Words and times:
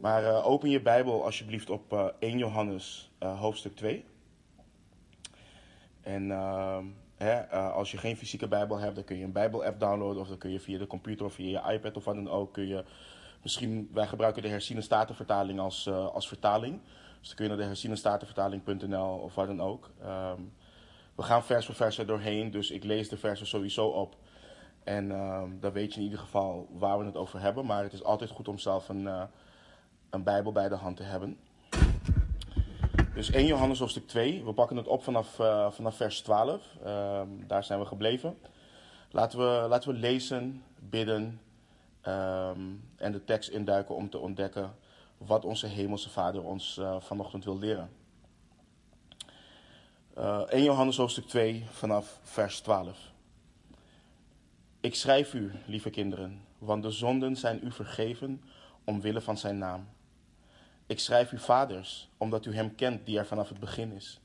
Maar 0.00 0.22
uh, 0.22 0.46
open 0.46 0.70
je 0.70 0.82
Bijbel 0.82 1.24
alsjeblieft 1.24 1.70
op 1.70 1.92
uh, 1.92 2.06
1 2.18 2.38
Johannes 2.38 3.10
uh, 3.22 3.40
hoofdstuk 3.40 3.76
2. 3.76 4.04
En 6.00 6.30
ehm, 6.30 6.84
hè, 7.16 7.46
als 7.50 7.90
je 7.90 7.98
geen 7.98 8.16
fysieke 8.16 8.48
Bijbel 8.48 8.78
hebt, 8.78 8.94
dan 8.94 9.04
kun 9.04 9.16
je 9.18 9.24
een 9.24 9.32
Bijbel-app 9.32 9.80
downloaden. 9.80 10.20
Of 10.20 10.28
dan 10.28 10.38
kun 10.38 10.50
je 10.50 10.60
via 10.60 10.78
de 10.78 10.86
computer 10.86 11.26
of 11.26 11.32
via 11.32 11.62
je 11.66 11.72
iPad 11.74 11.96
of 11.96 12.04
wat 12.04 12.14
dan 12.14 12.30
ook. 12.30 12.52
Kun 12.52 12.66
je 12.66 12.84
misschien, 13.42 13.90
wij 13.92 14.06
gebruiken 14.06 14.42
de 14.42 14.48
herziene 14.48 14.80
statenvertaling 14.80 15.60
als, 15.60 15.88
als 15.90 16.28
vertaling. 16.28 16.80
Dus 17.18 17.26
dan 17.26 17.36
kun 17.36 17.44
je 17.44 17.50
naar 17.50 17.60
de 17.60 17.66
herziene 17.66 17.96
statenvertaling.nl 17.96 19.18
of 19.18 19.34
wat 19.34 19.46
dan 19.46 19.60
ook. 19.60 19.90
Um, 20.02 20.52
we 21.14 21.22
gaan 21.22 21.44
vers 21.44 21.66
voor 21.66 21.74
vers 21.74 21.98
er 21.98 22.06
doorheen, 22.06 22.50
dus 22.50 22.70
ik 22.70 22.84
lees 22.84 23.08
de 23.08 23.16
versen 23.16 23.46
sowieso 23.46 23.86
op. 23.86 24.16
En 24.84 25.10
ehm, 25.10 25.50
dan 25.60 25.72
weet 25.72 25.92
je 25.92 25.98
in 25.98 26.04
ieder 26.04 26.18
geval 26.18 26.68
waar 26.70 26.98
we 26.98 27.04
het 27.04 27.16
over 27.16 27.40
hebben. 27.40 27.66
Maar 27.66 27.82
het 27.82 27.92
is 27.92 28.04
altijd 28.04 28.30
goed 28.30 28.48
om 28.48 28.58
zelf 28.58 28.88
een 28.88 29.28
een 30.10 30.22
Bijbel 30.22 30.52
bij 30.52 30.68
de 30.68 30.74
hand 30.74 30.96
te 30.96 31.02
hebben. 31.02 31.38
Dus 33.14 33.30
1 33.30 33.46
Johannes 33.46 33.78
hoofdstuk 33.78 34.06
2, 34.06 34.44
we 34.44 34.52
pakken 34.52 34.76
het 34.76 34.86
op 34.86 35.02
vanaf, 35.02 35.38
uh, 35.38 35.70
vanaf 35.70 35.96
vers 35.96 36.20
12. 36.20 36.62
Uh, 36.84 37.18
ehm, 37.18 37.28
daar 37.46 37.64
zijn 37.64 37.78
we 37.78 37.86
gebleven. 37.86 38.38
Laten 39.10 39.38
we, 39.38 39.68
laten 39.68 39.92
we 39.92 39.98
lezen, 39.98 40.62
bidden 40.78 41.40
um, 42.06 42.88
en 42.96 43.12
de 43.12 43.24
tekst 43.24 43.50
induiken 43.50 43.94
om 43.94 44.10
te 44.10 44.18
ontdekken 44.18 44.74
wat 45.18 45.44
onze 45.44 45.66
Hemelse 45.66 46.10
Vader 46.10 46.42
ons 46.42 46.76
uh, 46.76 47.00
vanochtend 47.00 47.44
wil 47.44 47.58
leren. 47.58 47.90
Uh, 50.18 50.40
1 50.48 50.62
Johannes 50.62 50.96
hoofdstuk 50.96 51.26
2 51.26 51.64
vanaf 51.70 52.18
vers 52.22 52.60
12. 52.60 53.12
Ik 54.80 54.94
schrijf 54.94 55.34
u, 55.34 55.52
lieve 55.66 55.90
kinderen, 55.90 56.40
want 56.58 56.82
de 56.82 56.90
zonden 56.90 57.36
zijn 57.36 57.60
u 57.64 57.72
vergeven 57.72 58.42
omwille 58.84 59.20
van 59.20 59.38
zijn 59.38 59.58
naam. 59.58 59.88
Ik 60.88 61.00
schrijf 61.00 61.32
u 61.32 61.38
vaders, 61.38 62.08
omdat 62.16 62.46
u 62.46 62.54
hem 62.54 62.74
kent 62.74 63.06
die 63.06 63.18
er 63.18 63.26
vanaf 63.26 63.48
het 63.48 63.60
begin 63.60 63.92
is. 63.92 64.20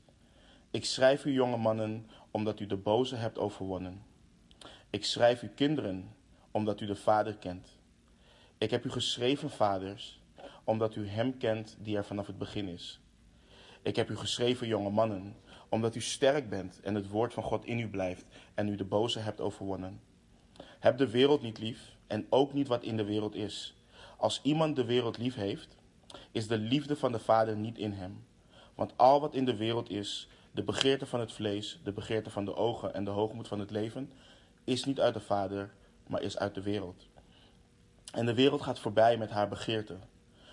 Ik 0.70 0.84
schrijf 0.84 1.24
u 1.24 1.32
jonge 1.32 1.56
mannen, 1.56 2.10
omdat 2.30 2.60
u 2.60 2.66
de 2.66 2.76
boze 2.76 3.16
hebt 3.16 3.38
overwonnen. 3.38 4.02
Ik 4.90 5.04
schrijf 5.04 5.42
u 5.42 5.48
kinderen, 5.48 6.14
omdat 6.50 6.80
u 6.80 6.86
de 6.86 6.94
Vader 6.94 7.36
kent. 7.36 7.68
Ik 8.58 8.70
heb 8.70 8.84
u 8.84 8.90
geschreven, 8.90 9.50
vaders, 9.50 10.20
omdat 10.64 10.96
u 10.96 11.08
hem 11.08 11.38
kent 11.38 11.76
die 11.80 11.96
er 11.96 12.04
vanaf 12.04 12.26
het 12.26 12.38
begin 12.38 12.68
is. 12.68 13.00
Ik 13.82 13.96
heb 13.96 14.10
u 14.10 14.16
geschreven, 14.16 14.66
jonge 14.66 14.90
mannen, 14.90 15.36
omdat 15.68 15.94
u 15.94 16.00
sterk 16.00 16.48
bent 16.48 16.80
en 16.80 16.94
het 16.94 17.08
woord 17.08 17.32
van 17.32 17.42
God 17.42 17.64
in 17.64 17.78
u 17.78 17.88
blijft 17.88 18.24
en 18.54 18.68
u 18.68 18.76
de 18.76 18.84
boze 18.84 19.18
hebt 19.18 19.40
overwonnen. 19.40 20.00
Heb 20.78 20.98
de 20.98 21.10
wereld 21.10 21.42
niet 21.42 21.58
lief 21.58 21.96
en 22.06 22.26
ook 22.28 22.52
niet 22.52 22.68
wat 22.68 22.82
in 22.82 22.96
de 22.96 23.04
wereld 23.04 23.34
is. 23.34 23.74
Als 24.16 24.40
iemand 24.42 24.76
de 24.76 24.84
wereld 24.84 25.18
lief 25.18 25.34
heeft, 25.34 25.76
is 26.32 26.48
de 26.48 26.58
liefde 26.58 26.96
van 26.96 27.12
de 27.12 27.18
Vader 27.18 27.56
niet 27.56 27.78
in 27.78 27.92
hem. 27.92 28.24
Want 28.74 28.92
al 28.96 29.20
wat 29.20 29.34
in 29.34 29.44
de 29.44 29.56
wereld 29.56 29.90
is, 29.90 30.28
de 30.50 30.62
begeerte 30.62 31.06
van 31.06 31.20
het 31.20 31.32
vlees, 31.32 31.80
de 31.82 31.92
begeerte 31.92 32.30
van 32.30 32.44
de 32.44 32.56
ogen 32.56 32.94
en 32.94 33.04
de 33.04 33.10
hoogmoed 33.10 33.48
van 33.48 33.58
het 33.58 33.70
leven, 33.70 34.12
is 34.64 34.84
niet 34.84 35.00
uit 35.00 35.14
de 35.14 35.20
Vader, 35.20 35.74
maar 36.06 36.22
is 36.22 36.38
uit 36.38 36.54
de 36.54 36.62
wereld. 36.62 37.06
En 38.12 38.26
de 38.26 38.34
wereld 38.34 38.62
gaat 38.62 38.78
voorbij 38.78 39.16
met 39.16 39.30
haar 39.30 39.48
begeerte. 39.48 39.96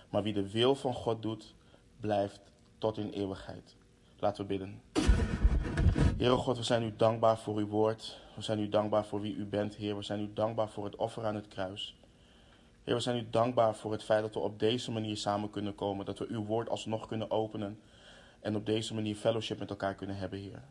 Maar 0.10 0.24
wie 0.24 0.34
de 0.34 0.52
wil 0.52 0.76
van 0.76 0.94
God 0.94 1.22
doet, 1.22 1.54
blijft 2.00 2.42
tot 2.78 2.98
in 2.98 3.10
eeuwigheid. 3.10 3.76
Laten 4.20 4.42
we 4.42 4.48
bidden. 4.48 4.82
Heere 6.18 6.36
God, 6.36 6.58
we 6.58 6.64
zijn 6.64 6.84
u 6.84 6.94
dankbaar 6.96 7.38
voor 7.38 7.58
uw 7.58 7.68
woord. 7.68 8.20
We 8.36 8.42
zijn 8.42 8.60
u 8.60 8.70
dankbaar 8.70 9.06
voor 9.06 9.22
wie 9.22 9.36
u 9.36 9.46
bent, 9.46 9.76
Heer. 9.76 9.96
We 9.96 10.04
zijn 10.04 10.22
u 10.22 10.34
dankbaar 10.34 10.70
voor 10.70 10.86
het 10.86 10.96
offer 10.96 11.26
aan 11.26 11.36
het 11.36 11.48
kruis. 11.48 11.96
Heer, 12.84 12.96
we 12.96 13.02
zijn 13.02 13.18
u 13.18 13.28
dankbaar 13.30 13.76
voor 13.76 13.92
het 13.92 14.04
feit 14.04 14.22
dat 14.22 14.34
we 14.34 14.40
op 14.40 14.60
deze 14.60 14.92
manier 14.92 15.18
samen 15.18 15.50
kunnen 15.50 15.76
komen. 15.76 16.06
Dat 16.06 16.20
we 16.20 16.28
uw 16.30 16.46
woord 16.46 16.70
alsnog 16.70 17.08
kunnen 17.08 17.32
openen. 17.32 17.80
En 18.40 18.56
op 18.56 18.66
deze 18.66 18.94
manier 18.94 19.16
fellowship 19.16 19.60
met 19.60 19.70
elkaar 19.70 19.96
kunnen 19.96 20.16
hebben, 20.16 20.40
Heer. 20.40 20.64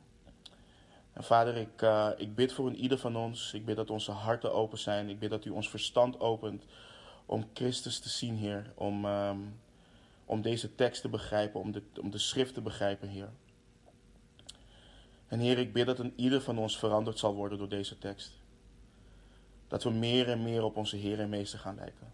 En 1.12 1.24
vader, 1.24 1.56
ik, 1.56 1.82
uh, 1.82 2.08
ik 2.16 2.34
bid 2.34 2.52
voor 2.52 2.66
een 2.66 2.76
ieder 2.76 2.98
van 2.98 3.16
ons. 3.16 3.54
Ik 3.54 3.64
bid 3.64 3.76
dat 3.76 3.90
onze 3.90 4.10
harten 4.10 4.52
open 4.52 4.78
zijn. 4.78 5.08
Ik 5.08 5.18
bid 5.18 5.30
dat 5.30 5.44
u 5.44 5.50
ons 5.50 5.70
verstand 5.70 6.20
opent 6.20 6.64
om 7.26 7.48
Christus 7.52 7.98
te 7.98 8.08
zien, 8.08 8.36
Heer. 8.36 8.72
Om, 8.74 9.04
um, 9.04 9.60
om 10.24 10.42
deze 10.42 10.74
tekst 10.74 11.02
te 11.02 11.08
begrijpen, 11.08 11.60
om 11.60 11.72
de, 11.72 11.82
om 12.00 12.10
de 12.10 12.18
schrift 12.18 12.54
te 12.54 12.60
begrijpen, 12.60 13.08
Heer. 13.08 13.28
En 15.26 15.38
Heer, 15.38 15.58
ik 15.58 15.72
bid 15.72 15.86
dat 15.86 15.98
een 15.98 16.12
ieder 16.16 16.40
van 16.40 16.58
ons 16.58 16.78
veranderd 16.78 17.18
zal 17.18 17.34
worden 17.34 17.58
door 17.58 17.68
deze 17.68 17.98
tekst. 17.98 18.39
Dat 19.70 19.82
we 19.82 19.90
meer 19.90 20.28
en 20.28 20.42
meer 20.42 20.62
op 20.62 20.76
onze 20.76 20.96
Heer 20.96 21.20
en 21.20 21.28
Meester 21.28 21.58
gaan 21.58 21.74
lijken. 21.74 22.12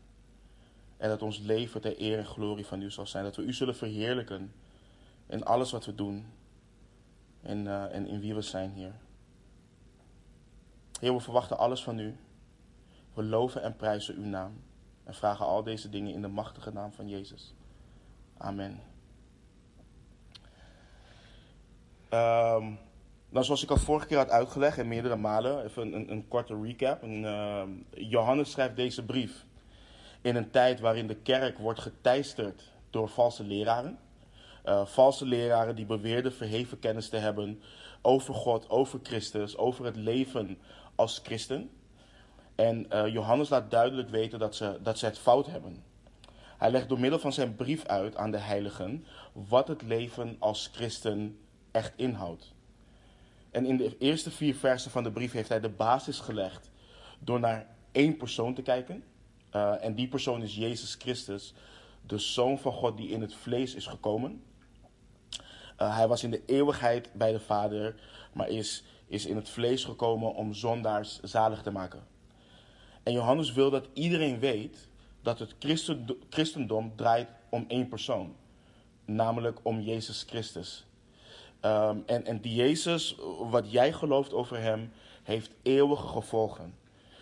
En 0.96 1.08
dat 1.08 1.22
ons 1.22 1.38
leven 1.38 1.80
ter 1.80 2.00
eer 2.00 2.18
en 2.18 2.26
glorie 2.26 2.66
van 2.66 2.82
u 2.82 2.90
zal 2.90 3.06
zijn. 3.06 3.24
Dat 3.24 3.36
we 3.36 3.42
u 3.42 3.52
zullen 3.52 3.76
verheerlijken 3.76 4.52
in 5.26 5.44
alles 5.44 5.70
wat 5.70 5.84
we 5.84 5.94
doen. 5.94 6.26
En, 7.42 7.64
uh, 7.64 7.94
en 7.94 8.06
in 8.06 8.20
wie 8.20 8.34
we 8.34 8.42
zijn, 8.42 8.70
Heer. 8.70 8.94
Heer, 11.00 11.14
we 11.14 11.20
verwachten 11.20 11.58
alles 11.58 11.82
van 11.82 11.98
u. 11.98 12.16
We 13.14 13.22
loven 13.22 13.62
en 13.62 13.76
prijzen 13.76 14.16
uw 14.16 14.24
naam. 14.24 14.62
En 15.04 15.14
vragen 15.14 15.46
al 15.46 15.62
deze 15.62 15.88
dingen 15.88 16.12
in 16.12 16.22
de 16.22 16.28
machtige 16.28 16.72
naam 16.72 16.92
van 16.92 17.08
Jezus. 17.08 17.54
Amen. 18.36 18.80
Um, 22.10 22.78
nou, 23.28 23.44
zoals 23.44 23.62
ik 23.62 23.70
al 23.70 23.76
vorige 23.76 24.06
keer 24.06 24.16
had 24.16 24.30
uitgelegd 24.30 24.78
en 24.78 24.88
meerdere 24.88 25.16
malen, 25.16 25.64
even 25.64 25.92
een, 25.92 26.10
een 26.10 26.28
korte 26.28 26.60
recap. 26.62 27.04
Uh, 27.04 27.62
Johannes 27.90 28.50
schrijft 28.50 28.76
deze 28.76 29.04
brief 29.04 29.44
in 30.20 30.36
een 30.36 30.50
tijd 30.50 30.80
waarin 30.80 31.06
de 31.06 31.16
kerk 31.16 31.58
wordt 31.58 31.80
geteisterd 31.80 32.72
door 32.90 33.08
valse 33.08 33.44
leraren. 33.44 33.98
Uh, 34.64 34.86
valse 34.86 35.26
leraren 35.26 35.76
die 35.76 35.86
beweerden 35.86 36.32
verheven 36.32 36.78
kennis 36.78 37.08
te 37.08 37.16
hebben 37.16 37.60
over 38.02 38.34
God, 38.34 38.70
over 38.70 38.98
Christus, 39.02 39.56
over 39.56 39.84
het 39.84 39.96
leven 39.96 40.58
als 40.94 41.20
christen. 41.24 41.70
En 42.54 42.86
uh, 42.92 43.06
Johannes 43.06 43.48
laat 43.48 43.70
duidelijk 43.70 44.08
weten 44.08 44.38
dat 44.38 44.54
ze, 44.54 44.78
dat 44.82 44.98
ze 44.98 45.04
het 45.06 45.18
fout 45.18 45.46
hebben. 45.46 45.84
Hij 46.58 46.70
legt 46.70 46.88
door 46.88 47.00
middel 47.00 47.18
van 47.18 47.32
zijn 47.32 47.54
brief 47.54 47.84
uit 47.84 48.16
aan 48.16 48.30
de 48.30 48.38
heiligen 48.38 49.04
wat 49.32 49.68
het 49.68 49.82
leven 49.82 50.36
als 50.38 50.70
christen 50.72 51.38
echt 51.70 51.92
inhoudt. 51.96 52.54
En 53.56 53.66
in 53.66 53.76
de 53.76 53.96
eerste 53.98 54.30
vier 54.30 54.54
versen 54.54 54.90
van 54.90 55.02
de 55.02 55.10
brief 55.10 55.32
heeft 55.32 55.48
hij 55.48 55.60
de 55.60 55.68
basis 55.68 56.20
gelegd 56.20 56.70
door 57.18 57.40
naar 57.40 57.66
één 57.92 58.16
persoon 58.16 58.54
te 58.54 58.62
kijken. 58.62 59.04
Uh, 59.52 59.84
en 59.84 59.94
die 59.94 60.08
persoon 60.08 60.42
is 60.42 60.56
Jezus 60.56 60.94
Christus, 60.94 61.54
de 62.06 62.18
Zoon 62.18 62.58
van 62.58 62.72
God 62.72 62.96
die 62.96 63.08
in 63.08 63.20
het 63.20 63.34
vlees 63.34 63.74
is 63.74 63.86
gekomen. 63.86 64.42
Uh, 65.78 65.96
hij 65.96 66.08
was 66.08 66.22
in 66.22 66.30
de 66.30 66.42
eeuwigheid 66.46 67.10
bij 67.12 67.32
de 67.32 67.40
Vader, 67.40 68.00
maar 68.32 68.48
is, 68.48 68.84
is 69.06 69.26
in 69.26 69.36
het 69.36 69.48
vlees 69.48 69.84
gekomen 69.84 70.34
om 70.34 70.54
zondaars 70.54 71.20
zalig 71.20 71.62
te 71.62 71.70
maken. 71.70 72.06
En 73.02 73.12
Johannes 73.12 73.52
wil 73.52 73.70
dat 73.70 73.88
iedereen 73.92 74.38
weet 74.38 74.88
dat 75.22 75.38
het 75.38 75.54
christendom 76.30 76.96
draait 76.96 77.28
om 77.48 77.64
één 77.68 77.88
persoon, 77.88 78.36
namelijk 79.04 79.58
om 79.62 79.80
Jezus 79.80 80.24
Christus. 80.28 80.85
Um, 81.66 82.02
en, 82.06 82.24
en 82.24 82.40
die 82.40 82.54
Jezus, 82.54 83.16
wat 83.50 83.70
jij 83.70 83.92
gelooft 83.92 84.32
over 84.32 84.60
hem, 84.60 84.92
heeft 85.22 85.50
eeuwige 85.62 86.06
gevolgen. 86.06 86.74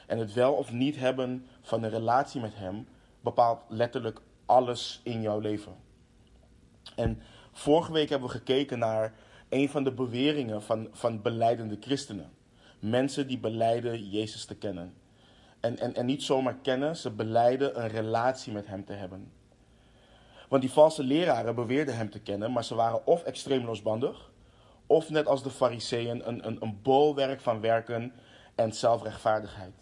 En 0.06 0.18
het 0.18 0.32
wel 0.32 0.52
of 0.52 0.72
niet 0.72 0.96
hebben 0.96 1.46
van 1.62 1.82
een 1.82 1.90
relatie 1.90 2.40
met 2.40 2.54
hem 2.54 2.86
bepaalt 3.20 3.60
letterlijk 3.68 4.20
alles 4.46 5.00
in 5.02 5.22
jouw 5.22 5.38
leven. 5.38 5.72
En 6.96 7.22
vorige 7.52 7.92
week 7.92 8.08
hebben 8.08 8.28
we 8.28 8.34
gekeken 8.34 8.78
naar 8.78 9.14
een 9.48 9.68
van 9.68 9.84
de 9.84 9.92
beweringen 9.92 10.62
van, 10.62 10.88
van 10.92 11.22
beleidende 11.22 11.76
christenen. 11.80 12.30
Mensen 12.78 13.26
die 13.26 13.38
beleiden 13.38 14.08
Jezus 14.08 14.44
te 14.44 14.56
kennen. 14.56 14.94
En, 15.60 15.78
en, 15.78 15.94
en 15.94 16.06
niet 16.06 16.22
zomaar 16.22 16.56
kennen, 16.62 16.96
ze 16.96 17.10
beleiden 17.10 17.82
een 17.82 17.88
relatie 17.88 18.52
met 18.52 18.66
hem 18.66 18.84
te 18.84 18.92
hebben. 18.92 19.32
Want 20.48 20.62
die 20.62 20.72
valse 20.72 21.02
leraren 21.02 21.54
beweerden 21.54 21.96
hem 21.96 22.10
te 22.10 22.20
kennen, 22.20 22.52
maar 22.52 22.64
ze 22.64 22.74
waren 22.74 23.06
of 23.06 23.22
extreem 23.22 23.64
losbandig, 23.64 24.32
of 24.86 25.10
net 25.10 25.26
als 25.26 25.42
de 25.42 25.50
fariseeën 25.50 26.28
een, 26.28 26.46
een, 26.46 26.62
een 26.62 26.78
bolwerk 26.82 27.40
van 27.40 27.60
werken 27.60 28.12
en 28.54 28.72
zelfrechtvaardigheid. 28.72 29.74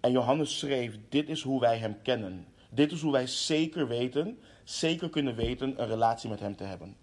En 0.00 0.12
Johannes 0.12 0.58
schreef, 0.58 0.98
dit 1.08 1.28
is 1.28 1.42
hoe 1.42 1.60
wij 1.60 1.78
hem 1.78 2.02
kennen. 2.02 2.46
Dit 2.70 2.92
is 2.92 3.00
hoe 3.00 3.12
wij 3.12 3.26
zeker 3.26 3.88
weten, 3.88 4.38
zeker 4.64 5.10
kunnen 5.10 5.34
weten 5.34 5.80
een 5.80 5.88
relatie 5.88 6.30
met 6.30 6.40
hem 6.40 6.56
te 6.56 6.64
hebben. 6.64 6.96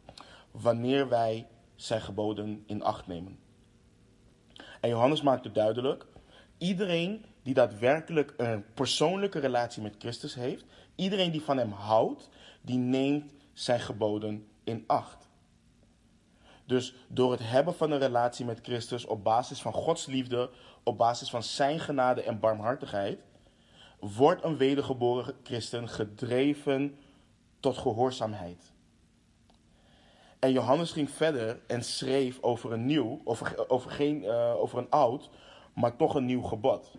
Wanneer 0.52 1.10
wij 1.10 1.48
zijn 1.76 2.02
geboden 2.02 2.64
in 2.66 2.84
acht 2.84 3.08
nemen. 3.08 3.40
En 4.82 4.90
Johannes 4.90 5.22
maakte 5.22 5.52
duidelijk, 5.52 6.06
iedereen 6.58 7.26
die 7.44 7.54
daadwerkelijk 7.54 8.34
een 8.38 8.66
persoonlijke 8.74 9.40
relatie 9.40 9.82
met 9.82 9.96
Christus 10.00 10.36
heeft, 10.36 10.66
iedereen 10.96 11.32
die 11.32 11.42
van 11.42 11.58
hem 11.58 11.72
houdt, 11.72 12.30
die 12.62 12.78
neemt 12.78 13.34
zijn 13.54 13.80
geboden 13.80 14.48
in 14.64 14.84
acht. 14.88 15.27
Dus 16.68 16.94
door 17.08 17.32
het 17.32 17.50
hebben 17.50 17.76
van 17.76 17.92
een 17.92 18.00
relatie 18.00 18.46
met 18.46 18.60
Christus 18.62 19.06
op 19.06 19.24
basis 19.24 19.62
van 19.62 19.74
Gods 19.74 20.06
liefde, 20.06 20.50
op 20.84 20.98
basis 20.98 21.30
van 21.30 21.44
Zijn 21.44 21.80
genade 21.80 22.22
en 22.22 22.40
barmhartigheid, 22.40 23.20
wordt 24.00 24.44
een 24.44 24.58
wedergeboren 24.58 25.36
christen 25.44 25.90
gedreven 25.90 26.98
tot 27.60 27.78
gehoorzaamheid. 27.78 28.72
En 30.40 30.52
Johannes 30.52 30.92
ging 30.92 31.10
verder 31.10 31.60
en 31.68 31.84
schreef 31.84 32.42
over 32.42 32.72
een 32.72 32.86
nieuw, 32.86 33.22
over, 33.24 33.70
over, 33.70 33.92
geen, 33.92 34.24
uh, 34.24 34.56
over 34.56 34.78
een 34.78 34.90
oud, 34.90 35.30
maar 35.74 35.96
toch 35.96 36.16
een 36.16 36.26
nieuw 36.26 36.42
gebod. 36.42 36.92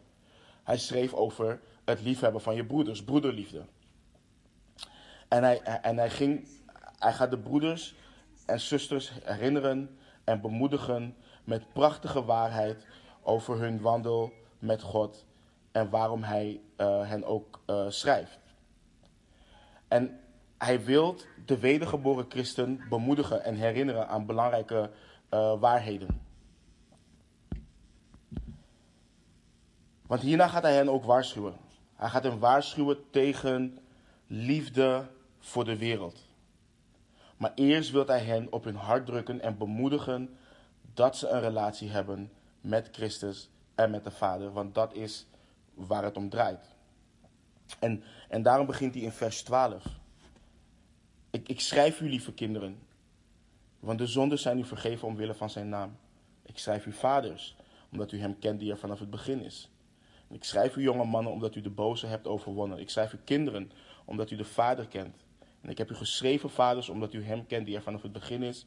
Hij 0.63 0.79
schreef 0.79 1.13
over 1.13 1.61
het 1.85 2.01
liefhebben 2.01 2.41
van 2.41 2.55
je 2.55 2.65
broeders, 2.65 3.05
broederliefde. 3.05 3.63
En 5.29 5.43
hij, 5.43 5.61
en 5.61 5.99
hij, 5.99 6.11
ging, 6.11 6.49
hij 6.99 7.13
gaat 7.13 7.31
de 7.31 7.39
broeders 7.39 7.95
en 8.49 8.61
zusters 8.61 9.13
herinneren 9.25 9.99
en 10.25 10.41
bemoedigen 10.41 11.17
met 11.45 11.73
prachtige 11.73 12.25
waarheid 12.25 12.87
over 13.23 13.59
hun 13.59 13.81
wandel 13.81 14.33
met 14.59 14.83
God 14.83 15.27
en 15.73 15.91
waarom 15.91 16.23
hij 16.23 16.61
uh, 16.77 17.09
hen 17.09 17.25
ook 17.25 17.61
uh, 17.67 17.85
schrijft. 17.89 18.39
En 19.89 20.21
hij 20.59 20.85
wil 20.85 21.17
de 21.47 21.59
wedergeboren 21.59 22.27
christen 22.29 22.81
bemoedigen 22.89 23.45
en 23.45 23.55
herinneren 23.55 24.09
aan 24.09 24.27
belangrijke 24.27 24.91
uh, 25.31 25.61
waarheden. 25.61 26.21
Want 30.07 30.21
hierna 30.21 30.49
gaat 30.49 30.63
hij 30.63 30.75
hen 30.75 30.89
ook 30.89 31.05
waarschuwen. 31.05 31.57
Hij 31.95 32.09
gaat 32.09 32.23
hen 32.23 32.39
waarschuwen 32.39 33.11
tegen 33.11 33.79
liefde 34.27 35.07
voor 35.39 35.65
de 35.65 35.77
wereld. 35.77 36.28
Maar 37.39 37.53
eerst 37.55 37.91
wil 37.91 38.07
hij 38.07 38.21
hen 38.21 38.53
op 38.53 38.65
hun 38.65 38.77
hart 38.77 39.07
drukken 39.07 39.41
en 39.41 39.59
bemoedigen 39.59 40.37
dat 40.95 41.17
ze 41.17 41.29
een 41.29 41.41
relatie 41.41 41.91
hebben 41.91 42.33
met 42.61 42.89
Christus 42.93 43.51
en 43.75 43.91
met 43.91 44.05
de 44.05 44.11
Vader. 44.11 44.53
Want 44.53 44.75
dat 44.75 44.95
is 44.95 45.27
waar 45.75 46.05
het 46.05 46.17
om 46.17 46.29
draait. 46.29 46.77
En, 47.79 48.03
en 48.29 48.43
daarom 48.43 48.67
begint 48.67 48.95
hij 48.95 49.03
in 49.03 49.13
vers 49.13 49.43
12. 49.43 49.85
Ik, 51.31 51.49
ik 51.49 51.61
schrijf 51.61 52.01
u, 52.01 52.09
lieve 52.09 52.33
kinderen, 52.33 52.79
want 53.81 53.99
de 53.99 54.07
zonden 54.07 54.39
zijn 54.39 54.59
u 54.59 54.65
vergeven 54.65 55.09
omwille 55.09 55.35
van 55.35 55.51
zijn 55.51 55.69
naam. 55.69 55.97
Ik 56.43 56.59
schrijf 56.59 56.87
u 56.87 56.93
vaders, 56.93 57.57
omdat 57.93 58.13
u 58.13 58.21
hem 58.21 58.39
kent 58.39 58.61
die 58.61 58.71
er 58.71 58.79
vanaf 58.79 58.99
het 58.99 59.11
begin 59.11 59.45
is. 59.45 59.71
Ik 60.31 60.45
schrijf 60.45 60.77
u 60.77 60.83
jonge 60.83 61.05
mannen, 61.05 61.33
omdat 61.33 61.55
u 61.55 61.61
de 61.61 61.71
boze 61.71 62.07
hebt 62.07 62.27
overwonnen. 62.27 62.79
Ik 62.79 62.91
schrijf 62.91 63.13
u 63.13 63.19
kinderen, 63.25 63.71
omdat 64.05 64.31
u 64.31 64.37
de 64.37 64.45
Vader 64.45 64.87
kent. 64.87 65.17
En 65.61 65.69
ik 65.69 65.79
heb 65.79 65.91
u 65.91 65.95
geschreven, 65.95 66.51
vaders, 66.51 66.89
omdat 66.89 67.13
u 67.13 67.25
hem 67.25 67.47
kent 67.47 67.67
die 67.67 67.77
er 67.77 67.83
vanaf 67.83 68.03
het 68.03 68.13
begin 68.13 68.43
is. 68.43 68.67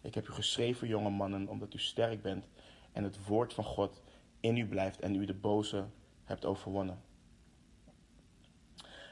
Ik 0.00 0.14
heb 0.14 0.28
u 0.28 0.32
geschreven, 0.32 0.88
jonge 0.88 1.10
mannen, 1.10 1.48
omdat 1.48 1.74
u 1.74 1.78
sterk 1.78 2.22
bent 2.22 2.48
en 2.92 3.04
het 3.04 3.26
woord 3.26 3.54
van 3.54 3.64
God 3.64 4.02
in 4.40 4.56
u 4.56 4.66
blijft 4.66 5.00
en 5.00 5.14
u 5.14 5.24
de 5.24 5.34
boze 5.34 5.86
hebt 6.24 6.44
overwonnen. 6.44 7.02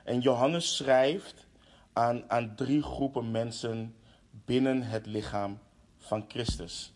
En 0.04 0.20
Johannes 0.20 0.76
schrijft 0.76 1.46
aan, 1.92 2.30
aan 2.30 2.54
drie 2.54 2.82
groepen 2.82 3.30
mensen 3.30 3.94
binnen 4.30 4.82
het 4.82 5.06
lichaam 5.06 5.58
van 5.96 6.24
Christus. 6.28 6.92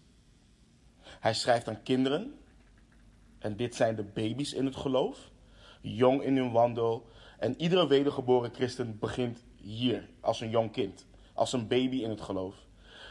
Hij 1.02 1.34
schrijft 1.34 1.68
aan 1.68 1.82
kinderen, 1.82 2.34
en 3.38 3.56
dit 3.56 3.74
zijn 3.74 3.96
de 3.96 4.04
baby's 4.04 4.52
in 4.52 4.64
het 4.64 4.76
geloof, 4.76 5.30
jong 5.80 6.22
in 6.22 6.36
hun 6.36 6.50
wandel. 6.50 7.08
En 7.38 7.60
iedere 7.60 7.86
wedergeboren 7.86 8.54
christen 8.54 8.98
begint 8.98 9.44
hier, 9.60 10.08
als 10.20 10.40
een 10.40 10.50
jong 10.50 10.72
kind, 10.72 11.06
als 11.34 11.52
een 11.52 11.68
baby 11.68 11.96
in 11.96 12.10
het 12.10 12.20
geloof. 12.20 12.54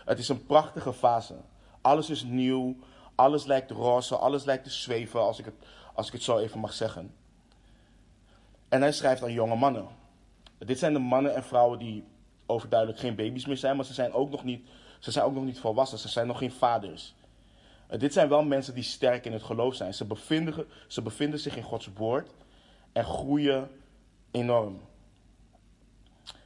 Het 0.05 0.19
is 0.19 0.29
een 0.29 0.45
prachtige 0.45 0.93
fase. 0.93 1.35
Alles 1.81 2.09
is 2.09 2.23
nieuw, 2.23 2.75
alles 3.15 3.45
lijkt 3.45 3.71
roze, 3.71 4.15
alles 4.15 4.43
lijkt 4.43 4.63
te 4.63 4.69
zweven, 4.69 5.21
als 5.21 5.39
ik 5.39 5.45
het, 5.45 5.55
als 5.93 6.07
ik 6.07 6.13
het 6.13 6.23
zo 6.23 6.37
even 6.37 6.59
mag 6.59 6.73
zeggen. 6.73 7.13
En 8.69 8.81
hij 8.81 8.91
schrijft 8.91 9.23
aan 9.23 9.33
jonge 9.33 9.55
mannen. 9.55 9.87
Dit 10.57 10.79
zijn 10.79 10.93
de 10.93 10.99
mannen 10.99 11.35
en 11.35 11.43
vrouwen 11.43 11.79
die 11.79 12.03
overduidelijk 12.45 12.99
geen 12.99 13.15
baby's 13.15 13.45
meer 13.45 13.57
zijn, 13.57 13.75
maar 13.75 13.85
ze 13.85 13.93
zijn 13.93 14.13
ook 14.13 14.29
nog 14.29 14.43
niet, 14.43 14.67
ze 14.99 15.11
zijn 15.11 15.25
ook 15.25 15.33
nog 15.33 15.43
niet 15.43 15.59
volwassen, 15.59 15.99
ze 15.99 16.07
zijn 16.07 16.27
nog 16.27 16.37
geen 16.37 16.51
vaders. 16.51 17.13
Dit 17.97 18.13
zijn 18.13 18.29
wel 18.29 18.43
mensen 18.43 18.73
die 18.73 18.83
sterk 18.83 19.25
in 19.25 19.33
het 19.33 19.43
geloof 19.43 19.75
zijn. 19.75 19.93
Ze 19.93 20.05
bevinden, 20.05 20.65
ze 20.87 21.01
bevinden 21.01 21.39
zich 21.39 21.57
in 21.57 21.63
Gods 21.63 21.89
woord 21.95 22.29
en 22.91 23.03
groeien 23.03 23.69
enorm. 24.31 24.81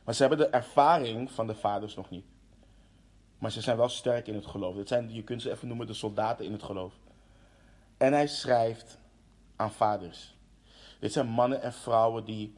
Maar 0.03 0.13
ze 0.13 0.21
hebben 0.21 0.39
de 0.39 0.49
ervaring 0.49 1.31
van 1.31 1.47
de 1.47 1.55
vaders 1.55 1.95
nog 1.95 2.09
niet. 2.09 2.25
Maar 3.37 3.51
ze 3.51 3.61
zijn 3.61 3.77
wel 3.77 3.89
sterk 3.89 4.27
in 4.27 4.35
het 4.35 4.45
geloof. 4.45 4.75
Dit 4.75 4.87
zijn, 4.87 5.13
je 5.13 5.23
kunt 5.23 5.41
ze 5.41 5.51
even 5.51 5.67
noemen 5.67 5.87
de 5.87 5.93
soldaten 5.93 6.45
in 6.45 6.51
het 6.51 6.63
geloof. 6.63 6.93
En 7.97 8.13
hij 8.13 8.27
schrijft 8.27 8.99
aan 9.55 9.71
vaders. 9.71 10.35
Dit 10.99 11.13
zijn 11.13 11.27
mannen 11.27 11.61
en 11.61 11.73
vrouwen 11.73 12.25
die 12.25 12.53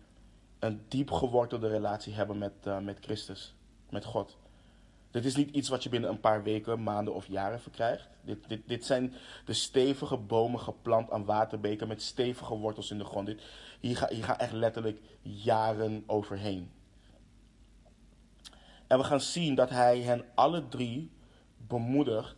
een 0.60 0.86
diep 0.88 1.12
gewortelde 1.12 1.68
relatie 1.68 2.14
hebben 2.14 2.38
met, 2.38 2.54
uh, 2.68 2.80
met 2.80 2.98
Christus, 3.02 3.56
met 3.90 4.06
God. 4.06 4.38
Dit 5.12 5.26
is 5.26 5.36
niet 5.36 5.56
iets 5.56 5.70
wat 5.70 5.84
je 5.84 5.90
binnen 5.90 6.10
een 6.10 6.20
paar 6.20 6.44
weken, 6.44 6.84
maanden 6.84 7.14
of 7.14 7.28
jaren 7.28 7.60
verkrijgt. 7.60 8.08
Dit, 8.22 8.48
dit, 8.48 8.62
dit 8.68 8.86
zijn 8.86 9.14
de 9.46 9.54
stevige 9.54 10.18
bomen 10.18 10.60
geplant 10.60 11.12
aan 11.12 11.26
waterbeken 11.26 11.88
met 11.88 12.02
stevige 12.02 12.56
wortels 12.56 12.92
in 12.92 12.98
de 12.98 13.04
grond. 13.04 13.26
Dit, 13.26 13.42
hier, 13.80 13.98
ga, 13.98 14.08
hier 14.10 14.24
gaan 14.24 14.38
echt 14.38 14.52
letterlijk 14.52 15.00
jaren 15.22 16.04
overheen. 16.08 16.72
En 18.96 19.02
we 19.02 19.08
gaan 19.08 19.22
zien 19.22 19.56
dat 19.56 19.70
hij 19.70 20.00
hen 20.00 20.26
alle 20.36 20.68
drie 20.68 21.12
bemoedigt 21.58 22.36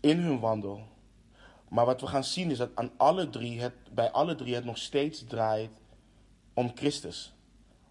in 0.00 0.18
hun 0.18 0.40
wandel. 0.40 0.86
Maar 1.68 1.86
wat 1.86 2.00
we 2.00 2.06
gaan 2.06 2.24
zien 2.24 2.50
is 2.50 2.58
dat 2.58 2.70
aan 2.74 2.90
alle 2.96 3.30
drie 3.30 3.60
het, 3.60 3.74
bij 3.90 4.10
alle 4.10 4.34
drie 4.34 4.54
het 4.54 4.64
nog 4.64 4.78
steeds 4.78 5.24
draait 5.24 5.70
om 6.54 6.72
Christus. 6.74 7.34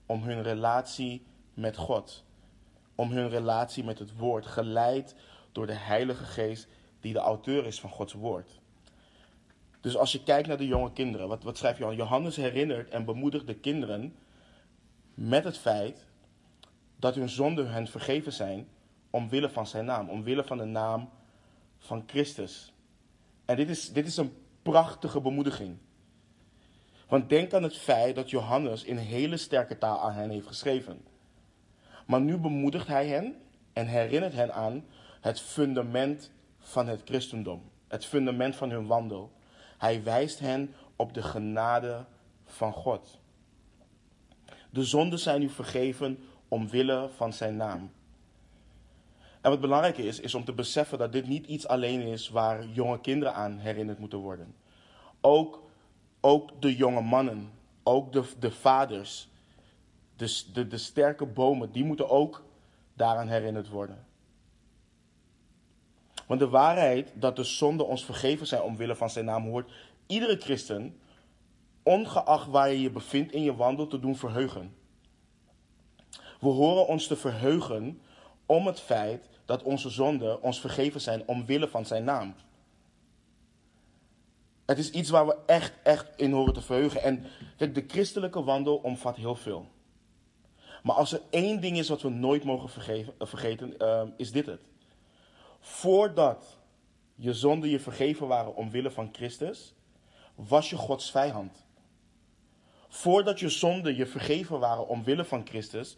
Om 0.05 0.23
hun 0.23 0.43
relatie 0.43 1.25
met 1.53 1.77
God. 1.77 2.23
Om 2.95 3.11
hun 3.11 3.29
relatie 3.29 3.83
met 3.83 3.99
het 3.99 4.17
woord, 4.17 4.45
geleid 4.45 5.15
door 5.51 5.67
de 5.67 5.73
Heilige 5.73 6.23
Geest 6.23 6.67
die 6.99 7.13
de 7.13 7.19
auteur 7.19 7.65
is 7.65 7.79
van 7.79 7.89
Gods 7.89 8.13
woord. 8.13 8.59
Dus 9.81 9.97
als 9.97 10.11
je 10.11 10.23
kijkt 10.23 10.47
naar 10.47 10.57
de 10.57 10.67
jonge 10.67 10.91
kinderen, 10.91 11.27
wat, 11.27 11.43
wat 11.43 11.57
schrijft 11.57 11.77
Johannes? 11.77 11.99
Johannes 12.03 12.35
herinnert 12.35 12.89
en 12.89 13.05
bemoedigt 13.05 13.47
de 13.47 13.55
kinderen 13.55 14.15
met 15.13 15.43
het 15.43 15.57
feit 15.57 16.09
dat 17.01 17.15
hun 17.15 17.29
zonden 17.29 17.71
hen 17.71 17.87
vergeven 17.87 18.33
zijn 18.33 18.67
omwille 19.09 19.49
van 19.49 19.67
zijn 19.67 19.85
naam, 19.85 20.09
omwille 20.09 20.43
van 20.43 20.57
de 20.57 20.65
naam 20.65 21.09
van 21.77 22.03
Christus. 22.07 22.73
En 23.45 23.55
dit 23.55 23.69
is, 23.69 23.93
dit 23.93 24.07
is 24.07 24.17
een 24.17 24.33
prachtige 24.61 25.21
bemoediging. 25.21 25.77
Want 27.07 27.29
denk 27.29 27.53
aan 27.53 27.63
het 27.63 27.77
feit 27.77 28.15
dat 28.15 28.29
Johannes 28.29 28.83
in 28.83 28.97
hele 28.97 29.37
sterke 29.37 29.77
taal 29.77 30.01
aan 30.01 30.13
hen 30.13 30.29
heeft 30.29 30.47
geschreven. 30.47 31.01
Maar 32.05 32.21
nu 32.21 32.37
bemoedigt 32.37 32.87
hij 32.87 33.07
hen 33.07 33.35
en 33.73 33.87
herinnert 33.87 34.33
hen 34.33 34.53
aan 34.53 34.85
het 35.21 35.41
fundament 35.41 36.31
van 36.59 36.87
het 36.87 37.01
christendom, 37.05 37.61
het 37.87 38.05
fundament 38.05 38.55
van 38.55 38.69
hun 38.69 38.87
wandel. 38.87 39.31
Hij 39.77 40.03
wijst 40.03 40.39
hen 40.39 40.73
op 40.95 41.13
de 41.13 41.21
genade 41.21 42.05
van 42.45 42.73
God. 42.73 43.19
De 44.69 44.83
zonden 44.83 45.19
zijn 45.19 45.39
nu 45.39 45.49
vergeven 45.49 46.19
omwille 46.51 47.09
van 47.15 47.33
zijn 47.33 47.55
naam. 47.55 47.91
En 49.41 49.49
wat 49.49 49.61
belangrijk 49.61 49.97
is, 49.97 50.19
is 50.19 50.35
om 50.35 50.43
te 50.43 50.53
beseffen 50.53 50.97
dat 50.97 51.11
dit 51.11 51.27
niet 51.27 51.45
iets 51.45 51.67
alleen 51.67 52.01
is 52.01 52.29
waar 52.29 52.65
jonge 52.67 52.99
kinderen 52.99 53.33
aan 53.33 53.57
herinnerd 53.57 53.99
moeten 53.99 54.19
worden. 54.19 54.55
Ook, 55.21 55.63
ook 56.21 56.61
de 56.61 56.75
jonge 56.75 57.01
mannen, 57.01 57.51
ook 57.83 58.13
de, 58.13 58.23
de 58.39 58.51
vaders, 58.51 59.29
de, 60.15 60.43
de, 60.53 60.67
de 60.67 60.77
sterke 60.77 61.25
bomen, 61.25 61.71
die 61.71 61.83
moeten 61.83 62.09
ook 62.09 62.43
daaraan 62.93 63.27
herinnerd 63.27 63.69
worden. 63.69 64.05
Want 66.27 66.39
de 66.39 66.49
waarheid 66.49 67.11
dat 67.13 67.35
de 67.35 67.43
zonden 67.43 67.87
ons 67.87 68.05
vergeven 68.05 68.47
zijn 68.47 68.61
omwille 68.61 68.95
van 68.95 69.09
zijn 69.09 69.25
naam 69.25 69.43
hoort 69.43 69.71
iedere 70.07 70.37
christen, 70.37 70.99
ongeacht 71.83 72.47
waar 72.47 72.69
je 72.69 72.81
je 72.81 72.91
bevindt 72.91 73.31
in 73.31 73.43
je 73.43 73.55
wandel, 73.55 73.87
te 73.87 73.99
doen 73.99 74.15
verheugen. 74.15 74.79
We 76.41 76.49
horen 76.49 76.87
ons 76.87 77.07
te 77.07 77.15
verheugen 77.15 78.01
om 78.45 78.67
het 78.67 78.79
feit 78.79 79.29
dat 79.45 79.63
onze 79.63 79.89
zonden 79.89 80.41
ons 80.41 80.59
vergeven 80.59 81.01
zijn 81.01 81.27
omwille 81.27 81.67
van 81.67 81.85
zijn 81.85 82.03
naam. 82.03 82.35
Het 84.65 84.77
is 84.77 84.91
iets 84.91 85.09
waar 85.09 85.27
we 85.27 85.37
echt, 85.45 85.73
echt 85.83 86.07
in 86.15 86.31
horen 86.31 86.53
te 86.53 86.61
verheugen. 86.61 87.03
En 87.03 87.25
de 87.57 87.83
christelijke 87.87 88.43
wandel 88.43 88.75
omvat 88.75 89.15
heel 89.15 89.35
veel. 89.35 89.67
Maar 90.83 90.95
als 90.95 91.13
er 91.13 91.21
één 91.29 91.61
ding 91.61 91.77
is 91.77 91.89
wat 91.89 92.01
we 92.01 92.09
nooit 92.09 92.43
mogen 92.43 92.69
vergeven, 92.69 93.13
uh, 93.19 93.27
vergeten, 93.27 93.73
uh, 93.79 94.03
is 94.17 94.31
dit 94.31 94.45
het. 94.45 94.61
Voordat 95.59 96.57
je 97.15 97.33
zonden 97.33 97.69
je 97.69 97.79
vergeven 97.79 98.27
waren 98.27 98.55
omwille 98.55 98.91
van 98.91 99.09
Christus, 99.11 99.73
was 100.35 100.69
je 100.69 100.75
Gods 100.75 101.11
vijand. 101.11 101.65
Voordat 102.87 103.39
je 103.39 103.49
zonden 103.49 103.95
je 103.95 104.05
vergeven 104.05 104.59
waren 104.59 104.87
omwille 104.87 105.25
van 105.25 105.47
Christus, 105.47 105.95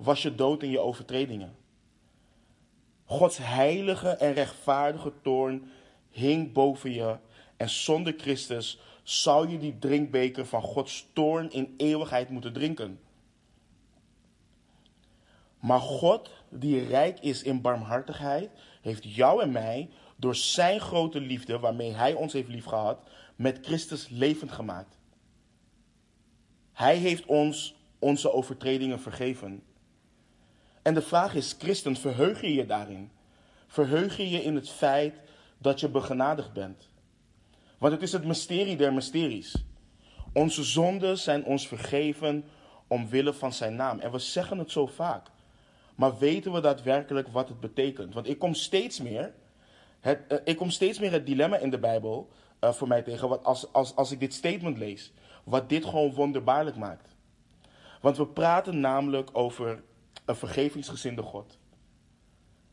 was 0.00 0.22
je 0.22 0.34
dood 0.34 0.62
in 0.62 0.70
je 0.70 0.78
overtredingen. 0.78 1.56
Gods 3.04 3.38
heilige 3.38 4.08
en 4.08 4.32
rechtvaardige 4.32 5.12
toorn 5.22 5.70
hing 6.10 6.52
boven 6.52 6.92
je 6.92 7.16
en 7.56 7.70
zonder 7.70 8.14
Christus 8.16 8.78
zou 9.02 9.48
je 9.48 9.58
die 9.58 9.78
drinkbeker 9.78 10.46
van 10.46 10.62
Gods 10.62 11.06
toorn 11.12 11.50
in 11.50 11.74
eeuwigheid 11.76 12.28
moeten 12.28 12.52
drinken. 12.52 13.00
Maar 15.58 15.80
God, 15.80 16.30
die 16.48 16.86
rijk 16.86 17.18
is 17.20 17.42
in 17.42 17.60
barmhartigheid, 17.60 18.50
heeft 18.82 19.14
jou 19.14 19.42
en 19.42 19.52
mij 19.52 19.90
door 20.16 20.36
zijn 20.36 20.80
grote 20.80 21.20
liefde, 21.20 21.58
waarmee 21.58 21.92
hij 21.92 22.12
ons 22.12 22.32
heeft 22.32 22.48
liefgehad, 22.48 23.08
met 23.36 23.58
Christus 23.62 24.08
levend 24.08 24.52
gemaakt. 24.52 24.98
Hij 26.72 26.96
heeft 26.96 27.26
ons 27.26 27.74
onze 27.98 28.32
overtredingen 28.32 29.00
vergeven. 29.00 29.62
En 30.82 30.94
de 30.94 31.02
vraag 31.02 31.34
is, 31.34 31.56
christen, 31.58 31.96
verheug 31.96 32.40
je 32.40 32.54
je 32.54 32.66
daarin? 32.66 33.10
Verheug 33.66 34.16
je 34.16 34.30
je 34.30 34.42
in 34.42 34.54
het 34.54 34.70
feit 34.70 35.14
dat 35.58 35.80
je 35.80 35.88
begenadigd 35.88 36.52
bent? 36.52 36.88
Want 37.78 37.92
het 37.92 38.02
is 38.02 38.12
het 38.12 38.24
mysterie 38.24 38.76
der 38.76 38.92
mysteries. 38.92 39.64
Onze 40.32 40.64
zonden 40.64 41.18
zijn 41.18 41.44
ons 41.44 41.68
vergeven 41.68 42.44
omwille 42.86 43.32
van 43.32 43.52
zijn 43.52 43.76
naam. 43.76 43.98
En 43.98 44.12
we 44.12 44.18
zeggen 44.18 44.58
het 44.58 44.70
zo 44.70 44.86
vaak. 44.86 45.26
Maar 45.94 46.18
weten 46.18 46.52
we 46.52 46.60
daadwerkelijk 46.60 47.28
wat 47.28 47.48
het 47.48 47.60
betekent? 47.60 48.14
Want 48.14 48.28
ik 48.28 48.38
kom 48.38 48.54
steeds 48.54 49.00
meer, 49.00 49.32
het, 50.00 50.20
eh, 50.28 50.38
ik 50.44 50.56
kom 50.56 50.70
steeds 50.70 50.98
meer 50.98 51.12
het 51.12 51.26
dilemma 51.26 51.56
in 51.56 51.70
de 51.70 51.78
Bijbel 51.78 52.28
uh, 52.60 52.72
voor 52.72 52.88
mij 52.88 53.02
tegen 53.02 53.28
wat 53.28 53.44
als, 53.44 53.72
als, 53.72 53.96
als 53.96 54.12
ik 54.12 54.20
dit 54.20 54.34
statement 54.34 54.78
lees. 54.78 55.12
Wat 55.44 55.68
dit 55.68 55.84
gewoon 55.84 56.12
wonderbaarlijk 56.12 56.76
maakt. 56.76 57.16
Want 58.00 58.16
we 58.16 58.26
praten 58.26 58.80
namelijk 58.80 59.30
over 59.32 59.82
een 60.30 60.36
vergevingsgezinde 60.36 61.22
God. 61.22 61.58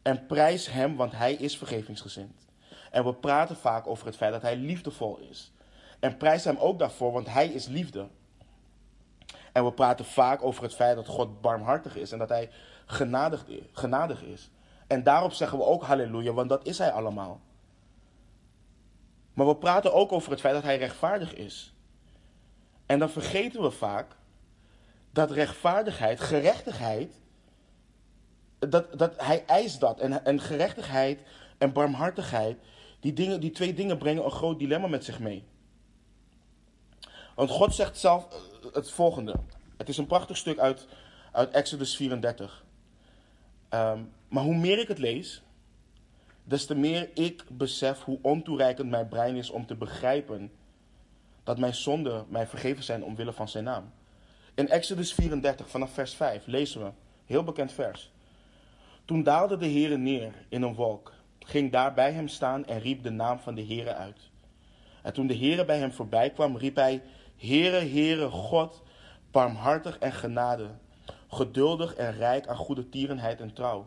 En 0.01 0.25
prijs 0.25 0.71
Hem, 0.71 0.95
want 0.95 1.11
Hij 1.11 1.33
is 1.33 1.57
vergevingsgezind. 1.57 2.45
En 2.91 3.05
we 3.05 3.13
praten 3.13 3.55
vaak 3.55 3.87
over 3.87 4.05
het 4.05 4.15
feit 4.15 4.31
dat 4.31 4.41
Hij 4.41 4.55
liefdevol 4.55 5.17
is. 5.17 5.51
En 5.99 6.17
prijs 6.17 6.43
Hem 6.43 6.57
ook 6.57 6.79
daarvoor, 6.79 7.11
want 7.11 7.27
Hij 7.27 7.47
is 7.47 7.67
liefde. 7.67 8.07
En 9.51 9.65
we 9.65 9.71
praten 9.71 10.05
vaak 10.05 10.43
over 10.43 10.63
het 10.63 10.75
feit 10.75 10.95
dat 10.95 11.07
God 11.07 11.41
barmhartig 11.41 11.95
is 11.95 12.11
en 12.11 12.17
dat 12.17 12.29
Hij 12.29 12.49
genadig, 12.85 13.45
genadig 13.71 14.23
is. 14.23 14.49
En 14.87 15.03
daarop 15.03 15.31
zeggen 15.31 15.57
we 15.57 15.63
ook 15.63 15.83
halleluja, 15.83 16.33
want 16.33 16.49
dat 16.49 16.65
is 16.65 16.77
Hij 16.77 16.91
allemaal. 16.91 17.41
Maar 19.33 19.47
we 19.47 19.55
praten 19.55 19.93
ook 19.93 20.11
over 20.11 20.31
het 20.31 20.39
feit 20.39 20.53
dat 20.53 20.63
Hij 20.63 20.77
rechtvaardig 20.77 21.33
is. 21.33 21.73
En 22.85 22.99
dan 22.99 23.09
vergeten 23.09 23.61
we 23.61 23.71
vaak 23.71 24.15
dat 25.11 25.31
rechtvaardigheid, 25.31 26.19
gerechtigheid, 26.19 27.19
dat, 28.59 28.99
dat 28.99 29.13
hij 29.21 29.45
eist 29.45 29.79
dat. 29.79 29.99
En, 29.99 30.25
en 30.25 30.41
gerechtigheid 30.41 31.19
en 31.57 31.73
barmhartigheid, 31.73 32.57
die, 32.99 33.13
dingen, 33.13 33.39
die 33.39 33.51
twee 33.51 33.73
dingen 33.73 33.97
brengen 33.97 34.25
een 34.25 34.31
groot 34.31 34.59
dilemma 34.59 34.87
met 34.87 35.05
zich 35.05 35.19
mee. 35.19 35.43
Want 37.35 37.49
God 37.49 37.75
zegt 37.75 37.97
zelf 37.97 38.27
eh, 38.31 38.73
het 38.73 38.91
volgende. 38.91 39.35
Het 39.77 39.89
is 39.89 39.97
een 39.97 40.07
prachtig 40.07 40.37
stuk 40.37 40.57
uit, 40.57 40.87
uit 41.31 41.51
Exodus 41.51 41.95
34. 41.95 42.65
Ehm, 43.69 44.01
maar 44.27 44.43
hoe 44.43 44.57
meer 44.57 44.79
ik 44.79 44.87
het 44.87 44.97
lees, 44.97 45.41
des 46.43 46.65
te 46.65 46.75
meer 46.75 47.09
ik 47.13 47.43
besef 47.49 48.03
hoe 48.03 48.19
ontoereikend 48.21 48.89
mijn 48.89 49.07
brein 49.07 49.35
is 49.35 49.49
om 49.49 49.65
te 49.65 49.75
begrijpen 49.75 50.51
dat 51.43 51.57
mijn 51.57 51.75
zonden 51.75 52.25
mij 52.29 52.47
vergeven 52.47 52.83
zijn 52.83 53.03
omwille 53.03 53.33
van 53.33 53.49
zijn 53.49 53.63
naam. 53.63 53.91
In 54.53 54.69
Exodus 54.69 55.13
34, 55.13 55.69
vanaf 55.69 55.91
vers 55.91 56.13
5, 56.13 56.45
lezen 56.45 56.83
we, 56.83 56.91
heel 57.25 57.43
bekend 57.43 57.71
vers. 57.71 58.11
Toen 59.07 59.23
daalde 59.23 59.57
de 59.57 59.65
Heere 59.65 59.97
neer 59.97 60.33
in 60.49 60.61
een 60.61 60.75
wolk, 60.75 61.13
ging 61.39 61.71
daar 61.71 61.93
bij 61.93 62.11
hem 62.11 62.27
staan 62.27 62.65
en 62.65 62.79
riep 62.79 63.03
de 63.03 63.09
naam 63.09 63.39
van 63.39 63.55
de 63.55 63.65
Heere 63.65 63.93
uit. 63.93 64.29
En 65.03 65.13
toen 65.13 65.27
de 65.27 65.37
Heere 65.37 65.65
bij 65.65 65.77
hem 65.77 65.91
voorbij 65.91 66.29
kwam, 66.29 66.57
riep 66.57 66.75
hij, 66.75 67.01
Heere, 67.37 67.77
Heere, 67.77 68.29
God, 68.29 68.83
barmhartig 69.31 69.97
en 69.97 70.11
genade, 70.11 70.69
geduldig 71.27 71.95
en 71.95 72.13
rijk 72.13 72.47
aan 72.47 72.55
goede 72.55 72.89
tierenheid 72.89 73.41
en 73.41 73.53
trouw. 73.53 73.85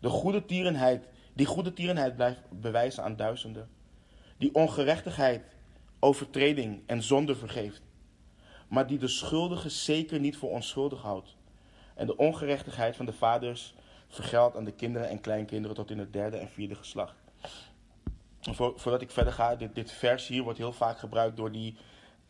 De 0.00 0.08
goede 0.08 0.44
tierenheid, 0.44 1.08
die 1.32 1.46
goede 1.46 1.72
tierenheid 1.72 2.16
blijft 2.16 2.40
bewijzen 2.50 3.04
aan 3.04 3.16
duizenden. 3.16 3.68
Die 4.36 4.54
ongerechtigheid, 4.54 5.42
overtreding 5.98 6.82
en 6.86 7.02
zonde 7.02 7.34
vergeeft 7.34 7.82
maar 8.68 8.86
die 8.86 8.98
de 8.98 9.08
schuldige 9.08 9.68
zeker 9.68 10.20
niet 10.20 10.36
voor 10.36 10.50
onschuldig 10.50 11.02
houdt. 11.02 11.36
En 11.94 12.06
de 12.06 12.16
ongerechtigheid 12.16 12.96
van 12.96 13.06
de 13.06 13.12
vaders 13.12 13.74
vergeldt 14.14 14.56
aan 14.56 14.64
de 14.64 14.72
kinderen 14.72 15.08
en 15.08 15.20
kleinkinderen 15.20 15.76
tot 15.76 15.90
in 15.90 15.98
het 15.98 16.12
derde 16.12 16.36
en 16.36 16.48
vierde 16.48 16.74
geslacht. 16.74 17.14
voordat 18.56 19.00
ik 19.00 19.10
verder 19.10 19.32
ga, 19.32 19.56
dit, 19.56 19.74
dit 19.74 19.92
vers 19.92 20.26
hier 20.26 20.42
wordt 20.42 20.58
heel 20.58 20.72
vaak 20.72 20.98
gebruikt 20.98 21.36
door 21.36 21.52
die 21.52 21.76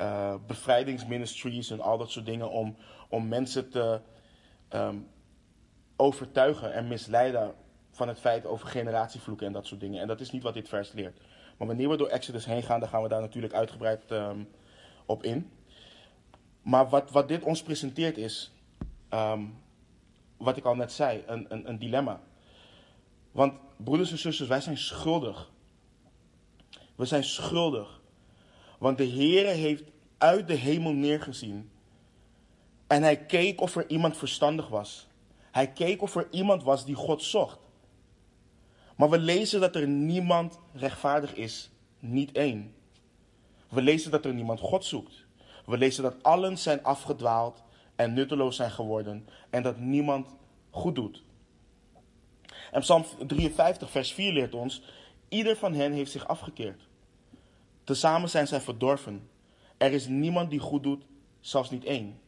uh, 0.00 0.34
bevrijdingsministries 0.46 1.70
en 1.70 1.80
al 1.80 1.98
dat 1.98 2.10
soort 2.10 2.26
dingen 2.26 2.50
om, 2.50 2.76
om 3.08 3.28
mensen 3.28 3.70
te 3.70 4.00
ehm, 4.68 4.96
overtuigen 5.96 6.72
en 6.72 6.88
misleiden 6.88 7.54
van 7.90 8.08
het 8.08 8.20
feit 8.20 8.46
over 8.46 8.68
generatievloeken 8.68 9.46
en 9.46 9.52
dat 9.52 9.66
soort 9.66 9.80
dingen. 9.80 10.00
En 10.00 10.06
dat 10.06 10.20
is 10.20 10.30
niet 10.30 10.42
wat 10.42 10.54
dit 10.54 10.68
vers 10.68 10.92
leert. 10.92 11.20
Maar 11.58 11.66
wanneer 11.66 11.88
we 11.88 11.96
door 11.96 12.08
Exodus 12.08 12.44
heen 12.44 12.62
gaan, 12.62 12.80
dan 12.80 12.88
gaan 12.88 13.02
we 13.02 13.08
daar 13.08 13.20
natuurlijk 13.20 13.54
uitgebreid 13.54 14.04
ehm, 14.08 14.38
op 15.06 15.22
in. 15.22 15.50
Maar 16.62 16.88
wat, 16.88 17.10
wat 17.10 17.28
dit 17.28 17.42
ons 17.42 17.62
presenteert 17.62 18.16
is, 18.16 18.52
ehm, 19.08 19.42
wat 20.44 20.56
ik 20.56 20.64
al 20.64 20.74
net 20.74 20.92
zei, 20.92 21.22
een, 21.26 21.46
een, 21.48 21.68
een 21.68 21.78
dilemma. 21.78 22.20
Want 23.32 23.54
broeders 23.76 24.10
en 24.10 24.18
zusters, 24.18 24.48
wij 24.48 24.60
zijn 24.60 24.78
schuldig. 24.78 25.50
We 26.94 27.04
zijn 27.04 27.24
schuldig. 27.24 28.00
Want 28.78 28.98
de 28.98 29.04
Heer 29.04 29.46
heeft 29.46 29.82
uit 30.18 30.46
de 30.46 30.54
hemel 30.54 30.92
neergezien. 30.92 31.70
En 32.86 33.02
hij 33.02 33.16
keek 33.16 33.60
of 33.60 33.76
er 33.76 33.88
iemand 33.88 34.16
verstandig 34.16 34.68
was. 34.68 35.06
Hij 35.50 35.72
keek 35.72 36.02
of 36.02 36.16
er 36.16 36.26
iemand 36.30 36.62
was 36.62 36.84
die 36.84 36.94
God 36.94 37.22
zocht. 37.22 37.58
Maar 38.96 39.10
we 39.10 39.18
lezen 39.18 39.60
dat 39.60 39.76
er 39.76 39.88
niemand 39.88 40.58
rechtvaardig 40.72 41.34
is, 41.34 41.70
niet 41.98 42.32
één. 42.32 42.74
We 43.68 43.82
lezen 43.82 44.10
dat 44.10 44.24
er 44.24 44.34
niemand 44.34 44.60
God 44.60 44.84
zoekt. 44.84 45.24
We 45.66 45.78
lezen 45.78 46.02
dat 46.02 46.22
allen 46.22 46.58
zijn 46.58 46.82
afgedwaald 46.82 47.62
en 47.96 48.12
nutteloos 48.12 48.56
zijn 48.56 48.70
geworden 48.70 49.28
en 49.50 49.62
dat 49.62 49.78
niemand 49.78 50.34
goed 50.70 50.94
doet. 50.94 51.24
En 52.70 52.80
Psalm 52.80 53.04
53, 53.26 53.90
vers 53.90 54.12
4 54.12 54.32
leert 54.32 54.54
ons: 54.54 54.82
Ieder 55.28 55.56
van 55.56 55.74
hen 55.74 55.92
heeft 55.92 56.10
zich 56.10 56.28
afgekeerd. 56.28 56.88
Tezamen 57.84 58.28
zijn 58.28 58.46
zij 58.46 58.60
verdorven. 58.60 59.28
Er 59.76 59.92
is 59.92 60.06
niemand 60.06 60.50
die 60.50 60.58
goed 60.58 60.82
doet, 60.82 61.04
zelfs 61.40 61.70
niet 61.70 61.84
één. 61.84 62.20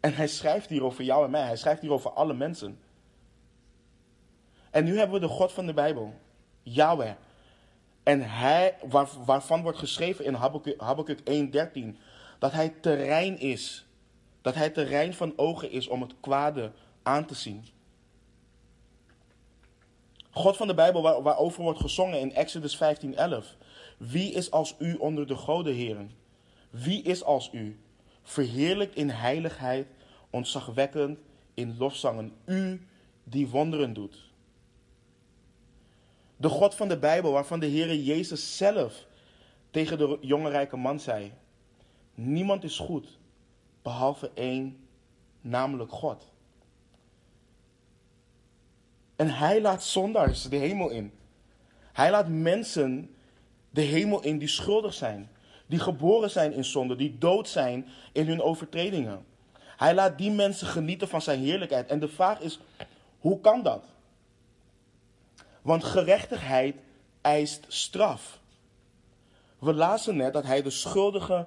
En 0.00 0.14
hij 0.14 0.26
schrijft 0.26 0.68
hier 0.68 0.84
over 0.84 1.04
jou 1.04 1.24
en 1.24 1.30
mij. 1.30 1.42
Hij 1.42 1.56
schrijft 1.56 1.80
hier 1.80 1.92
over 1.92 2.10
alle 2.10 2.34
mensen. 2.34 2.78
En 4.70 4.84
nu 4.84 4.98
hebben 4.98 5.20
we 5.20 5.26
de 5.26 5.32
God 5.32 5.52
van 5.52 5.66
de 5.66 5.74
Bijbel, 5.74 6.14
Yahweh. 6.62 7.12
En 8.02 8.30
hij, 8.30 8.76
waar, 8.88 9.08
waarvan 9.24 9.62
wordt 9.62 9.78
geschreven 9.78 10.24
in 10.24 10.34
Habakkuk 10.78 11.20
1:13 11.20 11.96
dat 12.38 12.52
hij 12.52 12.68
terrein 12.68 13.38
is. 13.38 13.86
Dat 14.44 14.54
hij 14.54 14.70
terrein 14.70 15.14
van 15.14 15.32
ogen 15.36 15.70
is 15.70 15.88
om 15.88 16.00
het 16.00 16.14
kwade 16.20 16.72
aan 17.02 17.26
te 17.26 17.34
zien. 17.34 17.64
God 20.30 20.56
van 20.56 20.66
de 20.66 20.74
Bijbel 20.74 21.02
waar, 21.02 21.22
waarover 21.22 21.62
wordt 21.62 21.80
gezongen 21.80 22.20
in 22.20 22.34
Exodus 22.34 22.76
15:11. 22.76 23.56
Wie 23.96 24.32
is 24.32 24.50
als 24.50 24.74
u 24.78 24.94
onder 24.94 25.26
de 25.26 25.36
goden, 25.36 25.74
heren? 25.74 26.10
Wie 26.70 27.02
is 27.02 27.22
als 27.22 27.50
u? 27.52 27.78
Verheerlijkt 28.22 28.96
in 28.96 29.10
heiligheid, 29.10 29.86
ontzagwekkend 30.30 31.18
in 31.54 31.76
lofzangen. 31.78 32.32
U 32.44 32.86
die 33.24 33.48
wonderen 33.48 33.92
doet. 33.92 34.30
De 36.36 36.48
God 36.48 36.74
van 36.74 36.88
de 36.88 36.98
Bijbel 36.98 37.32
waarvan 37.32 37.60
de 37.60 37.68
Heere 37.68 38.04
Jezus 38.04 38.56
zelf 38.56 39.06
tegen 39.70 39.98
de 39.98 40.18
jonge 40.20 40.50
rijke 40.50 40.76
man 40.76 41.00
zei. 41.00 41.32
Niemand 42.14 42.64
is 42.64 42.78
goed, 42.78 43.18
behalve 43.84 44.30
één, 44.34 44.86
namelijk 45.40 45.92
God. 45.92 46.32
En 49.16 49.30
hij 49.30 49.60
laat 49.60 49.84
zondaars 49.84 50.42
de 50.42 50.56
hemel 50.56 50.90
in. 50.90 51.12
Hij 51.92 52.10
laat 52.10 52.28
mensen 52.28 53.14
de 53.70 53.80
hemel 53.80 54.22
in 54.22 54.38
die 54.38 54.48
schuldig 54.48 54.94
zijn, 54.94 55.30
die 55.66 55.78
geboren 55.78 56.30
zijn 56.30 56.52
in 56.52 56.64
zonde, 56.64 56.96
die 56.96 57.18
dood 57.18 57.48
zijn 57.48 57.88
in 58.12 58.26
hun 58.26 58.42
overtredingen. 58.42 59.24
Hij 59.76 59.94
laat 59.94 60.18
die 60.18 60.30
mensen 60.30 60.66
genieten 60.66 61.08
van 61.08 61.22
zijn 61.22 61.40
heerlijkheid. 61.40 61.88
En 61.88 62.00
de 62.00 62.08
vraag 62.08 62.40
is, 62.40 62.60
hoe 63.18 63.40
kan 63.40 63.62
dat? 63.62 63.84
Want 65.62 65.84
gerechtigheid 65.84 66.76
eist 67.20 67.64
straf. 67.68 68.40
We 69.58 69.74
lazen 69.74 70.16
net 70.16 70.32
dat 70.32 70.44
hij 70.44 70.62
de 70.62 70.70
schuldige 70.70 71.46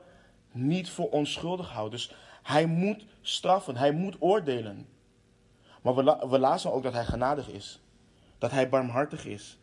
niet 0.52 0.90
voor 0.90 1.10
onschuldig 1.10 1.70
houdt. 1.70 1.92
Dus 1.92 2.12
hij 2.48 2.66
moet 2.66 3.06
straffen, 3.22 3.78
hij 3.78 3.92
moet 3.92 4.16
oordelen. 4.20 4.88
Maar 5.82 5.96
we, 5.96 6.28
we 6.30 6.40
lazen 6.40 6.72
ook 6.72 6.84
dat 6.84 6.94
hij 6.94 7.06
genadig 7.06 7.50
is. 7.50 7.82
Dat 8.38 8.52
hij 8.52 8.70
barmhartig 8.70 9.26
is. 9.26 9.60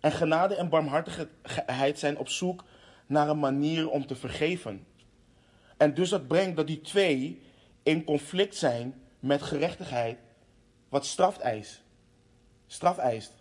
En 0.00 0.12
genade 0.12 0.54
en 0.54 0.68
barmhartigheid 0.68 1.98
zijn 1.98 2.18
op 2.18 2.28
zoek 2.28 2.64
naar 3.06 3.28
een 3.28 3.38
manier 3.38 3.90
om 3.90 4.06
te 4.06 4.16
vergeven. 4.16 4.86
En 5.76 5.94
dus 5.94 6.08
dat 6.08 6.26
brengt 6.26 6.56
dat 6.56 6.66
die 6.66 6.80
twee 6.80 7.42
in 7.82 8.04
conflict 8.04 8.56
zijn 8.56 9.02
met 9.18 9.42
gerechtigheid 9.42 10.18
wat 10.88 11.06
straf 11.06 11.38
eist. 11.38 11.82
Straf 12.66 12.98
eist. 12.98 13.32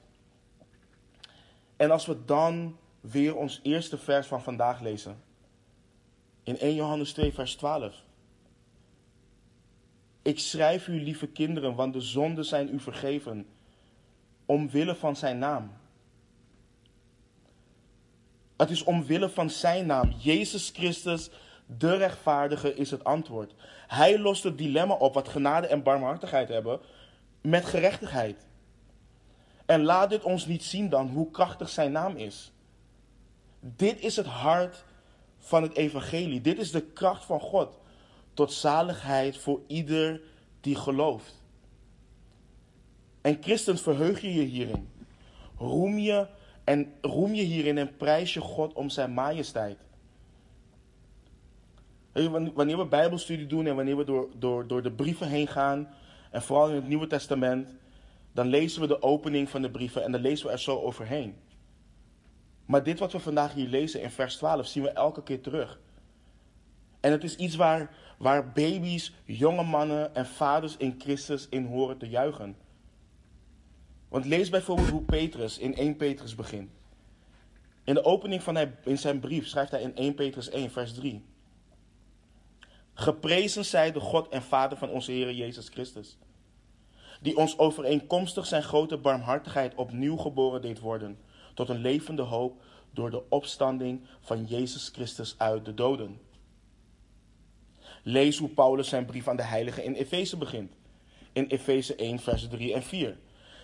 En 1.75 1.91
als 1.91 2.05
we 2.05 2.25
dan 2.25 2.77
weer 3.01 3.35
ons 3.35 3.59
eerste 3.63 3.97
vers 3.97 4.27
van 4.27 4.43
vandaag 4.43 4.79
lezen. 4.81 5.23
In 6.43 6.57
1 6.57 6.75
Johannes 6.75 7.13
2, 7.13 7.33
vers 7.33 7.55
12. 7.55 8.04
Ik 10.25 10.39
schrijf 10.39 10.87
u, 10.87 11.03
lieve 11.03 11.27
kinderen, 11.27 11.75
want 11.75 11.93
de 11.93 12.01
zonden 12.01 12.45
zijn 12.45 12.73
u 12.73 12.79
vergeven, 12.79 13.47
omwille 14.45 14.95
van 14.95 15.15
zijn 15.15 15.37
naam. 15.37 15.71
Het 18.57 18.69
is 18.69 18.83
omwille 18.83 19.29
van 19.29 19.49
zijn 19.49 19.85
naam. 19.85 20.13
Jezus 20.17 20.69
Christus, 20.69 21.29
de 21.65 21.95
rechtvaardige, 21.95 22.75
is 22.75 22.91
het 22.91 23.03
antwoord. 23.03 23.53
Hij 23.87 24.19
lost 24.19 24.43
het 24.43 24.57
dilemma 24.57 24.93
op 24.93 25.13
wat 25.13 25.27
genade 25.27 25.67
en 25.67 25.83
barmhartigheid 25.83 26.49
hebben 26.49 26.79
met 27.41 27.65
gerechtigheid. 27.65 28.45
En 29.65 29.83
laat 29.83 30.09
dit 30.09 30.23
ons 30.23 30.45
niet 30.45 30.63
zien 30.63 30.89
dan 30.89 31.07
hoe 31.07 31.31
krachtig 31.31 31.69
zijn 31.69 31.91
naam 31.91 32.15
is. 32.15 32.51
Dit 33.59 33.99
is 33.99 34.15
het 34.15 34.27
hart 34.27 34.83
van 35.39 35.63
het 35.63 35.75
evangelie. 35.75 36.41
Dit 36.41 36.57
is 36.57 36.71
de 36.71 36.81
kracht 36.81 37.25
van 37.25 37.39
God 37.39 37.83
tot 38.35 38.53
zaligheid 38.53 39.37
voor 39.37 39.61
ieder 39.67 40.21
die 40.61 40.75
gelooft. 40.75 41.43
En 43.21 43.37
christen, 43.41 43.77
verheug 43.77 44.21
je 44.21 44.33
je 44.33 44.41
hierin. 44.41 44.89
Roem 45.57 45.97
je 45.97 46.27
en 46.63 46.93
roem 47.01 47.33
je 47.33 47.43
hierin 47.43 47.77
en 47.77 47.95
prijs 47.97 48.33
je 48.33 48.41
God 48.41 48.73
om 48.73 48.89
zijn 48.89 49.13
majesteit. 49.13 49.77
Wanneer 52.53 52.77
we 52.77 52.85
Bijbelstudie 52.85 53.47
doen 53.47 53.65
en 53.65 53.75
wanneer 53.75 53.97
we 53.97 54.03
door, 54.03 54.29
door, 54.37 54.67
door 54.67 54.81
de 54.81 54.91
brieven 54.91 55.27
heen 55.27 55.47
gaan, 55.47 55.89
en 56.31 56.41
vooral 56.41 56.69
in 56.69 56.75
het 56.75 56.87
Nieuwe 56.87 57.07
Testament, 57.07 57.69
dan 58.31 58.47
lezen 58.47 58.81
we 58.81 58.87
de 58.87 59.01
opening 59.01 59.49
van 59.49 59.61
de 59.61 59.71
brieven 59.71 60.03
en 60.03 60.11
dan 60.11 60.21
lezen 60.21 60.45
we 60.45 60.51
er 60.51 60.59
zo 60.59 60.79
overheen. 60.79 61.35
Maar 62.65 62.83
dit 62.83 62.99
wat 62.99 63.11
we 63.11 63.19
vandaag 63.19 63.53
hier 63.53 63.67
lezen 63.67 64.01
in 64.01 64.09
vers 64.09 64.35
12 64.35 64.67
zien 64.67 64.83
we 64.83 64.89
elke 64.89 65.23
keer 65.23 65.41
terug. 65.41 65.79
En 66.99 67.11
het 67.11 67.23
is 67.23 67.35
iets 67.35 67.55
waar, 67.55 67.95
waar 68.17 68.51
baby's, 68.51 69.13
jonge 69.23 69.63
mannen 69.63 70.15
en 70.15 70.25
vaders 70.25 70.77
in 70.77 70.95
Christus 70.97 71.47
in 71.49 71.65
horen 71.65 71.97
te 71.97 72.09
juichen. 72.09 72.57
Want 74.09 74.25
lees 74.25 74.49
bijvoorbeeld 74.49 74.89
hoe 74.89 75.01
Petrus 75.03 75.57
in 75.57 75.75
1 75.75 75.95
Petrus 75.95 76.35
begint. 76.35 76.69
In 77.83 77.93
de 77.93 78.03
opening 78.03 78.43
van 78.43 78.55
hij, 78.55 78.75
in 78.83 78.97
zijn 78.97 79.19
brief 79.19 79.47
schrijft 79.47 79.71
hij 79.71 79.81
in 79.81 79.95
1 79.95 80.13
Petrus 80.13 80.49
1, 80.49 80.71
vers 80.71 80.93
3. 80.93 81.23
Geprezen 82.93 83.65
zij 83.65 83.91
de 83.91 83.99
God 83.99 84.27
en 84.29 84.41
Vader 84.41 84.77
van 84.77 84.89
onze 84.89 85.11
Heer 85.11 85.33
Jezus 85.33 85.69
Christus, 85.69 86.17
die 87.21 87.37
ons 87.37 87.57
overeenkomstig 87.57 88.45
zijn 88.45 88.63
grote 88.63 88.97
barmhartigheid 88.97 89.75
opnieuw 89.75 90.17
geboren 90.17 90.61
deed 90.61 90.79
worden, 90.79 91.17
tot 91.53 91.69
een 91.69 91.81
levende 91.81 92.21
hoop 92.21 92.61
door 92.91 93.09
de 93.09 93.29
opstanding 93.29 94.01
van 94.21 94.45
Jezus 94.45 94.89
Christus 94.89 95.35
uit 95.37 95.65
de 95.65 95.73
doden. 95.73 96.19
Lees 98.07 98.37
hoe 98.37 98.49
Paulus 98.49 98.89
zijn 98.89 99.05
brief 99.05 99.27
aan 99.27 99.35
de 99.35 99.43
heiligen 99.43 99.83
in 99.83 99.93
Efeze 99.93 100.37
begint. 100.37 100.73
In 101.31 101.45
Efeze 101.45 101.95
1, 101.95 102.19
vers 102.19 102.47
3 102.47 102.73
en 102.73 102.83
4. 102.83 103.17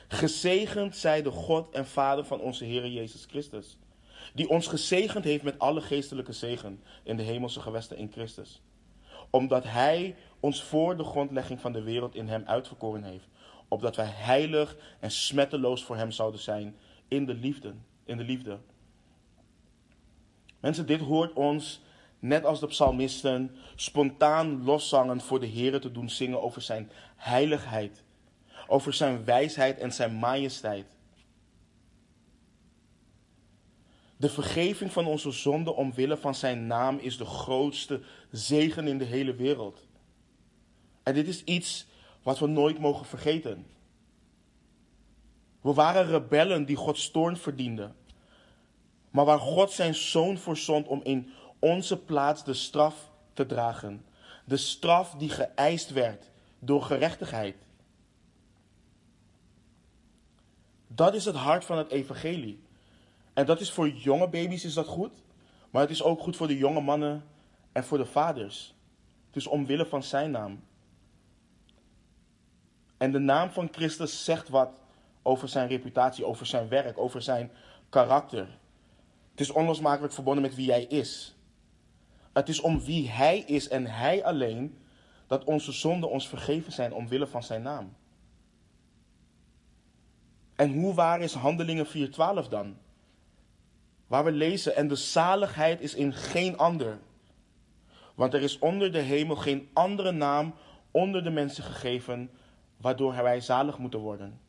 Gezegend 0.07 0.95
zij 0.95 1.21
de 1.21 1.29
God 1.29 1.69
en 1.71 1.87
Vader 1.87 2.25
van 2.25 2.39
onze 2.39 2.65
Heer 2.65 2.87
Jezus 2.87 3.25
Christus, 3.25 3.77
die 4.33 4.49
ons 4.49 4.67
gezegend 4.67 5.23
heeft 5.23 5.43
met 5.43 5.59
alle 5.59 5.81
geestelijke 5.81 6.31
zegen 6.31 6.83
in 7.03 7.17
de 7.17 7.23
hemelse 7.23 7.59
gewesten 7.59 7.97
in 7.97 8.11
Christus. 8.11 8.61
Omdat 9.29 9.63
Hij 9.63 10.15
ons 10.39 10.63
voor 10.63 10.97
de 10.97 11.03
grondlegging 11.03 11.61
van 11.61 11.71
de 11.71 11.81
wereld 11.81 12.15
in 12.15 12.27
Hem 12.27 12.43
uitverkoren 12.45 13.03
heeft, 13.03 13.27
opdat 13.67 13.95
wij 13.95 14.09
heilig 14.09 14.77
en 14.99 15.11
smetteloos 15.11 15.83
voor 15.83 15.95
Hem 15.95 16.11
zouden 16.11 16.39
zijn 16.39 16.75
in 17.07 17.25
de 17.25 17.33
liefde. 17.33 17.73
In 18.03 18.17
de 18.17 18.23
liefde. 18.23 18.57
Mensen, 20.59 20.85
dit 20.85 20.99
hoort 20.99 21.33
ons, 21.33 21.81
net 22.21 22.45
als 22.45 22.59
de 22.59 22.67
psalmisten, 22.67 23.55
spontaan 23.75 24.63
loszangen 24.63 25.21
voor 25.21 25.39
de 25.39 25.45
Heer 25.45 25.79
te 25.81 25.91
doen 25.91 26.09
zingen 26.09 26.41
over 26.41 26.61
Zijn 26.61 26.91
heiligheid 27.15 28.03
over 28.71 28.93
zijn 28.93 29.25
wijsheid 29.25 29.77
en 29.77 29.93
zijn 29.93 30.15
majesteit. 30.15 30.85
De 34.17 34.29
vergeving 34.29 34.91
van 34.91 35.05
onze 35.05 35.31
zonden 35.31 35.75
omwille 35.75 36.17
van 36.17 36.35
zijn 36.35 36.67
naam 36.67 36.97
is 36.97 37.17
de 37.17 37.25
grootste 37.25 38.01
zegen 38.31 38.87
in 38.87 38.97
de 38.97 39.05
hele 39.05 39.35
wereld. 39.35 39.87
En 41.03 41.13
dit 41.13 41.27
is 41.27 41.43
iets 41.43 41.87
wat 42.23 42.39
we 42.39 42.47
nooit 42.47 42.79
mogen 42.79 43.05
vergeten. 43.05 43.65
We 45.61 45.73
waren 45.73 46.05
rebellen 46.05 46.65
die 46.65 46.75
Gods 46.75 47.11
toorn 47.11 47.37
verdienden. 47.37 47.95
Maar 49.09 49.25
waar 49.25 49.39
God 49.39 49.71
zijn 49.71 49.95
zoon 49.95 50.37
voor 50.37 50.57
zond 50.57 50.87
om 50.87 51.01
in 51.03 51.31
onze 51.61 51.97
plaats 51.97 52.43
de 52.43 52.53
straf 52.53 53.11
te 53.33 53.45
dragen. 53.45 54.05
De 54.45 54.57
straf 54.57 55.15
die 55.17 55.29
geëist 55.29 55.91
werd 55.91 56.29
door 56.59 56.83
gerechtigheid. 56.83 57.55
Dat 60.87 61.13
is 61.13 61.25
het 61.25 61.35
hart 61.35 61.65
van 61.65 61.77
het 61.77 61.91
evangelie. 61.91 62.63
En 63.33 63.45
dat 63.45 63.59
is 63.59 63.71
voor 63.71 63.89
jonge 63.89 64.29
baby's 64.29 64.65
is 64.65 64.73
dat 64.73 64.87
goed. 64.87 65.23
Maar 65.69 65.81
het 65.81 65.91
is 65.91 66.03
ook 66.03 66.19
goed 66.19 66.35
voor 66.35 66.47
de 66.47 66.57
jonge 66.57 66.81
mannen 66.81 67.23
en 67.71 67.83
voor 67.83 67.97
de 67.97 68.05
vaders. 68.05 68.73
Het 69.27 69.35
is 69.35 69.47
omwille 69.47 69.85
van 69.85 70.03
zijn 70.03 70.31
naam. 70.31 70.63
En 72.97 73.11
de 73.11 73.19
naam 73.19 73.49
van 73.49 73.69
Christus 73.71 74.23
zegt 74.23 74.49
wat 74.49 74.69
over 75.21 75.49
zijn 75.49 75.67
reputatie, 75.67 76.25
over 76.25 76.45
zijn 76.45 76.67
werk, 76.67 76.97
over 76.97 77.21
zijn 77.21 77.51
karakter. 77.89 78.47
Het 79.31 79.39
is 79.39 79.51
onlosmakelijk 79.51 80.13
verbonden 80.13 80.43
met 80.43 80.55
wie 80.55 80.71
hij 80.71 80.83
is. 80.83 81.35
Het 82.33 82.49
is 82.49 82.61
om 82.61 82.81
wie 82.81 83.09
hij 83.09 83.39
is 83.39 83.67
en 83.67 83.85
hij 83.85 84.25
alleen 84.25 84.77
dat 85.27 85.43
onze 85.43 85.71
zonden 85.71 86.09
ons 86.09 86.27
vergeven 86.27 86.71
zijn 86.71 86.93
omwille 86.93 87.27
van 87.27 87.43
zijn 87.43 87.61
naam. 87.61 87.95
En 90.55 90.73
hoe 90.73 90.93
waar 90.93 91.21
is 91.21 91.33
Handelingen 91.33 91.87
4:12 91.87 92.47
dan? 92.49 92.77
Waar 94.07 94.23
we 94.23 94.31
lezen, 94.31 94.75
en 94.75 94.87
de 94.87 94.95
zaligheid 94.95 95.81
is 95.81 95.93
in 95.93 96.13
geen 96.13 96.57
ander. 96.57 96.99
Want 98.15 98.33
er 98.33 98.41
is 98.41 98.59
onder 98.59 98.91
de 98.91 98.99
hemel 98.99 99.35
geen 99.35 99.69
andere 99.73 100.11
naam 100.11 100.53
onder 100.91 101.23
de 101.23 101.29
mensen 101.29 101.63
gegeven, 101.63 102.31
waardoor 102.77 103.13
wij 103.13 103.41
zalig 103.41 103.77
moeten 103.77 103.99
worden. 103.99 104.39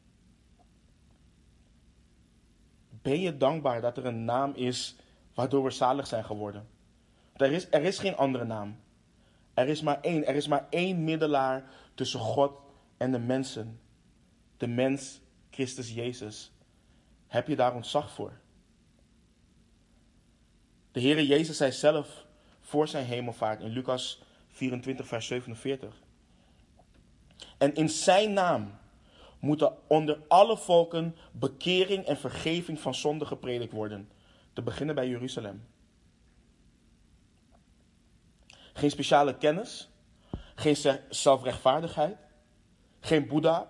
Ben 2.91 3.21
je 3.21 3.37
dankbaar 3.37 3.81
dat 3.81 3.97
er 3.97 4.07
een 4.07 4.25
naam 4.25 4.53
is 4.55 4.97
waardoor 5.35 5.65
we 5.65 5.71
zalig 5.71 6.07
zijn 6.07 6.25
geworden? 6.25 6.69
Er 7.33 7.53
is, 7.53 7.67
er 7.71 7.83
is 7.83 7.99
geen 7.99 8.17
andere 8.17 8.45
naam. 8.45 8.81
Er 9.55 9.69
is 9.69 9.83
maar 9.83 10.01
één. 10.01 10.27
Er 10.27 10.35
is 10.35 10.49
maar 10.49 10.67
één 10.71 11.05
middelaar 11.05 11.65
tussen 11.95 12.21
God 12.21 12.53
en 12.97 13.13
de 13.13 13.19
mensen. 13.19 13.81
De 14.57 14.67
mens 14.67 15.21
Christus 15.51 15.95
Jezus. 15.95 16.53
Heb 17.27 17.49
je 17.49 17.57
daar 17.57 17.75
ontzag 17.75 18.11
voor? 18.11 18.33
De 20.93 21.01
Heere 21.01 21.27
Jezus 21.27 21.57
zei 21.57 21.73
zelf 21.73 22.27
voor 22.61 22.89
zijn 22.89 23.07
hemelvaart 23.07 23.61
in 23.61 23.71
Lucas 23.71 24.23
24, 24.49 25.07
vers 25.07 25.27
47. 25.27 26.03
En 27.59 27.75
in 27.75 27.89
zijn 27.89 28.33
naam 28.33 28.79
moeten 29.39 29.77
onder 29.87 30.19
alle 30.29 30.57
volken 30.57 31.17
bekering 31.33 32.05
en 32.05 32.17
vergeving 32.17 32.81
van 32.81 32.95
zonde 32.95 33.25
gepredikt 33.25 33.73
worden. 33.73 34.09
Te 34.53 34.63
beginnen 34.63 34.95
bij 34.95 35.09
Jeruzalem. 35.09 35.65
Geen 38.73 38.91
speciale 38.91 39.39
kennis, 39.39 39.91
geen 40.55 40.77
zelfrechtvaardigheid, 41.09 42.17
geen 43.01 43.27
Boeddha, 43.27 43.69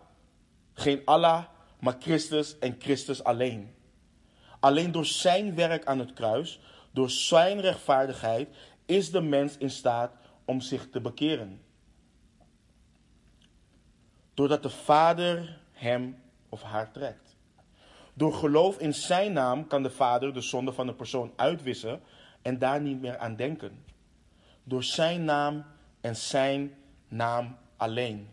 geen 0.74 1.02
Allah, 1.04 1.44
maar 1.80 1.96
Christus 1.98 2.58
en 2.58 2.76
Christus 2.78 3.24
alleen. 3.24 3.74
Alleen 4.60 4.92
door 4.92 5.06
zijn 5.06 5.54
werk 5.54 5.84
aan 5.84 5.98
het 5.98 6.12
kruis, 6.12 6.60
door 6.90 7.10
zijn 7.10 7.60
rechtvaardigheid, 7.60 8.48
is 8.86 9.10
de 9.10 9.20
mens 9.20 9.56
in 9.56 9.70
staat 9.70 10.12
om 10.44 10.60
zich 10.60 10.90
te 10.90 11.00
bekeren. 11.00 11.62
Doordat 14.34 14.62
de 14.62 14.70
Vader 14.70 15.60
hem 15.72 16.22
of 16.48 16.62
haar 16.62 16.92
trekt. 16.92 17.36
Door 18.14 18.34
geloof 18.34 18.78
in 18.78 18.94
zijn 18.94 19.32
naam 19.32 19.66
kan 19.66 19.82
de 19.82 19.90
Vader 19.90 20.34
de 20.34 20.40
zonde 20.40 20.72
van 20.72 20.86
de 20.86 20.94
persoon 20.94 21.32
uitwissen 21.36 22.00
en 22.42 22.58
daar 22.58 22.80
niet 22.80 23.00
meer 23.00 23.18
aan 23.18 23.36
denken. 23.36 23.84
Door 24.64 24.84
zijn 24.84 25.24
naam 25.24 25.64
en 26.00 26.16
zijn 26.16 26.74
naam 27.08 27.56
alleen. 27.76 28.28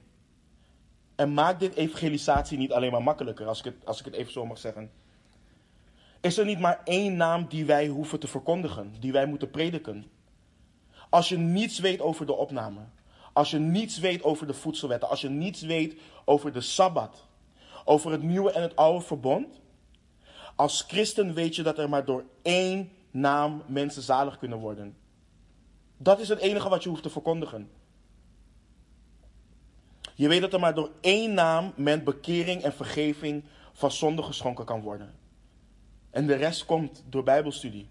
En 1.15 1.33
maakt 1.33 1.59
dit 1.59 1.75
evangelisatie 1.75 2.57
niet 2.57 2.71
alleen 2.71 2.91
maar 2.91 3.03
makkelijker, 3.03 3.47
als 3.47 3.59
ik, 3.59 3.65
het, 3.65 3.85
als 3.85 3.99
ik 3.99 4.05
het 4.05 4.13
even 4.13 4.31
zo 4.31 4.45
mag 4.45 4.57
zeggen. 4.57 4.91
Is 6.21 6.37
er 6.37 6.45
niet 6.45 6.59
maar 6.59 6.81
één 6.83 7.15
naam 7.15 7.47
die 7.47 7.65
wij 7.65 7.87
hoeven 7.87 8.19
te 8.19 8.27
verkondigen, 8.27 8.95
die 8.99 9.11
wij 9.11 9.25
moeten 9.25 9.49
prediken? 9.49 10.05
Als 11.09 11.29
je 11.29 11.37
niets 11.37 11.79
weet 11.79 12.01
over 12.01 12.25
de 12.25 12.33
opname, 12.33 12.79
Als 13.33 13.51
je 13.51 13.59
niets 13.59 13.99
weet 13.99 14.23
over 14.23 14.47
de 14.47 14.53
voedselwetten, 14.53 15.09
als 15.09 15.21
je 15.21 15.29
niets 15.29 15.61
weet 15.61 15.99
over 16.25 16.53
de 16.53 16.61
sabbat, 16.61 17.27
over 17.85 18.11
het 18.11 18.23
nieuwe 18.23 18.51
en 18.51 18.61
het 18.61 18.75
oude 18.75 19.05
verbond. 19.05 19.59
Als 20.55 20.81
christen 20.87 21.33
weet 21.33 21.55
je 21.55 21.63
dat 21.63 21.77
er 21.77 21.89
maar 21.89 22.05
door 22.05 22.23
één 22.41 22.91
naam 23.11 23.63
mensen 23.65 24.01
zalig 24.01 24.37
kunnen 24.37 24.57
worden. 24.57 24.97
Dat 26.01 26.19
is 26.19 26.29
het 26.29 26.39
enige 26.39 26.69
wat 26.69 26.83
je 26.83 26.89
hoeft 26.89 27.03
te 27.03 27.09
verkondigen. 27.09 27.69
Je 30.15 30.27
weet 30.27 30.41
dat 30.41 30.53
er 30.53 30.59
maar 30.59 30.75
door 30.75 30.91
één 31.01 31.33
naam 31.33 31.73
men 31.75 32.03
bekering 32.03 32.61
en 32.61 32.73
vergeving 32.73 33.43
van 33.73 33.91
zonde 33.91 34.23
geschonken 34.23 34.65
kan 34.65 34.81
worden. 34.81 35.15
En 36.09 36.27
de 36.27 36.35
rest 36.35 36.65
komt 36.65 37.03
door 37.09 37.23
Bijbelstudie. 37.23 37.89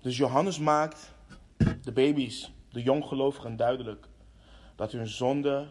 Dus 0.00 0.16
Johannes 0.16 0.58
maakt 0.58 1.14
de 1.82 1.92
baby's, 1.92 2.52
de 2.70 2.82
jonggelovigen 2.82 3.56
duidelijk 3.56 4.06
dat 4.76 4.92
hun 4.92 5.06
zonden 5.06 5.70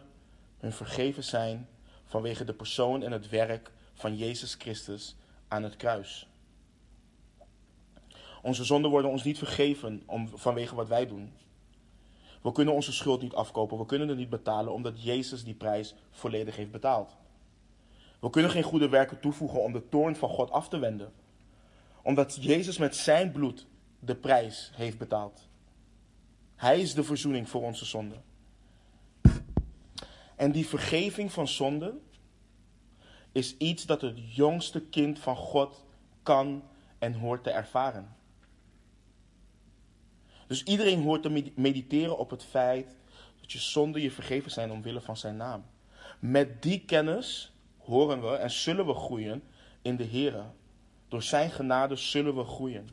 hun 0.58 0.72
vergeven 0.72 1.24
zijn 1.24 1.68
vanwege 2.04 2.44
de 2.44 2.54
persoon 2.54 3.02
en 3.02 3.12
het 3.12 3.28
werk 3.28 3.70
van 3.94 4.16
Jezus 4.16 4.54
Christus 4.54 5.16
aan 5.48 5.62
het 5.62 5.76
kruis. 5.76 6.28
Onze 8.46 8.64
zonden 8.64 8.90
worden 8.90 9.10
ons 9.10 9.24
niet 9.24 9.38
vergeven 9.38 10.02
om, 10.06 10.28
vanwege 10.34 10.74
wat 10.74 10.88
wij 10.88 11.06
doen. 11.06 11.32
We 12.42 12.52
kunnen 12.52 12.74
onze 12.74 12.92
schuld 12.92 13.22
niet 13.22 13.34
afkopen, 13.34 13.78
we 13.78 13.86
kunnen 13.86 14.08
het 14.08 14.16
niet 14.16 14.30
betalen 14.30 14.72
omdat 14.72 15.02
Jezus 15.02 15.44
die 15.44 15.54
prijs 15.54 15.94
volledig 16.10 16.56
heeft 16.56 16.70
betaald. 16.70 17.16
We 18.20 18.30
kunnen 18.30 18.50
geen 18.50 18.62
goede 18.62 18.88
werken 18.88 19.20
toevoegen 19.20 19.62
om 19.62 19.72
de 19.72 19.88
toorn 19.88 20.16
van 20.16 20.28
God 20.28 20.50
af 20.50 20.68
te 20.68 20.78
wenden, 20.78 21.12
omdat 22.02 22.38
Jezus 22.40 22.78
met 22.78 22.96
zijn 22.96 23.32
bloed 23.32 23.66
de 23.98 24.14
prijs 24.14 24.70
heeft 24.74 24.98
betaald. 24.98 25.48
Hij 26.56 26.80
is 26.80 26.94
de 26.94 27.04
verzoening 27.04 27.48
voor 27.48 27.62
onze 27.62 27.84
zonden. 27.84 28.22
En 30.36 30.52
die 30.52 30.66
vergeving 30.66 31.32
van 31.32 31.48
zonden 31.48 32.00
is 33.32 33.56
iets 33.56 33.86
dat 33.86 34.00
het 34.00 34.34
jongste 34.34 34.80
kind 34.80 35.18
van 35.18 35.36
God 35.36 35.84
kan 36.22 36.62
en 36.98 37.14
hoort 37.14 37.42
te 37.42 37.50
ervaren. 37.50 38.15
Dus 40.46 40.62
iedereen 40.62 41.02
hoort 41.02 41.22
te 41.22 41.52
mediteren 41.54 42.18
op 42.18 42.30
het 42.30 42.44
feit 42.44 42.96
dat 43.40 43.52
je 43.52 43.58
zonden 43.58 44.02
je 44.02 44.10
vergeven 44.10 44.50
zijn 44.50 44.70
omwille 44.70 45.00
van 45.00 45.16
zijn 45.16 45.36
naam. 45.36 45.64
Met 46.18 46.62
die 46.62 46.84
kennis 46.84 47.52
horen 47.78 48.20
we 48.20 48.36
en 48.36 48.50
zullen 48.50 48.86
we 48.86 48.94
groeien 48.94 49.42
in 49.82 49.96
de 49.96 50.06
Here. 50.06 50.42
Door 51.08 51.22
zijn 51.22 51.50
genade 51.50 51.96
zullen 51.96 52.36
we 52.36 52.44
groeien. 52.44 52.88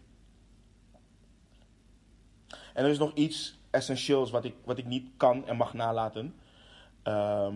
En 2.73 2.83
er 2.83 2.89
is 2.89 2.97
nog 2.97 3.13
iets 3.13 3.57
essentieels 3.69 4.31
wat 4.31 4.45
ik, 4.45 4.55
wat 4.63 4.77
ik 4.77 4.85
niet 4.85 5.09
kan 5.17 5.47
en 5.47 5.55
mag 5.55 5.73
nalaten. 5.73 6.35
Ehm, 7.03 7.55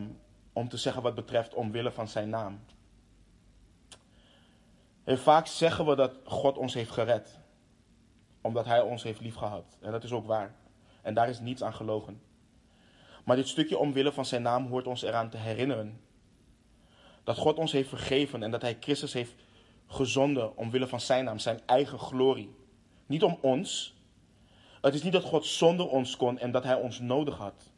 om 0.54 0.70
te 0.70 0.78
zeggen 0.78 1.02
wat 1.02 1.16
betreft 1.16 1.54
omwille 1.54 1.92
van 1.92 2.08
zijn 2.08 2.30
naam. 2.30 2.60
En 5.04 5.20
vaak 5.20 5.48
zeggen 5.48 5.86
we 5.86 5.96
dat 5.96 6.20
God 6.24 6.58
ons 6.58 6.74
heeft 6.74 6.92
gered. 6.92 7.40
Omdat 8.48 8.66
hij 8.66 8.82
ons 8.82 9.04
heeft 9.04 9.22
liefgehad. 9.22 9.78
En 9.82 9.92
dat 9.92 10.04
is 10.04 10.12
ook 10.12 10.26
waar. 10.26 10.56
En 11.02 11.14
daar 11.14 11.30
is 11.30 11.40
niets 11.40 11.64
aan 11.64 11.74
gelogen. 11.74 12.22
Maar 13.26 13.36
dit 13.36 13.48
stukje 13.48 13.78
omwille 13.78 14.12
van 14.12 14.26
zijn 14.26 14.42
naam 14.42 14.68
hoort 14.68 14.88
ons 14.88 15.02
eraan 15.02 15.30
te 15.30 15.38
herinneren. 15.38 16.02
Dat 17.24 17.38
God 17.38 17.58
ons 17.58 17.72
heeft 17.72 17.90
vergeven 17.90 18.44
en 18.44 18.52
dat 18.52 18.62
hij 18.62 18.78
Christus 18.80 19.14
heeft 19.14 19.36
gezonden 19.88 20.58
omwille 20.58 20.88
van 20.88 21.02
zijn 21.02 21.26
naam, 21.26 21.40
zijn 21.40 21.60
eigen 21.66 22.00
glorie. 22.00 22.56
Niet 23.06 23.24
om 23.24 23.38
ons. 23.42 23.96
Het 24.82 24.94
is 24.94 25.04
niet 25.04 25.14
dat 25.14 25.24
God 25.24 25.46
zonder 25.46 25.88
ons 25.88 26.18
kon 26.18 26.40
en 26.40 26.52
dat 26.52 26.64
hij 26.64 26.76
ons 26.76 27.00
nodig 27.00 27.38
had. 27.38 27.72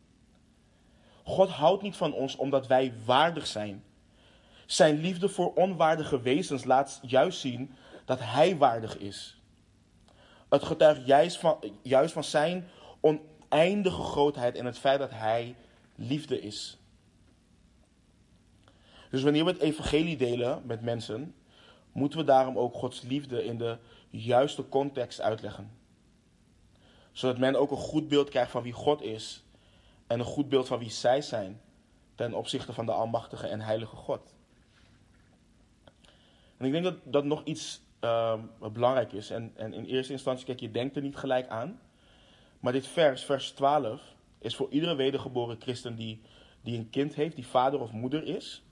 God 1.24 1.50
houdt 1.50 1.82
niet 1.82 1.96
van 1.96 2.14
ons 2.14 2.36
omdat 2.36 2.68
wij 2.68 2.94
waardig 3.06 3.48
zijn. 3.48 3.84
Zijn 4.66 5.00
liefde 5.00 5.30
voor 5.30 5.54
onwaardige 5.54 6.22
wezens 6.22 6.64
laat 6.64 7.00
juist 7.02 7.40
zien 7.40 7.76
dat 8.06 8.20
Hij 8.20 8.58
waardig 8.58 8.98
is. 8.98 9.39
Het 10.50 10.64
getuigt 10.64 11.06
juist 11.06 11.38
van, 11.38 11.60
juist 11.82 12.14
van 12.14 12.24
Zijn 12.24 12.68
oneindige 13.00 14.02
grootheid 14.02 14.56
en 14.56 14.66
het 14.66 14.78
feit 14.78 15.00
dat 15.00 15.12
Hij 15.12 15.56
liefde 15.96 16.42
is. 16.42 16.78
Dus 19.10 19.24
wanneer 19.24 19.46
we 19.46 19.52
het 19.52 19.62
evangelie 19.62 20.18
delen 20.18 20.62
met 20.66 20.82
mensen, 20.82 21.36
moeten 21.92 22.20
we 22.20 22.26
daarom 22.26 22.58
ook 22.58 22.74
Gods 22.74 23.02
liefde 23.02 23.46
in 23.46 23.58
de 23.58 23.78
juiste 24.10 24.70
context 24.70 25.22
uitleggen. 25.22 25.72
Zodat 27.12 27.38
men 27.38 27.56
ook 27.56 27.72
een 27.72 27.78
goed 27.78 28.08
beeld 28.08 28.30
krijgt 28.30 28.52
van 28.52 28.64
wie 28.64 28.74
God 28.74 29.02
is 29.02 29.44
en 30.08 30.20
een 30.20 30.26
goed 30.26 30.50
beeld 30.50 30.68
van 30.68 30.80
wie 30.80 30.90
zij 30.90 31.22
zijn 31.22 31.62
ten 32.16 32.34
opzichte 32.34 32.74
van 32.74 32.86
de 32.86 32.92
Almachtige 32.92 33.48
en 33.48 33.62
Heilige 33.62 33.96
God. 33.96 34.34
En 36.58 36.66
ik 36.66 36.72
denk 36.72 36.84
dat 36.84 36.98
dat 37.04 37.24
nog 37.24 37.44
iets 37.44 37.82
uh, 38.02 38.34
belangrijk 38.74 39.14
is. 39.14 39.30
En, 39.30 39.52
en 39.56 39.74
in 39.74 39.86
eerste 39.86 40.14
instantie, 40.14 40.46
kijk, 40.46 40.60
je 40.60 40.72
denkt 40.72 40.96
er 40.96 41.02
niet 41.02 41.16
gelijk 41.16 41.48
aan. 41.48 41.80
Maar 42.60 42.74
dit 42.74 42.88
vers, 42.88 43.24
vers 43.24 43.52
12, 43.52 44.02
is 44.40 44.56
voor 44.56 44.70
iedere 44.70 44.96
wedergeboren 44.96 45.58
christen 45.60 45.96
die, 45.96 46.22
die 46.62 46.78
een 46.78 46.90
kind 46.90 47.16
heeft, 47.16 47.36
die 47.36 47.48
vader 47.48 47.80
of 47.80 47.92
moeder 47.92 48.24
is. 48.24 48.64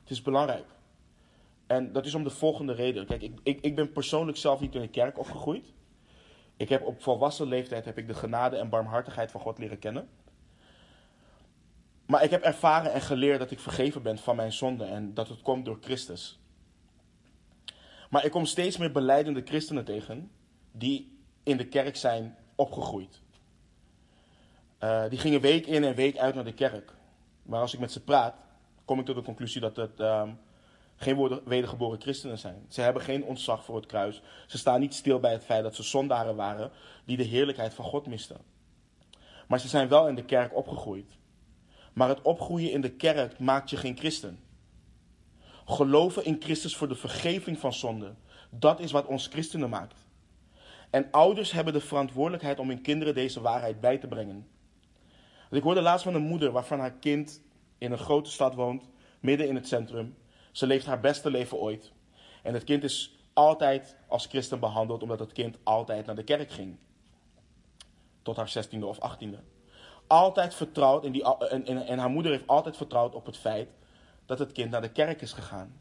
Het 0.00 0.10
is 0.10 0.22
belangrijk. 0.22 0.66
En 1.66 1.92
dat 1.92 2.06
is 2.06 2.14
om 2.14 2.24
de 2.24 2.30
volgende 2.30 2.72
reden. 2.72 3.06
Kijk, 3.06 3.22
ik, 3.22 3.38
ik, 3.42 3.60
ik 3.60 3.74
ben 3.74 3.92
persoonlijk 3.92 4.38
zelf 4.38 4.60
niet 4.60 4.74
in 4.74 4.82
een 4.82 4.90
kerk 4.90 5.18
opgegroeid. 5.18 5.72
Ik 6.56 6.68
heb 6.68 6.82
op 6.82 7.02
volwassen 7.02 7.46
leeftijd 7.46 7.84
heb 7.84 7.98
ik 7.98 8.06
de 8.06 8.14
genade 8.14 8.56
en 8.56 8.68
barmhartigheid 8.68 9.30
van 9.30 9.40
God 9.40 9.58
leren 9.58 9.78
kennen. 9.78 10.08
Maar 12.06 12.24
ik 12.24 12.30
heb 12.30 12.42
ervaren 12.42 12.92
en 12.92 13.00
geleerd 13.00 13.38
dat 13.38 13.50
ik 13.50 13.58
vergeven 13.58 14.02
ben 14.02 14.18
van 14.18 14.36
mijn 14.36 14.52
zonde 14.52 14.84
en 14.84 15.14
dat 15.14 15.28
het 15.28 15.42
komt 15.42 15.64
door 15.64 15.78
Christus. 15.80 16.41
Maar 18.12 18.24
ik 18.24 18.30
kom 18.30 18.46
steeds 18.46 18.76
meer 18.76 18.92
beleidende 18.92 19.42
christenen 19.44 19.84
tegen 19.84 20.30
die 20.72 21.18
in 21.42 21.56
de 21.56 21.66
kerk 21.66 21.96
zijn 21.96 22.36
opgegroeid. 22.54 23.20
Uh, 24.80 25.08
die 25.08 25.18
gingen 25.18 25.40
week 25.40 25.66
in 25.66 25.84
en 25.84 25.94
week 25.94 26.16
uit 26.16 26.34
naar 26.34 26.44
de 26.44 26.54
kerk. 26.54 26.94
Maar 27.42 27.60
als 27.60 27.74
ik 27.74 27.80
met 27.80 27.92
ze 27.92 28.02
praat, 28.02 28.34
kom 28.84 28.98
ik 28.98 29.04
tot 29.04 29.14
de 29.14 29.22
conclusie 29.22 29.60
dat 29.60 29.76
het 29.76 30.00
um, 30.00 30.38
geen 30.96 31.40
wedergeboren 31.44 32.00
christenen 32.00 32.38
zijn. 32.38 32.66
Ze 32.68 32.80
hebben 32.80 33.02
geen 33.02 33.24
ontzag 33.24 33.64
voor 33.64 33.76
het 33.76 33.86
kruis. 33.86 34.22
Ze 34.46 34.58
staan 34.58 34.80
niet 34.80 34.94
stil 34.94 35.20
bij 35.20 35.32
het 35.32 35.44
feit 35.44 35.62
dat 35.62 35.74
ze 35.74 35.82
zondaren 35.82 36.36
waren 36.36 36.70
die 37.04 37.16
de 37.16 37.22
heerlijkheid 37.22 37.74
van 37.74 37.84
God 37.84 38.06
misten. 38.06 38.40
Maar 39.48 39.60
ze 39.60 39.68
zijn 39.68 39.88
wel 39.88 40.08
in 40.08 40.14
de 40.14 40.24
kerk 40.24 40.56
opgegroeid. 40.56 41.16
Maar 41.92 42.08
het 42.08 42.22
opgroeien 42.22 42.72
in 42.72 42.80
de 42.80 42.92
kerk 42.92 43.38
maakt 43.38 43.70
je 43.70 43.76
geen 43.76 43.96
christen. 43.96 44.38
Geloven 45.72 46.24
in 46.24 46.36
Christus 46.40 46.76
voor 46.76 46.88
de 46.88 46.94
vergeving 46.94 47.58
van 47.58 47.72
zonde, 47.72 48.14
dat 48.50 48.80
is 48.80 48.92
wat 48.92 49.06
ons 49.06 49.26
christenen 49.26 49.70
maakt. 49.70 50.04
En 50.90 51.10
ouders 51.10 51.52
hebben 51.52 51.72
de 51.72 51.80
verantwoordelijkheid 51.80 52.58
om 52.58 52.68
hun 52.68 52.82
kinderen 52.82 53.14
deze 53.14 53.40
waarheid 53.40 53.80
bij 53.80 53.98
te 53.98 54.06
brengen. 54.06 54.46
Ik 55.50 55.62
hoorde 55.62 55.80
laatst 55.80 56.04
van 56.04 56.14
een 56.14 56.22
moeder 56.22 56.52
waarvan 56.52 56.78
haar 56.78 56.92
kind 56.92 57.42
in 57.78 57.92
een 57.92 57.98
grote 57.98 58.30
stad 58.30 58.54
woont, 58.54 58.88
midden 59.20 59.48
in 59.48 59.54
het 59.54 59.68
centrum. 59.68 60.16
Ze 60.50 60.66
leeft 60.66 60.86
haar 60.86 61.00
beste 61.00 61.30
leven 61.30 61.58
ooit. 61.58 61.92
En 62.42 62.54
het 62.54 62.64
kind 62.64 62.84
is 62.84 63.18
altijd 63.32 63.96
als 64.08 64.26
christen 64.26 64.60
behandeld, 64.60 65.02
omdat 65.02 65.18
het 65.18 65.32
kind 65.32 65.58
altijd 65.62 66.06
naar 66.06 66.16
de 66.16 66.24
kerk 66.24 66.50
ging. 66.50 66.76
Tot 68.22 68.36
haar 68.36 68.48
zestiende 68.48 68.86
of 68.86 68.98
achttiende 68.98 69.38
altijd 70.12 70.54
vertrouwd, 70.54 71.04
en, 71.04 71.12
die, 71.12 71.24
en, 71.24 71.66
en, 71.66 71.86
en 71.86 71.98
haar 71.98 72.10
moeder 72.10 72.32
heeft 72.32 72.46
altijd 72.46 72.76
vertrouwd 72.76 73.14
op 73.14 73.26
het 73.26 73.36
feit 73.36 73.68
dat 74.32 74.46
het 74.46 74.52
kind 74.52 74.70
naar 74.70 74.80
de 74.80 74.92
kerk 74.92 75.20
is 75.20 75.32
gegaan. 75.32 75.80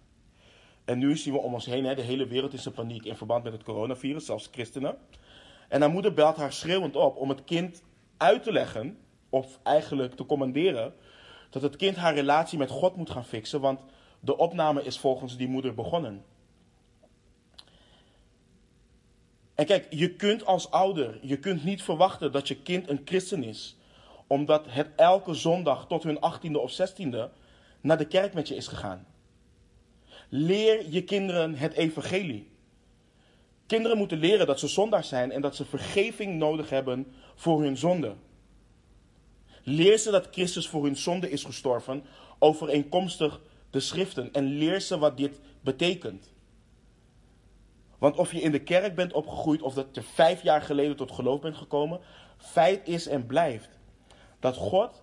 En 0.86 0.98
nu 0.98 1.18
zien 1.18 1.34
we 1.34 1.40
om 1.40 1.54
ons 1.54 1.66
heen, 1.66 1.86
hè, 1.86 1.96
de 1.96 2.02
hele 2.02 2.28
wereld 2.28 2.54
is 2.54 2.66
in 2.66 2.72
paniek 2.72 3.06
in 3.06 3.16
verband 3.16 3.44
met 3.44 3.54
het 3.54 3.64
coronavirus, 3.64 4.26
zelfs 4.26 4.50
christenen. 4.52 4.98
En 5.70 5.82
haar 5.82 5.90
moeder 5.90 6.14
belt 6.14 6.36
haar 6.36 6.54
schreeuwend 6.54 6.96
op 6.96 7.18
om 7.18 7.30
het 7.30 7.44
kind 7.44 7.84
uit 8.18 8.44
te 8.44 8.52
leggen, 8.52 8.98
of 9.30 9.60
eigenlijk 9.64 10.16
te 10.16 10.26
commanderen, 10.26 10.94
dat 11.50 11.62
het 11.62 11.76
kind 11.76 11.96
haar 11.96 12.14
relatie 12.14 12.58
met 12.58 12.70
God 12.70 12.96
moet 12.96 13.10
gaan 13.10 13.26
fixen, 13.26 13.62
want 13.62 13.80
de 14.20 14.38
opname 14.38 14.84
is 14.84 15.00
volgens 15.00 15.38
die 15.38 15.48
moeder 15.48 15.74
begonnen. 15.74 16.24
En 19.56 19.66
kijk, 19.66 19.88
je 19.90 20.16
kunt 20.16 20.46
als 20.46 20.72
ouder, 20.72 21.20
je 21.22 21.38
kunt 21.38 21.64
niet 21.64 21.84
verwachten 21.84 22.32
dat 22.32 22.48
je 22.48 22.62
kind 22.62 22.90
een 22.90 23.02
christen 23.06 23.44
is 23.44 23.76
omdat 24.28 24.66
het 24.70 24.88
elke 24.96 25.34
zondag 25.34 25.88
tot 25.88 26.04
hun 26.04 26.20
achttiende 26.20 26.60
of 26.60 26.72
zestiende 26.72 27.30
naar 27.82 27.98
de 27.98 28.08
kerk 28.08 28.34
met 28.34 28.48
je 28.48 28.56
is 28.56 28.68
gegaan. 28.68 29.06
Leer 30.30 30.90
je 30.90 31.04
kinderen 31.04 31.56
het 31.56 31.74
evangelie. 31.74 32.50
Kinderen 33.66 33.98
moeten 33.98 34.18
leren 34.18 34.48
dat 34.48 34.60
ze 34.60 34.68
zondaar 34.68 35.04
zijn 35.04 35.32
en 35.32 35.42
dat 35.42 35.56
ze 35.56 35.66
vergeving 35.66 36.38
nodig 36.38 36.70
hebben 36.70 37.08
voor 37.36 37.62
hun 37.62 37.78
zonde. 37.78 38.16
Leer 39.64 39.98
ze 39.98 40.12
dat 40.12 40.28
Christus 40.32 40.68
voor 40.68 40.84
hun 40.84 40.98
zonde 40.98 41.30
is 41.30 41.44
gestorven, 41.44 42.04
overeenkomstig 42.40 43.42
de 43.70 43.80
schriften. 43.80 44.34
En 44.34 44.44
leer 44.44 44.80
ze 44.80 44.98
wat 44.98 45.18
dit 45.18 45.40
betekent. 45.62 46.32
Want 47.98 48.18
of 48.18 48.32
je 48.32 48.42
in 48.42 48.52
de 48.52 48.64
kerk 48.64 48.96
bent 48.96 49.14
opgegroeid 49.14 49.62
of 49.62 49.74
dat 49.74 49.88
je 49.92 50.02
vijf 50.02 50.44
jaar 50.44 50.62
geleden 50.62 50.96
tot 50.96 51.12
geloof 51.12 51.42
bent 51.42 51.56
gekomen, 51.56 52.00
feit 52.38 52.88
is 52.88 53.08
en 53.08 53.26
blijft 53.26 53.70
dat 54.40 54.56
God 54.56 55.02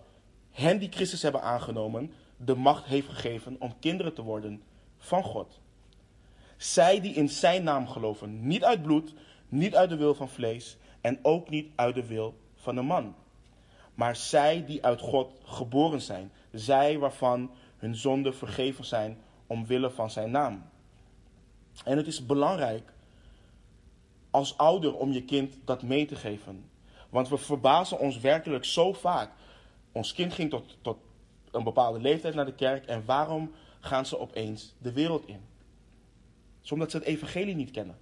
hen 0.51 0.79
die 0.79 0.91
Christus 0.91 1.21
hebben 1.21 1.41
aangenomen, 1.41 2.13
de 2.45 2.55
macht 2.55 2.85
heeft 2.85 3.07
gegeven 3.07 3.55
om 3.59 3.79
kinderen 3.79 4.13
te 4.13 4.21
worden 4.21 4.61
van 4.97 5.23
God. 5.23 5.59
Zij 6.57 7.01
die 7.01 7.13
in 7.13 7.29
zijn 7.29 7.63
naam 7.63 7.87
geloven, 7.87 8.47
niet 8.47 8.63
uit 8.63 8.81
bloed, 8.81 9.13
niet 9.49 9.75
uit 9.75 9.89
de 9.89 9.95
wil 9.95 10.15
van 10.15 10.29
vlees 10.29 10.77
en 11.01 11.19
ook 11.21 11.49
niet 11.49 11.71
uit 11.75 11.95
de 11.95 12.05
wil 12.05 12.35
van 12.55 12.77
een 12.77 12.85
man. 12.85 13.15
Maar 13.93 14.15
zij 14.15 14.65
die 14.65 14.85
uit 14.85 15.01
God 15.01 15.31
geboren 15.43 16.01
zijn, 16.01 16.31
zij 16.51 16.97
waarvan 16.97 17.51
hun 17.77 17.95
zonden 17.95 18.35
vergeven 18.35 18.85
zijn 18.85 19.17
omwille 19.47 19.89
van 19.89 20.09
zijn 20.09 20.31
naam. 20.31 20.69
En 21.83 21.97
het 21.97 22.07
is 22.07 22.25
belangrijk 22.25 22.93
als 24.29 24.57
ouder 24.57 24.95
om 24.95 25.11
je 25.11 25.23
kind 25.23 25.55
dat 25.65 25.83
mee 25.83 26.05
te 26.05 26.15
geven. 26.15 26.69
Want 27.09 27.29
we 27.29 27.37
verbazen 27.37 27.99
ons 27.99 28.19
werkelijk 28.19 28.65
zo 28.65 28.93
vaak. 28.93 29.31
Ons 29.91 30.13
kind 30.13 30.33
ging 30.33 30.49
tot, 30.49 30.77
tot 30.81 30.97
een 31.51 31.63
bepaalde 31.63 31.99
leeftijd 31.99 32.35
naar 32.35 32.45
de 32.45 32.55
kerk 32.55 32.85
en 32.85 33.05
waarom 33.05 33.51
gaan 33.79 34.05
ze 34.05 34.19
opeens 34.19 34.73
de 34.77 34.93
wereld 34.93 35.27
in? 35.27 35.41
Omdat 36.69 36.91
ze 36.91 36.97
het 36.97 37.05
evangelie 37.05 37.55
niet 37.55 37.71
kennen. 37.71 37.97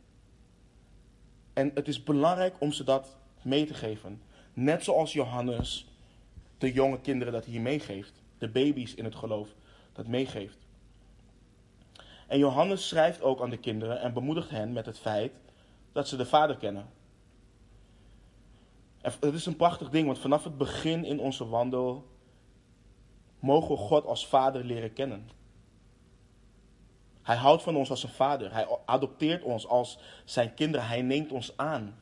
En 1.53 1.71
het 1.73 1.87
is 1.87 2.03
belangrijk 2.03 2.55
om 2.59 2.71
ze 2.71 2.83
dat 2.83 3.17
mee 3.41 3.65
te 3.65 3.73
geven. 3.73 4.21
Net 4.53 4.83
zoals 4.83 5.13
Johannes 5.13 5.87
de 6.57 6.73
jonge 6.73 7.01
kinderen 7.01 7.33
dat 7.33 7.45
hier 7.45 7.61
meegeeft. 7.61 8.13
De 8.37 8.49
baby's 8.49 8.93
in 8.93 9.03
het 9.03 9.15
geloof 9.15 9.49
dat 9.93 10.07
meegeeft. 10.07 10.57
En 12.27 12.39
Johannes 12.39 12.87
schrijft 12.87 13.21
ook 13.21 13.41
aan 13.41 13.49
de 13.49 13.57
kinderen 13.57 14.01
en 14.01 14.13
bemoedigt 14.13 14.49
hen 14.49 14.73
met 14.73 14.85
het 14.85 14.99
feit 14.99 15.31
dat 15.91 16.07
ze 16.07 16.15
de 16.15 16.25
Vader 16.25 16.57
kennen. 16.57 16.85
En 19.01 19.13
het 19.19 19.33
is 19.33 19.45
een 19.45 19.55
prachtig 19.55 19.89
ding, 19.89 20.05
want 20.05 20.19
vanaf 20.19 20.43
het 20.43 20.57
begin 20.57 21.05
in 21.05 21.19
onze 21.19 21.47
wandel 21.47 22.07
mogen 23.39 23.69
we 23.69 23.81
God 23.81 24.05
als 24.05 24.27
Vader 24.27 24.63
leren 24.63 24.93
kennen. 24.93 25.29
Hij 27.21 27.35
houdt 27.35 27.63
van 27.63 27.75
ons 27.75 27.89
als 27.89 28.03
een 28.03 28.09
vader. 28.09 28.53
Hij 28.53 28.67
adopteert 28.85 29.43
ons 29.43 29.67
als 29.67 29.99
zijn 30.25 30.53
kinderen. 30.53 30.87
Hij 30.87 31.01
neemt 31.01 31.31
ons 31.31 31.57
aan. 31.57 31.95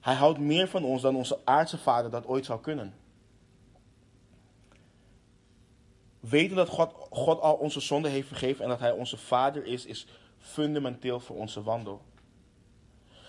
Hij 0.00 0.14
houdt 0.14 0.38
meer 0.38 0.68
van 0.68 0.84
ons 0.84 1.02
dan 1.02 1.16
onze 1.16 1.38
aardse 1.44 1.78
vader 1.78 2.10
dat 2.10 2.26
ooit 2.26 2.44
zou 2.44 2.60
kunnen. 2.60 2.94
Weten 6.20 6.56
dat 6.56 6.68
God, 6.68 6.92
God 7.10 7.40
al 7.40 7.54
onze 7.54 7.80
zonden 7.80 8.10
heeft 8.10 8.28
vergeven 8.28 8.64
en 8.64 8.70
dat 8.70 8.80
Hij 8.80 8.92
onze 8.92 9.16
Vader 9.16 9.66
is, 9.66 9.86
is 9.86 10.06
fundamenteel 10.38 11.20
voor 11.20 11.36
onze 11.36 11.62
wandel. 11.62 12.02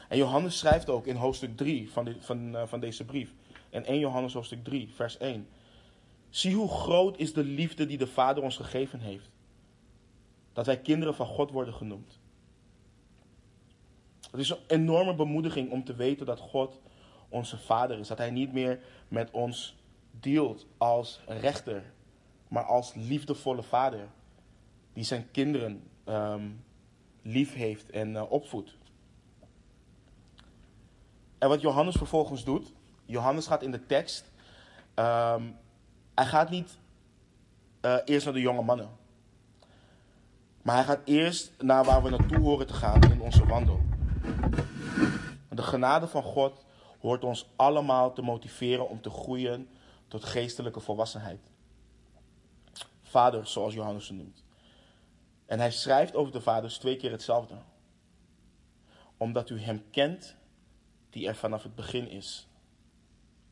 En 0.10 0.17
Johannes 0.17 0.58
schrijft 0.58 0.89
ook 0.89 1.06
in 1.06 1.15
hoofdstuk 1.15 1.58
3 1.58 1.91
van, 1.91 2.15
van, 2.19 2.56
uh, 2.56 2.63
van 2.65 2.80
deze 2.80 3.06
brief. 3.06 3.34
In 3.69 3.86
1 3.86 4.00
Johannes 4.00 4.34
hoofdstuk 4.34 4.63
3, 4.63 4.89
vers 4.93 5.17
1. 5.17 5.48
Zie 6.36 6.56
hoe 6.56 6.69
groot 6.69 7.17
is 7.17 7.34
de 7.34 7.43
liefde 7.43 7.86
die 7.86 7.98
de 7.98 8.08
Vader 8.08 8.43
ons 8.43 8.56
gegeven 8.56 9.00
heeft. 9.00 9.30
Dat 10.54 10.65
wij 10.65 10.80
kinderen 10.80 11.15
van 11.15 11.26
God 11.26 11.52
worden 11.52 11.74
genoemd. 11.74 12.19
Het 14.32 14.39
is 14.39 14.50
een 14.50 14.58
enorme 14.67 15.15
bemoediging 15.15 15.71
om 15.71 15.84
te 15.84 15.95
weten 15.95 16.26
dat 16.26 16.39
God 16.39 16.80
onze 17.30 17.58
Vader 17.58 18.00
is. 18.00 18.08
Dat 18.08 18.17
Hij 18.17 18.32
niet 18.32 18.54
meer 18.54 18.80
met 19.08 19.32
ons 19.32 19.76
dealt 20.12 20.65
als 20.78 21.21
rechter, 21.28 21.84
maar 22.48 22.63
als 22.63 22.93
liefdevolle 22.93 23.63
Vader. 23.63 24.08
Die 24.93 25.04
zijn 25.04 25.32
kinderen 25.32 25.84
um, 26.06 26.63
lief 27.21 27.54
heeft 27.54 27.89
en 27.89 28.12
uh, 28.12 28.32
opvoedt. 28.32 28.78
En 31.38 31.50
wat 31.50 31.62
Johannes 31.62 31.95
vervolgens 31.95 32.43
doet, 32.43 32.74
Johannes 33.06 33.48
gaat 33.48 33.63
in 33.63 33.71
de 33.71 33.86
tekst, 33.86 34.32
um, 34.95 35.56
hij 36.15 36.25
gaat 36.25 36.49
niet 36.49 36.78
uh, 37.82 37.97
eerst 38.06 38.25
naar 38.25 38.34
de 38.34 38.41
jonge 38.41 38.62
mannen. 38.62 38.89
Maar 40.62 40.75
hij 40.75 40.84
gaat 40.84 41.01
eerst 41.06 41.51
naar 41.58 41.84
waar 41.84 42.04
we 42.04 42.10
naartoe 42.10 42.39
horen 42.39 42.67
te 42.67 42.73
gaan 42.73 43.12
in 43.12 43.21
onze 43.21 43.45
wandel. 43.45 43.82
De 45.49 45.63
genade 45.63 46.08
van 46.08 46.23
God 46.23 46.65
hoort 46.99 47.23
ons 47.23 47.49
allemaal 47.56 48.13
te 48.13 48.21
motiveren 48.21 48.89
om 48.89 49.01
te 49.01 49.10
groeien 49.10 49.69
tot 50.08 50.23
geestelijke 50.23 50.80
volwassenheid. 50.80 51.39
Vader, 53.01 53.47
zoals 53.47 53.73
Johannes 53.73 54.08
het 54.08 54.17
noemt. 54.17 54.43
En 55.45 55.60
hij 55.60 55.71
schrijft 55.71 56.15
over 56.15 56.32
de 56.32 56.41
vaders 56.41 56.78
twee 56.78 56.97
keer 56.97 57.12
hetzelfde. 57.12 57.56
Omdat 59.17 59.49
u 59.49 59.60
hem 59.60 59.84
kent 59.91 60.36
die 61.10 61.28
er 61.28 61.36
vanaf 61.36 61.63
het 61.63 61.75
begin 61.75 62.10
is. 62.10 62.47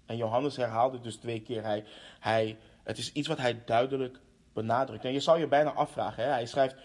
En 0.06 0.18
Johannes 0.18 0.56
herhaalde 0.56 1.00
dus 1.00 1.16
twee 1.16 1.42
keer. 1.42 1.64
Hij, 1.64 1.86
hij, 2.20 2.58
het 2.84 2.98
is 2.98 3.12
iets 3.12 3.28
wat 3.28 3.38
hij 3.38 3.62
duidelijk 3.66 4.20
benadrukt. 4.54 5.06
En 5.06 5.14
je 5.14 5.20
zou 5.20 5.40
je 5.40 5.48
bijna 5.48 5.72
afvragen. 5.72 6.24
Hè? 6.24 6.30
Hij, 6.30 6.46
schrijft, 6.46 6.76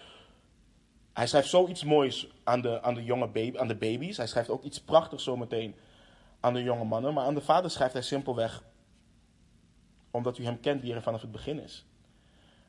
hij 1.13 1.27
schrijft 1.27 1.49
zoiets 1.49 1.85
moois 1.85 2.29
aan 2.45 2.61
de, 2.61 2.83
aan, 2.83 2.95
de 2.95 3.05
jonge 3.05 3.29
baby, 3.29 3.59
aan 3.59 3.69
de 3.69 3.77
baby's. 3.77 4.17
Hij 4.17 4.27
schrijft 4.27 4.51
ook 4.51 4.63
iets 4.63 4.81
prachtigs 4.81 5.25
zometeen 5.25 5.75
aan 6.41 6.55
de 6.55 6.63
jonge 6.63 6.85
mannen. 6.85 7.15
Maar 7.15 7.25
aan 7.25 7.35
de 7.35 7.41
vader 7.41 7.71
schrijft 7.71 7.93
hij 7.93 8.03
simpelweg 8.03 8.63
omdat 10.11 10.39
u 10.39 10.45
hem 10.45 10.61
kent 10.61 10.83
die 10.83 10.95
er 10.95 11.03
vanaf 11.03 11.21
het 11.21 11.33
begin 11.33 11.63
is. 11.63 11.87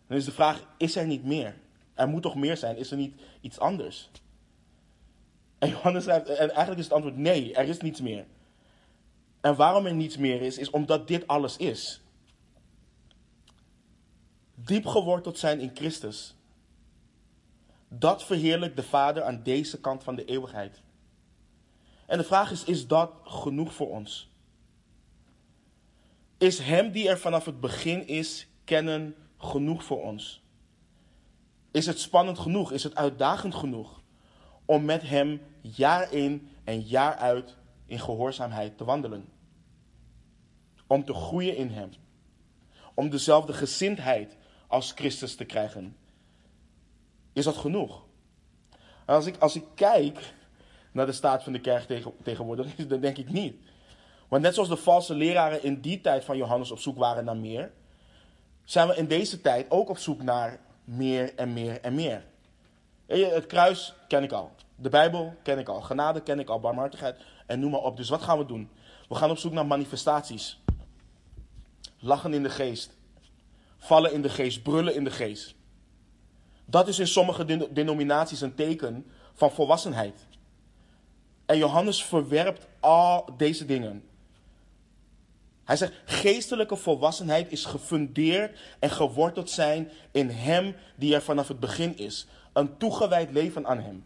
Dan 0.08 0.18
is 0.18 0.26
de 0.26 0.32
vraag, 0.32 0.64
is 0.78 0.96
er 0.96 1.06
niet 1.06 1.24
meer? 1.26 1.56
Er 1.94 2.08
moet 2.08 2.22
toch 2.22 2.36
meer 2.36 2.58
zijn? 2.58 2.78
Is 2.78 2.92
er 2.92 2.98
niet 2.98 3.22
iets 3.42 3.60
anders? 3.60 4.10
En 5.58 5.70
Johannes 5.70 6.04
schrijft, 6.04 6.28
en 6.28 6.50
eigenlijk 6.50 6.78
is 6.78 6.84
het 6.84 6.94
antwoord 6.94 7.18
nee, 7.18 7.54
er 7.54 7.68
is 7.68 7.82
niets 7.82 8.02
meer. 8.02 8.26
En 9.42 9.56
waarom 9.56 9.86
er 9.86 9.94
niets 9.94 10.18
meer 10.18 10.42
is, 10.42 10.58
is 10.58 10.70
omdat 10.70 11.08
dit 11.08 11.28
alles 11.28 11.58
is. 11.58 12.02
Diep 14.56 14.86
geworteld 14.86 15.38
zijn 15.38 15.60
in 15.60 15.72
Christus. 15.74 16.36
Dat 17.88 18.24
verheerlijkt 18.24 18.76
de 18.76 18.84
Vader 18.84 19.24
aan 19.24 19.44
deze 19.44 19.80
kant 19.80 20.04
van 20.04 20.16
de 20.16 20.26
eeuwigheid. 20.26 20.82
En 22.06 22.18
de 22.18 22.24
vraag 22.24 22.52
is, 22.52 22.64
is 22.64 22.88
dat 22.88 23.12
genoeg 23.24 23.74
voor 23.74 23.90
ons? 23.90 24.30
Is 26.38 26.60
Hem 26.60 26.92
die 26.92 27.10
er 27.10 27.20
vanaf 27.20 27.46
het 27.46 27.60
begin 27.60 28.08
is, 28.08 28.48
kennen 28.64 29.16
genoeg 29.38 29.84
voor 29.84 30.04
ons? 30.04 30.44
Is 31.72 31.86
het 31.86 32.00
spannend 32.00 32.40
genoeg? 32.40 32.72
Is 32.72 32.84
het 32.84 32.96
uitdagend 32.96 33.56
genoeg? 33.56 34.02
Om 34.66 34.86
met 34.86 35.02
Hem 35.02 35.42
jaar 35.62 36.14
in 36.14 36.50
en 36.64 36.82
jaar 36.82 37.16
uit 37.16 37.58
in 37.90 38.00
gehoorzaamheid 38.00 38.78
te 38.78 38.84
wandelen. 38.84 39.30
Om 40.88 41.06
te 41.06 41.14
groeien 41.14 41.56
in 41.56 41.70
Hem. 41.70 41.90
Om 42.94 43.10
dezelfde 43.10 43.54
gezindheid 43.54 44.38
als 44.68 44.92
Christus 44.92 45.36
te 45.36 45.46
krijgen. 45.46 45.96
Is 47.34 47.44
dat 47.44 47.58
genoeg? 47.58 48.04
En 49.06 49.16
als 49.16 49.26
ik, 49.26 49.38
als 49.38 49.56
ik 49.56 49.64
kijk 49.76 50.34
naar 50.92 51.06
de 51.06 51.12
staat 51.12 51.44
van 51.44 51.54
de 51.54 51.62
kerk 51.62 51.84
tegen, 51.84 52.14
tegenwoordig, 52.24 52.76
dan 52.88 53.00
denk 53.00 53.18
ik 53.18 53.32
niet. 53.32 53.56
Want 54.28 54.42
net 54.42 54.54
zoals 54.54 54.70
de 54.70 54.78
valse 54.78 55.14
leraren 55.14 55.64
in 55.64 55.82
die 55.82 56.02
tijd 56.02 56.26
van 56.26 56.38
Johannes 56.38 56.72
op 56.72 56.80
zoek 56.80 56.98
waren 56.98 57.26
naar 57.26 57.38
meer, 57.38 57.72
zijn 58.64 58.88
we 58.88 58.96
in 58.96 59.08
deze 59.08 59.42
tijd 59.42 59.72
ook 59.72 59.90
op 59.90 59.98
zoek 59.98 60.22
naar 60.22 60.60
meer 60.84 61.36
en 61.36 61.54
meer 61.54 61.82
en 61.82 61.96
meer. 61.96 62.26
Het 63.06 63.46
kruis 63.46 63.94
ken 64.08 64.24
ik 64.24 64.32
al. 64.32 64.52
De 64.76 64.90
Bijbel 64.90 65.34
ken 65.44 65.60
ik 65.60 65.70
al. 65.70 65.82
Genade 65.82 66.22
ken 66.22 66.40
ik 66.40 66.50
al. 66.50 66.60
Barmhartigheid 66.60 67.16
en 67.50 67.60
noem 67.60 67.72
maar 67.72 67.80
op. 67.80 67.98
Dus 67.98 68.10
wat 68.10 68.22
gaan 68.22 68.38
we 68.38 68.46
doen? 68.46 68.70
We 69.08 69.16
gaan 69.16 69.30
op 69.30 69.38
zoek 69.38 69.52
naar 69.52 69.66
manifestaties. 69.66 70.60
Lachen 72.00 72.34
in 72.34 72.44
de 72.44 72.50
geest. 72.50 72.98
Vallen 73.78 74.14
in 74.14 74.22
de 74.22 74.30
geest. 74.30 74.64
Brullen 74.64 74.96
in 74.96 75.04
de 75.04 75.12
geest. 75.12 75.56
Dat 76.66 76.88
is 76.88 77.00
in 77.00 77.08
sommige 77.08 77.70
denominaties 77.74 78.42
een 78.42 78.56
teken 78.56 79.06
van 79.34 79.52
volwassenheid. 79.52 80.28
En 81.46 81.58
Johannes 81.58 82.04
verwerpt 82.04 82.68
al 82.80 83.30
deze 83.38 83.66
dingen. 83.66 84.04
Hij 85.64 85.78
zegt, 85.78 85.94
geestelijke 86.06 86.76
volwassenheid 86.76 87.52
is 87.52 87.66
gefundeerd 87.66 88.60
en 88.80 88.90
geworteld 88.90 89.50
zijn 89.50 89.92
in 90.12 90.30
Hem 90.30 90.76
die 90.96 91.16
er 91.16 91.22
vanaf 91.22 91.48
het 91.48 91.60
begin 91.60 91.98
is. 91.98 92.28
Een 92.54 92.78
toegewijd 92.78 93.32
leven 93.32 93.68
aan 93.68 93.80
Hem. 93.80 94.06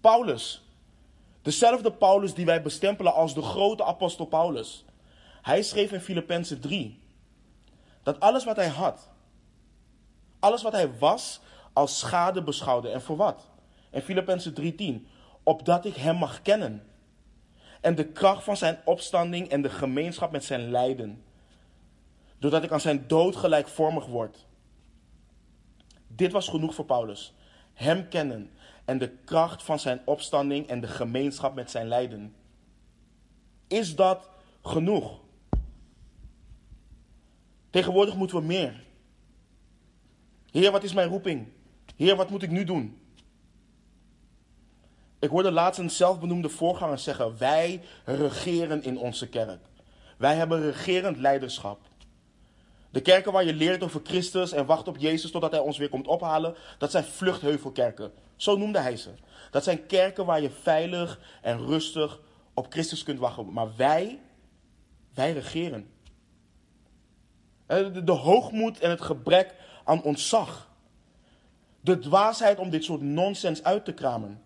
Paulus, 0.00 0.69
dezelfde 1.42 1.92
Paulus 1.92 2.34
die 2.34 2.46
wij 2.46 2.62
bestempelen 2.62 3.14
als 3.14 3.34
de 3.34 3.42
grote 3.42 3.84
apostel 3.84 4.26
Paulus. 4.26 4.84
Hij 5.42 5.62
schreef 5.62 5.92
in 5.92 6.00
Filippenzen 6.00 6.60
3 6.60 7.00
dat 8.02 8.20
alles 8.20 8.44
wat 8.44 8.56
hij 8.56 8.68
had, 8.68 9.10
alles 10.38 10.62
wat 10.62 10.72
hij 10.72 10.98
was, 10.98 11.40
als 11.72 11.98
schade 11.98 12.42
beschouwde. 12.42 12.88
En 12.88 13.02
voor 13.02 13.16
wat? 13.16 13.48
In 13.90 14.02
Filippenzen 14.02 14.54
3:10, 14.54 15.06
opdat 15.42 15.84
ik 15.84 15.94
hem 15.94 16.16
mag 16.16 16.42
kennen 16.42 16.84
en 17.80 17.94
de 17.94 18.06
kracht 18.06 18.44
van 18.44 18.56
zijn 18.56 18.78
opstanding 18.84 19.48
en 19.48 19.62
de 19.62 19.68
gemeenschap 19.70 20.30
met 20.30 20.44
zijn 20.44 20.70
lijden. 20.70 21.24
Doordat 22.38 22.62
ik 22.62 22.72
aan 22.72 22.80
zijn 22.80 23.04
dood 23.06 23.36
gelijkvormig 23.36 24.06
word. 24.06 24.46
Dit 26.06 26.32
was 26.32 26.48
genoeg 26.48 26.74
voor 26.74 26.84
Paulus. 26.84 27.34
Hem 27.72 28.08
kennen 28.08 28.50
en 28.90 28.98
de 28.98 29.10
kracht 29.24 29.62
van 29.62 29.78
zijn 29.78 30.00
opstanding 30.04 30.66
en 30.66 30.80
de 30.80 30.86
gemeenschap 30.86 31.54
met 31.54 31.70
zijn 31.70 31.88
lijden. 31.88 32.34
Is 33.66 33.96
dat 33.96 34.28
genoeg? 34.62 35.20
Tegenwoordig 37.70 38.16
moeten 38.16 38.36
we 38.36 38.42
meer. 38.42 38.84
Heer, 40.50 40.70
wat 40.70 40.82
is 40.82 40.92
mijn 40.92 41.08
roeping? 41.08 41.48
Heer, 41.96 42.16
wat 42.16 42.30
moet 42.30 42.42
ik 42.42 42.50
nu 42.50 42.64
doen? 42.64 43.00
Ik 45.18 45.28
hoorde 45.28 45.50
laatst 45.50 45.80
een 45.80 45.90
zelfbenoemde 45.90 46.48
voorganger 46.48 46.98
zeggen: 46.98 47.38
Wij 47.38 47.80
regeren 48.04 48.82
in 48.82 48.98
onze 48.98 49.28
kerk. 49.28 49.60
Wij 50.16 50.36
hebben 50.36 50.60
regerend 50.60 51.16
leiderschap. 51.16 51.80
De 52.90 53.00
kerken 53.00 53.32
waar 53.32 53.44
je 53.44 53.54
leert 53.54 53.82
over 53.82 54.00
Christus 54.04 54.52
en 54.52 54.66
wacht 54.66 54.88
op 54.88 54.96
Jezus 54.96 55.30
totdat 55.30 55.50
Hij 55.50 55.60
ons 55.60 55.78
weer 55.78 55.88
komt 55.88 56.06
ophalen, 56.06 56.54
dat 56.78 56.90
zijn 56.90 57.04
vluchtheuvelkerken. 57.04 58.12
Zo 58.40 58.56
noemde 58.56 58.78
hij 58.78 58.96
ze. 58.96 59.10
Dat 59.50 59.64
zijn 59.64 59.86
kerken 59.86 60.24
waar 60.24 60.40
je 60.40 60.50
veilig 60.50 61.20
en 61.42 61.66
rustig 61.66 62.20
op 62.54 62.66
Christus 62.72 63.02
kunt 63.02 63.18
wachten. 63.18 63.52
Maar 63.52 63.76
wij, 63.76 64.20
wij 65.14 65.32
regeren. 65.32 65.90
De, 67.66 68.04
de 68.04 68.12
hoogmoed 68.12 68.78
en 68.78 68.90
het 68.90 69.00
gebrek 69.00 69.54
aan 69.84 70.02
ontzag. 70.02 70.70
De 71.80 71.98
dwaasheid 71.98 72.58
om 72.58 72.70
dit 72.70 72.84
soort 72.84 73.00
nonsens 73.00 73.62
uit 73.62 73.84
te 73.84 73.92
kramen. 73.92 74.42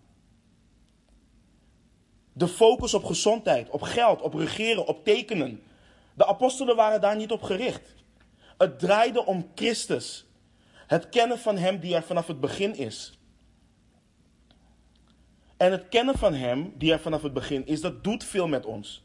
De 2.33 2.49
focus 2.49 2.95
op 2.95 3.05
gezondheid, 3.05 3.71
op 3.71 3.83
geld, 3.83 4.23
op 4.23 4.35
regeren, 4.35 4.87
op 4.87 5.05
tekenen. 5.05 5.63
De 6.15 6.27
apostelen 6.27 6.77
waren 6.77 7.01
daar 7.01 7.17
niet 7.17 7.33
op 7.33 7.43
gericht. 7.43 7.95
Het 8.59 8.79
draaide 8.79 9.27
om 9.27 9.51
Christus. 9.55 10.27
Het 10.87 11.09
kennen 11.09 11.39
van 11.39 11.57
Hem 11.57 11.79
die 11.79 11.95
er 11.95 12.03
vanaf 12.03 12.27
het 12.27 12.41
begin 12.41 12.77
is. 12.77 13.14
En 15.65 15.73
het 15.73 15.89
kennen 15.89 16.19
van 16.19 16.35
Hem 16.35 16.73
die 16.79 16.93
er 16.93 17.01
vanaf 17.01 17.23
het 17.23 17.33
begin 17.33 17.67
is, 17.67 17.81
dat 17.81 18.05
doet 18.05 18.25
veel 18.25 18.49
met 18.49 18.67
ons. 18.67 19.05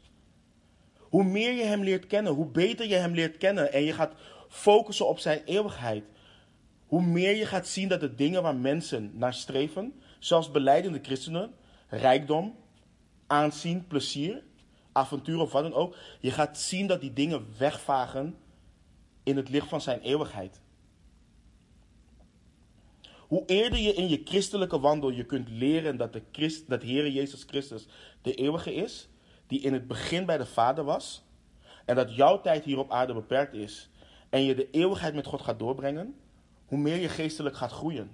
Hoe 0.98 1.24
meer 1.24 1.52
je 1.52 1.64
Hem 1.64 1.82
leert 1.82 2.06
kennen, 2.06 2.32
hoe 2.32 2.46
beter 2.46 2.88
je 2.88 2.94
Hem 2.94 3.14
leert 3.14 3.36
kennen 3.36 3.72
en 3.72 3.82
je 3.82 3.92
gaat 3.92 4.12
focussen 4.48 5.08
op 5.08 5.18
Zijn 5.18 5.42
eeuwigheid, 5.44 6.04
hoe 6.86 7.02
meer 7.02 7.36
je 7.36 7.46
gaat 7.46 7.66
zien 7.66 7.88
dat 7.88 8.00
de 8.00 8.14
dingen 8.14 8.42
waar 8.42 8.56
mensen 8.56 9.10
naar 9.14 9.34
streven, 9.34 10.00
zelfs 10.18 10.50
beleidende 10.50 10.98
christenen, 11.02 11.54
rijkdom, 11.88 12.56
aanzien, 13.26 13.86
plezier, 13.86 14.42
avontuur 14.92 15.38
of 15.38 15.52
wat 15.52 15.62
dan 15.62 15.74
ook, 15.74 15.96
je 16.20 16.30
gaat 16.30 16.58
zien 16.58 16.86
dat 16.86 17.00
die 17.00 17.12
dingen 17.12 17.46
wegvagen 17.58 18.36
in 19.22 19.36
het 19.36 19.48
licht 19.48 19.68
van 19.68 19.80
zijn 19.80 20.00
eeuwigheid. 20.00 20.60
Hoe 23.30 23.42
eerder 23.46 23.78
je 23.78 23.94
in 23.94 24.08
je 24.08 24.20
christelijke 24.24 24.80
wandel 24.80 25.10
je 25.10 25.24
kunt 25.24 25.48
leren 25.48 25.96
dat 25.96 26.12
de, 26.12 26.22
Christ, 26.32 26.68
dat 26.68 26.82
Heere 26.82 27.12
Jezus 27.12 27.42
Christus 27.42 27.86
de 28.22 28.34
eeuwige 28.34 28.74
is, 28.74 29.08
die 29.46 29.60
in 29.60 29.72
het 29.72 29.86
begin 29.86 30.26
bij 30.26 30.38
de 30.38 30.46
Vader 30.46 30.84
was, 30.84 31.22
en 31.84 31.96
dat 31.96 32.14
jouw 32.14 32.40
tijd 32.40 32.64
hier 32.64 32.78
op 32.78 32.90
aarde 32.90 33.14
beperkt 33.14 33.54
is, 33.54 33.90
en 34.28 34.42
je 34.42 34.54
de 34.54 34.70
eeuwigheid 34.70 35.14
met 35.14 35.26
God 35.26 35.40
gaat 35.40 35.58
doorbrengen, 35.58 36.14
hoe 36.66 36.78
meer 36.78 36.96
je 36.96 37.08
geestelijk 37.08 37.56
gaat 37.56 37.72
groeien. 37.72 38.10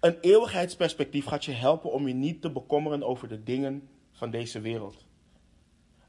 Een 0.00 0.18
eeuwigheidsperspectief 0.20 1.24
gaat 1.24 1.44
je 1.44 1.52
helpen 1.52 1.92
om 1.92 2.08
je 2.08 2.14
niet 2.14 2.42
te 2.42 2.50
bekommeren 2.50 3.02
over 3.02 3.28
de 3.28 3.42
dingen 3.42 3.88
van 4.12 4.30
deze 4.30 4.60
wereld. 4.60 5.04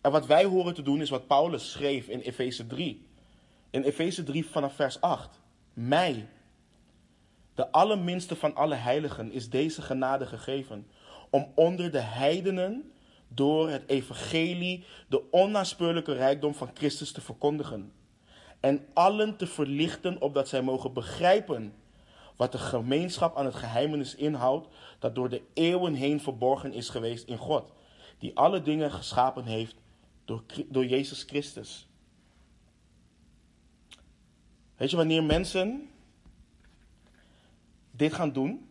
En 0.02 0.12
wat 0.12 0.26
wij 0.26 0.46
horen 0.46 0.74
te 0.74 0.82
doen 0.82 1.02
is 1.02 1.10
wat 1.10 1.28
Paulus 1.28 1.72
schreef 1.72 2.08
in 2.08 2.20
Efeze 2.20 2.67
3. 2.67 3.06
In 3.70 3.84
Efeze 3.84 4.24
3 4.24 4.46
vanaf 4.46 4.76
vers 4.76 5.02
8. 5.02 5.39
Mij, 5.74 6.28
de 7.58 7.72
allerminste 7.72 8.36
van 8.36 8.56
alle 8.56 8.76
heiligen, 8.76 9.32
is 9.32 9.50
deze 9.50 9.82
genade 9.82 10.26
gegeven 10.26 10.88
om 11.30 11.52
onder 11.56 11.91
de 11.91 12.00
heidenen 12.00 12.91
door 13.28 13.70
het 13.70 13.84
evangelie 13.88 14.86
de 15.10 15.32
onnaspeurlijke 15.32 16.13
rijkdom 16.13 16.54
van 16.54 16.70
Christus 16.74 17.12
te 17.12 17.22
verkondigen. 17.22 17.91
En 18.60 18.86
allen 18.93 19.38
te 19.38 19.48
verlichten 19.48 20.22
opdat 20.22 20.48
zij 20.48 20.62
mogen 20.62 20.93
begrijpen 20.93 21.74
wat 22.36 22.52
de 22.52 22.58
gemeenschap 22.58 23.38
aan 23.38 23.46
het 23.46 23.56
geheimenis 23.56 24.15
inhoudt 24.15 24.67
dat 25.00 25.15
door 25.15 25.30
de 25.30 25.41
eeuwen 25.54 25.93
heen 25.93 26.22
verborgen 26.22 26.74
is 26.74 26.89
geweest 26.89 27.28
in 27.28 27.38
God, 27.38 27.74
die 28.17 28.36
alle 28.38 28.62
dingen 28.62 28.91
geschapen 28.91 29.46
heeft 29.46 29.76
door, 30.26 30.43
door 30.67 30.86
Jezus 30.86 31.24
Christus. 31.24 31.88
Weet 34.76 34.89
je, 34.89 34.96
wanneer 34.96 35.24
mensen 35.24 35.89
dit 37.97 38.13
gaan 38.13 38.31
doen 38.31 38.69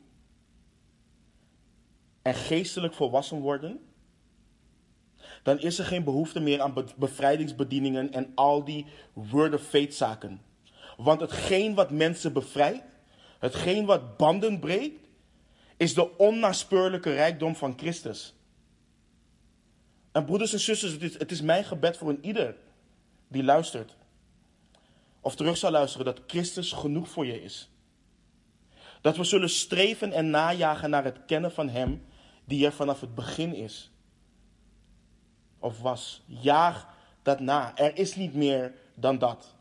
en 2.22 2.34
geestelijk 2.34 2.94
volwassen 2.94 3.40
worden, 3.40 3.80
dan 5.42 5.58
is 5.58 5.78
er 5.78 5.84
geen 5.84 6.04
behoefte 6.04 6.40
meer 6.40 6.60
aan 6.60 6.74
bevrijdingsbedieningen 6.96 8.12
en 8.12 8.32
al 8.34 8.64
die 8.64 8.86
word 9.12 9.54
of 9.54 9.62
faith 9.62 9.94
zaken. 9.94 10.40
Want 10.96 11.20
hetgeen 11.20 11.74
wat 11.74 11.90
mensen 11.90 12.32
bevrijdt, 12.32 12.84
hetgeen 13.38 13.86
wat 13.86 14.16
banden 14.16 14.58
breekt, 14.58 15.00
is 15.76 15.94
de 15.94 16.16
onnaspeurlijke 16.16 17.12
rijkdom 17.12 17.56
van 17.56 17.78
Christus. 17.78 18.34
En 20.12 20.24
broeders 20.24 20.52
en 20.52 20.60
zusters, 20.60 20.92
het 20.92 21.02
is, 21.02 21.18
het 21.18 21.30
is 21.30 21.40
mijn 21.42 21.64
gebed 21.64 21.96
voor 21.96 22.08
een 22.08 22.24
ieder 22.24 22.56
die 23.28 23.44
luistert. 23.44 23.96
Of 25.20 25.36
terug 25.36 25.56
zal 25.56 25.70
luisteren 25.70 26.06
dat 26.06 26.20
Christus 26.26 26.72
genoeg 26.72 27.08
voor 27.08 27.26
je 27.26 27.42
is. 27.42 27.70
Dat 29.07 29.16
we 29.16 29.25
zullen 29.25 29.51
streven 29.51 30.12
en 30.12 30.31
najagen 30.31 30.90
naar 30.90 31.05
het 31.05 31.19
kennen 31.27 31.53
van 31.53 31.69
Hem 31.69 32.07
die 32.45 32.66
er 32.66 32.73
vanaf 32.73 33.01
het 33.01 33.14
begin 33.14 33.55
is. 33.55 33.90
Of 35.59 35.81
was. 35.81 36.23
Jaag 36.27 36.88
dat 37.23 37.40
na. 37.40 37.77
Er 37.77 37.97
is 37.97 38.16
niet 38.16 38.35
meer 38.35 38.73
dan 38.95 39.19
dat. 39.19 39.55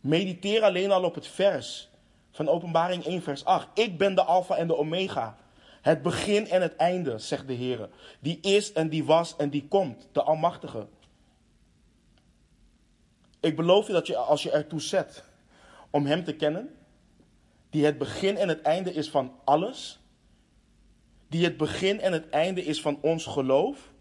Mediteer 0.00 0.62
alleen 0.62 0.90
al 0.90 1.04
op 1.04 1.14
het 1.14 1.26
vers 1.26 1.88
van 2.30 2.48
Openbaring 2.48 3.04
1, 3.04 3.22
vers 3.22 3.44
8. 3.44 3.68
Ik 3.74 3.98
ben 3.98 4.14
de 4.14 4.22
Alpha 4.22 4.56
en 4.56 4.66
de 4.66 4.76
Omega. 4.76 5.36
Het 5.80 6.02
begin 6.02 6.48
en 6.48 6.62
het 6.62 6.76
einde, 6.76 7.18
zegt 7.18 7.46
de 7.46 7.54
Heer. 7.54 7.88
Die 8.20 8.40
is 8.40 8.72
en 8.72 8.88
die 8.88 9.04
was 9.04 9.36
en 9.36 9.50
die 9.50 9.68
komt, 9.68 10.08
de 10.12 10.22
Almachtige. 10.22 10.86
Ik 13.40 13.56
beloof 13.56 13.86
je 13.86 13.92
dat 13.92 14.06
je, 14.06 14.16
als 14.16 14.42
je 14.42 14.50
ertoe 14.50 14.80
zet 14.80 15.24
om 15.90 16.06
Hem 16.06 16.24
te 16.24 16.36
kennen, 16.36 16.74
die 17.74 17.84
het 17.84 17.98
begin 17.98 18.36
en 18.36 18.48
het 18.48 18.62
einde 18.62 18.92
is 18.92 19.10
van 19.10 19.32
alles, 19.44 20.00
die 21.28 21.44
het 21.44 21.56
begin 21.56 22.00
en 22.00 22.12
het 22.12 22.28
einde 22.28 22.64
is 22.64 22.80
van 22.80 22.98
ons 23.00 23.26
geloof, 23.26 23.92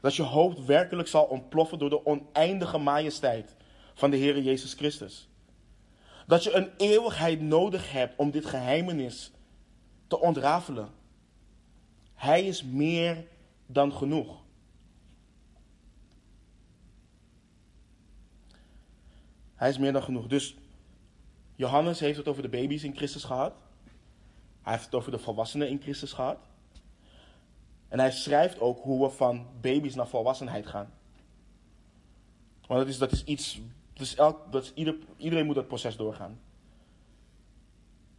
dat 0.00 0.14
je 0.14 0.22
hoofd 0.22 0.64
werkelijk 0.64 1.08
zal 1.08 1.24
ontploffen 1.24 1.78
door 1.78 1.90
de 1.90 2.06
oneindige 2.06 2.78
majesteit 2.78 3.56
van 3.94 4.10
de 4.10 4.16
Heer 4.16 4.40
Jezus 4.40 4.74
Christus. 4.74 5.28
Dat 6.26 6.44
je 6.44 6.52
een 6.52 6.70
eeuwigheid 6.76 7.40
nodig 7.40 7.92
hebt 7.92 8.16
om 8.16 8.30
dit 8.30 8.46
geheimenis 8.46 9.32
te 10.06 10.20
ontrafelen. 10.20 10.90
Hij 12.14 12.46
is 12.46 12.64
meer 12.64 13.26
dan 13.66 13.92
genoeg. 13.92 14.42
Hij 19.54 19.68
is 19.68 19.78
meer 19.78 19.92
dan 19.92 20.02
genoeg. 20.02 20.26
Dus 20.26 20.56
Johannes 21.56 22.00
heeft 22.00 22.16
het 22.16 22.28
over 22.28 22.42
de 22.42 22.48
baby's 22.48 22.84
in 22.84 22.96
Christus 22.96 23.24
gehad. 23.24 23.54
Hij 24.62 24.72
heeft 24.72 24.84
het 24.84 24.94
over 24.94 25.10
de 25.10 25.18
volwassenen 25.18 25.68
in 25.68 25.80
Christus 25.82 26.12
gehad. 26.12 26.38
En 27.88 27.98
hij 27.98 28.10
schrijft 28.10 28.60
ook 28.60 28.82
hoe 28.82 29.06
we 29.06 29.10
van 29.10 29.46
baby's 29.60 29.94
naar 29.94 30.08
volwassenheid 30.08 30.66
gaan. 30.66 30.92
Want 32.66 32.80
dat 32.80 32.88
is, 32.88 32.98
dat 32.98 33.12
is 33.12 33.24
iets. 33.24 33.60
Dat 33.92 34.14
elk, 34.16 34.52
dat 34.52 34.72
iedereen 35.16 35.46
moet 35.46 35.54
dat 35.54 35.68
proces 35.68 35.96
doorgaan. 35.96 36.40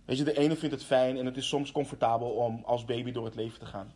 Weet 0.05 0.17
je, 0.17 0.23
de 0.23 0.37
ene 0.37 0.55
vindt 0.55 0.75
het 0.75 0.83
fijn 0.83 1.17
en 1.17 1.25
het 1.25 1.37
is 1.37 1.47
soms 1.47 1.71
comfortabel 1.71 2.29
om 2.29 2.63
als 2.65 2.85
baby 2.85 3.11
door 3.11 3.25
het 3.25 3.35
leven 3.35 3.59
te 3.59 3.65
gaan. 3.65 3.93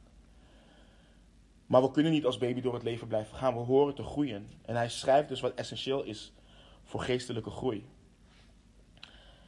Maar 1.65 1.81
we 1.81 1.91
kunnen 1.91 2.11
niet 2.11 2.25
als 2.25 2.37
baby 2.37 2.61
door 2.61 2.73
het 2.73 2.83
leven 2.83 3.07
blijven 3.07 3.37
gaan. 3.37 3.53
We 3.53 3.59
horen 3.59 3.95
te 3.95 4.03
groeien. 4.03 4.49
En 4.61 4.75
hij 4.75 4.89
schrijft 4.89 5.29
dus 5.29 5.39
wat 5.39 5.53
essentieel 5.53 6.03
is 6.03 6.33
voor 6.83 7.01
geestelijke 7.01 7.49
groei. 7.49 7.85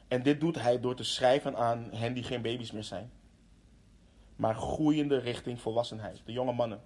En 0.08 0.22
dit 0.22 0.40
doet 0.40 0.60
hij 0.60 0.80
door 0.80 0.94
te 0.94 1.04
schrijven 1.04 1.56
aan 1.56 1.88
hen 1.92 2.14
die 2.14 2.22
geen 2.22 2.42
baby's 2.42 2.72
meer 2.72 2.84
zijn. 2.84 3.10
Maar 4.36 4.54
groeiende 4.54 5.18
richting 5.18 5.60
volwassenheid. 5.60 6.20
De 6.24 6.32
jonge 6.32 6.52
mannen. 6.52 6.80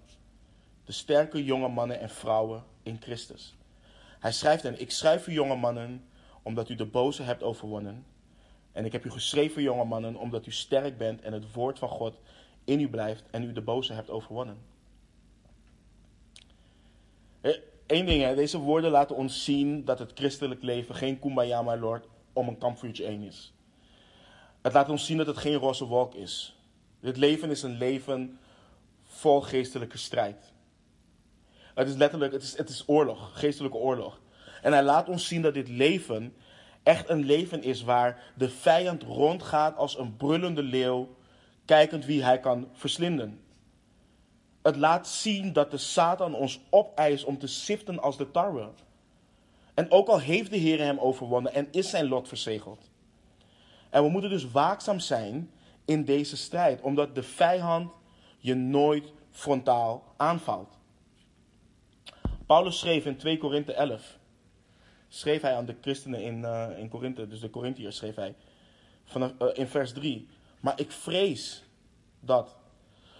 De 0.83 0.91
sterke 0.91 1.43
jonge 1.43 1.67
mannen 1.67 1.99
en 1.99 2.09
vrouwen 2.09 2.63
in 2.83 2.97
Christus. 3.01 3.57
Hij 4.19 4.31
schrijft 4.31 4.63
hen, 4.63 4.81
ik 4.81 4.91
schrijf 4.91 5.27
u 5.27 5.31
jonge 5.31 5.55
mannen 5.55 6.03
omdat 6.43 6.69
u 6.69 6.75
de 6.75 6.85
boze 6.85 7.23
hebt 7.23 7.43
overwonnen 7.43 8.05
en 8.71 8.85
ik 8.85 8.91
heb 8.91 9.05
u 9.05 9.09
geschreven, 9.09 9.61
jonge 9.61 9.83
mannen, 9.83 10.15
omdat 10.15 10.45
u 10.45 10.51
sterk 10.51 10.97
bent 10.97 11.21
en 11.21 11.33
het 11.33 11.53
woord 11.53 11.79
van 11.79 11.89
God 11.89 12.19
in 12.63 12.79
u 12.79 12.89
blijft 12.89 13.23
en 13.31 13.43
u 13.43 13.51
de 13.51 13.61
boze 13.61 13.93
hebt 13.93 14.09
overwonnen. 14.09 14.57
Eén 17.41 17.61
eh, 17.87 18.05
ding, 18.05 18.35
deze 18.35 18.57
woorden 18.57 18.91
laten 18.91 19.15
ons 19.15 19.43
zien 19.43 19.85
dat 19.85 19.99
het 19.99 20.11
christelijk 20.13 20.63
leven 20.63 20.95
geen 20.95 21.19
kumbaya, 21.19 21.61
my 21.61 21.75
lord, 21.75 22.07
om 22.33 22.47
een 22.47 22.57
kampvuurtje 22.57 23.05
heen 23.05 23.21
is. 23.21 23.53
Het 24.61 24.73
laat 24.73 24.89
ons 24.89 25.05
zien 25.05 25.17
dat 25.17 25.27
het 25.27 25.37
geen 25.37 25.55
roze 25.55 25.85
wolk 25.85 26.13
is. 26.13 26.57
Dit 26.99 27.17
leven 27.17 27.49
is 27.49 27.63
een 27.63 27.77
leven 27.77 28.39
vol 29.03 29.41
geestelijke 29.41 29.97
strijd. 29.97 30.53
Het 31.75 31.87
is 31.87 31.95
letterlijk, 31.95 32.33
het 32.33 32.41
is, 32.41 32.57
het 32.57 32.69
is 32.69 32.83
oorlog, 32.87 33.39
geestelijke 33.39 33.77
oorlog. 33.77 34.19
En 34.61 34.71
hij 34.71 34.83
laat 34.83 35.09
ons 35.09 35.27
zien 35.27 35.41
dat 35.41 35.53
dit 35.53 35.67
leven 35.67 36.35
echt 36.83 37.09
een 37.09 37.25
leven 37.25 37.63
is 37.63 37.83
waar 37.83 38.33
de 38.35 38.49
vijand 38.49 39.03
rondgaat 39.03 39.77
als 39.77 39.97
een 39.97 40.15
brullende 40.15 40.63
leeuw, 40.63 41.15
kijkend 41.65 42.05
wie 42.05 42.23
hij 42.23 42.39
kan 42.39 42.69
verslinden. 42.73 43.41
Het 44.61 44.75
laat 44.75 45.07
zien 45.07 45.53
dat 45.53 45.71
de 45.71 45.77
Satan 45.77 46.35
ons 46.35 46.59
opeist 46.69 47.23
om 47.23 47.37
te 47.37 47.47
siften 47.47 47.99
als 47.99 48.17
de 48.17 48.31
tarwe. 48.31 48.69
En 49.79 49.91
ook 49.91 50.07
al 50.07 50.19
heeft 50.19 50.49
de 50.49 50.57
Heer 50.57 50.79
hem 50.79 50.97
overwonnen 50.97 51.53
en 51.53 51.67
is 51.71 51.89
zijn 51.89 52.07
lot 52.07 52.27
verzegeld. 52.27 52.89
En 53.89 54.03
we 54.03 54.09
moeten 54.09 54.29
dus 54.29 54.51
waakzaam 54.51 54.99
zijn 54.99 55.51
in 55.85 56.05
deze 56.05 56.37
strijd, 56.37 56.81
omdat 56.81 57.15
de 57.15 57.23
vijand 57.23 57.91
je 58.37 58.55
nooit 58.55 59.13
frontaal 59.31 60.13
aanvalt. 60.17 60.77
Paulus 62.45 62.79
schreef 62.79 63.05
in 63.05 63.17
2 63.17 63.37
Korinthe 63.37 63.73
11, 63.73 64.17
schreef 65.07 65.41
hij 65.41 65.55
aan 65.55 65.65
de 65.65 65.75
christenen 65.81 66.23
in, 66.23 66.39
uh, 66.39 66.67
in 66.77 66.89
Korinthe, 66.89 67.27
dus 67.27 67.39
de 67.39 67.49
Korinthiërs 67.49 67.95
schreef 67.95 68.15
hij, 68.15 68.35
vanaf, 69.05 69.31
uh, 69.41 69.47
in 69.53 69.67
vers 69.67 69.93
3. 69.93 70.27
Maar 70.59 70.79
ik 70.79 70.91
vrees 70.91 71.63
dat, 72.19 72.55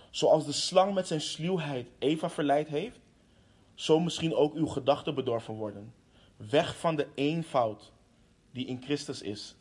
zoals 0.09 0.45
de 0.45 0.51
slang 0.51 0.93
met 0.93 1.07
zijn 1.07 1.21
sluwheid 1.21 1.87
Eva 1.99 2.29
verleid 2.29 2.67
heeft, 2.67 2.99
zo 3.75 3.99
misschien 3.99 4.35
ook 4.35 4.53
uw 4.53 4.67
gedachten 4.67 5.15
bedorven 5.15 5.53
worden. 5.53 5.98
Weg 6.47 6.77
van 6.77 6.95
de 6.95 7.07
eenvoud 7.15 7.91
die 8.51 8.65
in 8.65 8.81
Christus 8.81 9.21
is. 9.21 9.55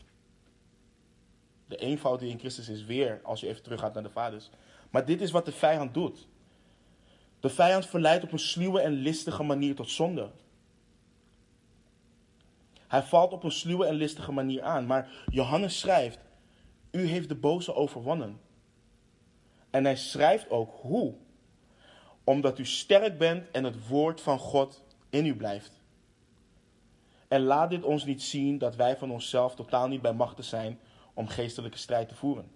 De 1.66 1.76
eenvoud 1.76 2.20
die 2.20 2.30
in 2.30 2.38
Christus 2.38 2.68
is 2.68 2.84
weer, 2.84 3.20
als 3.22 3.40
je 3.40 3.48
even 3.48 3.62
teruggaat 3.62 3.94
naar 3.94 4.02
de 4.02 4.10
vaders. 4.10 4.50
Maar 4.90 5.04
dit 5.04 5.20
is 5.20 5.30
wat 5.30 5.44
de 5.44 5.52
vijand 5.52 5.94
doet. 5.94 6.26
De 7.40 7.48
vijand 7.48 7.86
verleidt 7.86 8.24
op 8.24 8.32
een 8.32 8.38
sluwe 8.38 8.80
en 8.80 8.92
listige 8.92 9.42
manier 9.42 9.74
tot 9.74 9.90
zonde. 9.90 10.30
Hij 12.88 13.02
valt 13.02 13.32
op 13.32 13.44
een 13.44 13.52
sluwe 13.52 13.86
en 13.86 13.94
listige 13.94 14.32
manier 14.32 14.62
aan. 14.62 14.86
Maar 14.86 15.24
Johannes 15.26 15.78
schrijft: 15.78 16.18
U 16.90 17.06
heeft 17.06 17.28
de 17.28 17.34
boze 17.34 17.74
overwonnen. 17.74 18.40
En 19.70 19.84
hij 19.84 19.96
schrijft 19.96 20.50
ook 20.50 20.70
hoe. 20.80 21.14
Omdat 22.24 22.58
u 22.58 22.66
sterk 22.66 23.18
bent 23.18 23.50
en 23.50 23.64
het 23.64 23.88
woord 23.88 24.20
van 24.20 24.38
God 24.38 24.84
in 25.10 25.26
u 25.26 25.36
blijft. 25.36 25.77
En 27.28 27.42
laat 27.42 27.70
dit 27.70 27.84
ons 27.84 28.04
niet 28.04 28.22
zien 28.22 28.58
dat 28.58 28.76
wij 28.76 28.96
van 28.96 29.10
onszelf 29.10 29.54
totaal 29.54 29.88
niet 29.88 30.02
bij 30.02 30.12
machten 30.12 30.44
zijn 30.44 30.78
om 31.14 31.28
geestelijke 31.28 31.78
strijd 31.78 32.08
te 32.08 32.14
voeren. 32.14 32.50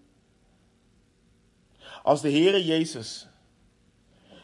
Als 2.03 2.21
de 2.21 2.31
Heere 2.31 2.65
Jezus 2.65 3.27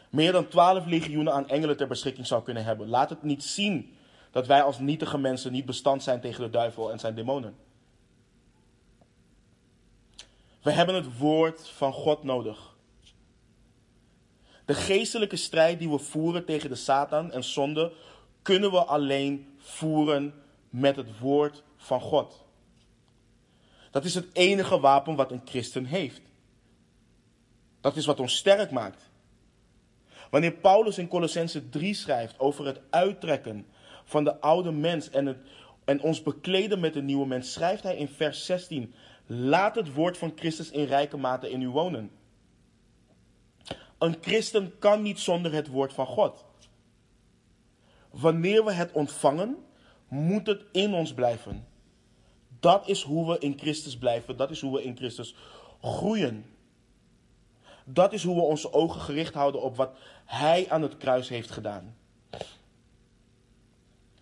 meer 0.09 0.31
dan 0.31 0.47
twaalf 0.47 0.85
legioenen 0.85 1.33
aan 1.33 1.49
engelen 1.49 1.77
ter 1.77 1.87
beschikking 1.87 2.27
zou 2.27 2.43
kunnen 2.43 2.63
hebben, 2.63 2.87
laat 2.87 3.09
het 3.09 3.23
niet 3.23 3.43
zien 3.43 3.93
dat 4.31 4.47
wij 4.47 4.61
als 4.61 4.79
nietige 4.79 5.17
mensen 5.17 5.51
niet 5.51 5.65
bestand 5.65 6.03
zijn 6.03 6.21
tegen 6.21 6.43
de 6.43 6.49
duivel 6.49 6.91
en 6.91 6.99
zijn 6.99 7.15
demonen. 7.15 7.55
We 10.61 10.71
hebben 10.71 10.95
het 10.95 11.17
woord 11.17 11.69
van 11.69 11.93
God 11.93 12.23
nodig. 12.23 12.75
De 14.65 14.73
geestelijke 14.73 15.35
strijd 15.35 15.79
die 15.79 15.89
we 15.89 15.97
voeren 15.97 16.45
tegen 16.45 16.69
de 16.69 16.75
Satan 16.75 17.31
en 17.31 17.43
zonde, 17.43 17.93
kunnen 18.41 18.71
we 18.71 18.83
alleen 18.83 19.57
voeren 19.57 20.33
met 20.69 20.95
het 20.95 21.19
woord 21.19 21.63
van 21.77 22.01
God. 22.01 22.45
Dat 23.91 24.05
is 24.05 24.15
het 24.15 24.27
enige 24.33 24.79
wapen 24.79 25.15
wat 25.15 25.31
een 25.31 25.41
christen 25.45 25.85
heeft. 25.85 26.21
Dat 27.81 27.95
is 27.95 28.05
wat 28.05 28.19
ons 28.19 28.35
sterk 28.35 28.71
maakt. 28.71 29.09
Wanneer 30.29 30.51
Paulus 30.51 30.97
in 30.97 31.07
Colossense 31.07 31.69
3 31.69 31.93
schrijft 31.93 32.39
over 32.39 32.65
het 32.65 32.81
uittrekken 32.89 33.67
van 34.03 34.23
de 34.23 34.41
oude 34.41 34.71
mens 34.71 35.09
en, 35.09 35.25
het, 35.25 35.37
en 35.85 36.01
ons 36.01 36.23
bekleden 36.23 36.79
met 36.79 36.93
de 36.93 37.01
nieuwe 37.01 37.27
mens, 37.27 37.53
schrijft 37.53 37.83
hij 37.83 37.95
in 37.95 38.07
vers 38.07 38.45
16: 38.45 38.93
Laat 39.25 39.75
het 39.75 39.93
woord 39.93 40.17
van 40.17 40.31
Christus 40.35 40.71
in 40.71 40.85
rijke 40.85 41.17
mate 41.17 41.51
in 41.51 41.61
u 41.61 41.69
wonen. 41.69 42.11
Een 43.97 44.17
christen 44.21 44.79
kan 44.79 45.01
niet 45.01 45.19
zonder 45.19 45.53
het 45.53 45.67
woord 45.67 45.93
van 45.93 46.05
God. 46.05 46.45
Wanneer 48.09 48.65
we 48.65 48.71
het 48.71 48.91
ontvangen, 48.91 49.57
moet 50.07 50.47
het 50.47 50.65
in 50.71 50.93
ons 50.93 51.13
blijven. 51.13 51.67
Dat 52.59 52.87
is 52.87 53.03
hoe 53.03 53.27
we 53.31 53.39
in 53.39 53.57
Christus 53.57 53.97
blijven. 53.97 54.37
Dat 54.37 54.51
is 54.51 54.61
hoe 54.61 54.73
we 54.73 54.83
in 54.83 54.97
Christus 54.97 55.35
groeien. 55.81 56.45
Dat 57.85 58.13
is 58.13 58.23
hoe 58.23 58.35
we 58.35 58.41
onze 58.41 58.73
ogen 58.73 59.01
gericht 59.01 59.33
houden 59.33 59.61
op 59.61 59.75
wat 59.75 59.97
Hij 60.25 60.69
aan 60.69 60.81
het 60.81 60.97
kruis 60.97 61.29
heeft 61.29 61.51
gedaan. 61.51 61.95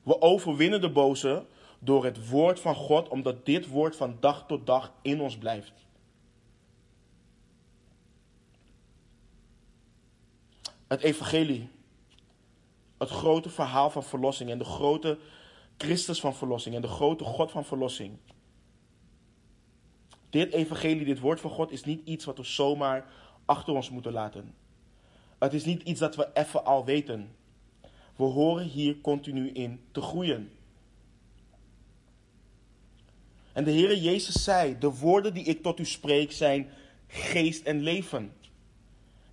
We 0.04 0.22
overwinnen 0.22 0.82
de 0.82 0.92
boze 0.92 1.46
door 1.80 2.06
het 2.06 2.30
woord 2.30 2.60
van 2.60 2.76
God, 2.76 3.08
omdat 3.08 3.46
dit 3.46 3.68
woord 3.68 3.96
van 3.96 4.18
dag 4.20 4.46
tot 4.48 4.66
dag 4.66 4.94
in 5.02 5.22
ons 5.22 5.38
blijft. 5.38 5.74
Het 10.88 11.02
evangelie, 11.02 11.70
het 12.98 13.10
grote 13.10 13.50
verhaal 13.50 13.90
van 13.90 14.04
verlossing 14.04 14.50
en 14.50 14.58
de 14.58 14.64
grote 14.64 15.18
Christus 15.78 16.20
van 16.20 16.36
verlossing 16.36 16.76
en 16.76 16.82
de 16.82 16.88
grote 16.88 17.24
God 17.24 17.52
van 17.52 17.66
verlossing. 17.66 18.18
Dit 20.30 20.54
evangelie, 20.54 21.06
dit 21.06 21.20
woord 21.20 21.40
van 21.40 21.52
God 21.52 21.72
is 21.72 21.84
niet 21.84 22.02
iets 22.04 22.26
wat 22.26 22.38
we 22.38 22.44
zomaar 22.44 23.06
achter 23.46 23.74
ons 23.74 23.90
moeten 23.90 24.12
laten. 24.12 24.54
Het 25.40 25.54
is 25.54 25.66
niet 25.66 25.82
iets 25.82 26.00
dat 26.00 26.16
we 26.16 26.30
even 26.34 26.66
al 26.66 26.86
weten. 26.86 27.36
We 28.16 28.24
horen 28.24 28.66
hier 28.66 29.02
continu 29.02 29.50
in 29.50 29.82
te 29.92 30.02
groeien. 30.02 30.52
En 33.54 33.64
de 33.64 33.72
Heere 33.72 34.02
Jezus 34.02 34.44
zei: 34.44 34.78
De 34.78 34.94
woorden 34.94 35.34
die 35.34 35.44
ik 35.44 35.62
tot 35.62 35.80
u 35.80 35.86
spreek 35.86 36.32
zijn 36.32 36.70
geest 37.08 37.66
en 37.66 37.82
leven. 37.82 38.34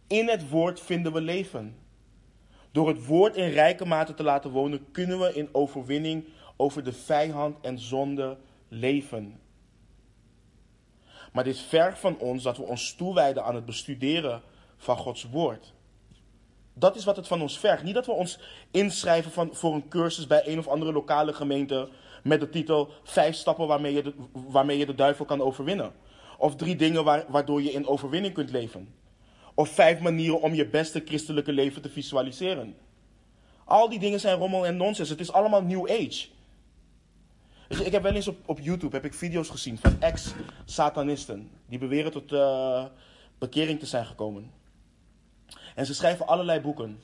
In 0.07 0.29
het 0.29 0.49
woord 0.49 0.81
vinden 0.81 1.13
we 1.13 1.21
leven. 1.21 1.77
Door 2.75 2.89
het 2.89 3.07
woord 3.07 3.37
in 3.37 3.51
rijke 3.51 3.85
mate 3.85 4.15
te 4.15 4.23
laten 4.23 4.51
wonen, 4.51 4.91
kunnen 4.93 5.19
we 5.21 5.35
in 5.35 5.49
overwinning 5.53 6.25
over 6.57 6.85
de 6.85 6.93
vijand 6.93 7.57
en 7.61 7.79
zonde 7.79 8.37
leven. 8.69 9.41
Maar 11.33 11.45
dit 11.45 11.59
vergt 11.59 11.99
van 11.99 12.19
ons 12.19 12.43
dat 12.43 12.57
we 12.57 12.63
ons 12.63 12.95
toewijden 12.95 13.45
aan 13.45 13.55
het 13.55 13.65
bestuderen 13.65 14.43
van 14.77 14.97
Gods 14.97 15.29
woord. 15.31 15.73
Dat 16.73 16.97
is 16.97 17.05
wat 17.05 17.17
het 17.17 17.27
van 17.27 17.43
ons 17.43 17.59
vergt. 17.59 17.83
Niet 17.83 17.95
dat 17.95 18.07
we 18.07 18.13
ons 18.13 18.39
inschrijven 18.71 19.31
van, 19.31 19.55
voor 19.55 19.75
een 19.75 19.89
cursus 19.89 20.27
bij 20.27 20.49
een 20.49 20.59
of 20.59 20.69
andere 20.69 20.93
lokale 20.93 21.33
gemeente 21.33 21.89
met 22.23 22.41
de 22.41 22.49
titel 22.49 22.91
Vijf 23.03 23.35
stappen 23.35 23.67
waarmee 23.67 23.93
je 23.93 24.03
de, 24.03 24.15
waarmee 24.33 24.79
je 24.79 24.87
de 24.87 24.95
duivel 24.95 25.25
kan 25.25 25.41
overwinnen. 25.41 25.93
Of 26.39 26.57
drie 26.57 26.77
dingen 26.77 27.05
waar, 27.05 27.25
waardoor 27.29 27.63
je 27.63 27.73
in 27.73 27.87
overwinning 27.87 28.35
kunt 28.35 28.51
leven. 28.51 29.04
Of 29.55 29.69
vijf 29.69 30.01
manieren 30.01 30.41
om 30.41 30.55
je 30.55 30.67
beste 30.67 31.03
christelijke 31.05 31.53
leven 31.53 31.83
te 31.83 31.89
visualiseren. 31.89 32.77
Al 33.65 33.89
die 33.89 33.99
dingen 33.99 34.21
zijn 34.21 34.39
rommel 34.39 34.67
en 34.67 34.77
nonsens. 34.77 35.09
Het 35.09 35.21
is 35.21 35.33
allemaal 35.33 35.63
New 35.63 35.91
Age. 35.91 36.27
Ik 37.69 37.93
heb 37.93 38.03
wel 38.03 38.15
eens 38.15 38.29
op, 38.29 38.37
op 38.47 38.61
YouTube 38.61 38.97
heb 38.97 39.05
ik 39.05 39.15
video's 39.15 39.49
gezien 39.49 39.79
van 39.79 40.01
ex-satanisten. 40.01 41.51
Die 41.67 41.79
beweren 41.79 42.13
tot 42.13 42.33
uh, 42.33 42.85
bekering 43.39 43.79
te 43.79 43.87
zijn 43.87 44.07
gekomen. 44.07 44.51
En 45.75 45.87
ze 45.87 45.95
schrijven 45.95 46.27
allerlei 46.27 46.61
boeken. 46.61 47.03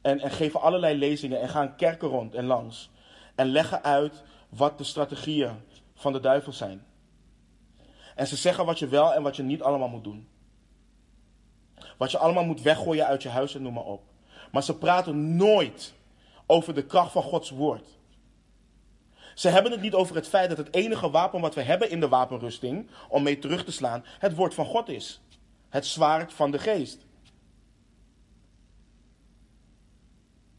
En, 0.00 0.20
en 0.20 0.30
geven 0.30 0.60
allerlei 0.60 0.98
lezingen 0.98 1.40
en 1.40 1.48
gaan 1.48 1.76
kerken 1.76 2.08
rond 2.08 2.34
en 2.34 2.44
langs. 2.44 2.90
En 3.34 3.46
leggen 3.46 3.82
uit 3.82 4.22
wat 4.48 4.78
de 4.78 4.84
strategieën 4.84 5.52
van 5.94 6.12
de 6.12 6.20
duivel 6.20 6.52
zijn. 6.52 6.84
En 8.14 8.26
ze 8.26 8.36
zeggen 8.36 8.64
wat 8.64 8.78
je 8.78 8.88
wel 8.88 9.14
en 9.14 9.22
wat 9.22 9.36
je 9.36 9.42
niet 9.42 9.62
allemaal 9.62 9.88
moet 9.88 10.04
doen. 10.04 10.28
Wat 12.00 12.10
je 12.10 12.18
allemaal 12.18 12.44
moet 12.44 12.62
weggooien 12.62 13.06
uit 13.06 13.22
je 13.22 13.28
huis 13.28 13.54
en 13.54 13.62
noem 13.62 13.72
maar 13.72 13.84
op. 13.84 14.02
Maar 14.52 14.62
ze 14.62 14.78
praten 14.78 15.36
nooit 15.36 15.94
over 16.46 16.74
de 16.74 16.84
kracht 16.84 17.12
van 17.12 17.22
Gods 17.22 17.50
woord. 17.50 17.88
Ze 19.34 19.48
hebben 19.48 19.72
het 19.72 19.80
niet 19.80 19.94
over 19.94 20.14
het 20.14 20.28
feit 20.28 20.48
dat 20.48 20.58
het 20.58 20.74
enige 20.74 21.10
wapen 21.10 21.40
wat 21.40 21.54
we 21.54 21.62
hebben 21.62 21.90
in 21.90 22.00
de 22.00 22.08
wapenrusting, 22.08 22.90
om 23.08 23.22
mee 23.22 23.38
terug 23.38 23.64
te 23.64 23.72
slaan, 23.72 24.04
het 24.18 24.34
woord 24.34 24.54
van 24.54 24.64
God 24.64 24.88
is. 24.88 25.20
Het 25.68 25.86
zwaard 25.86 26.32
van 26.32 26.50
de 26.50 26.58
geest. 26.58 27.06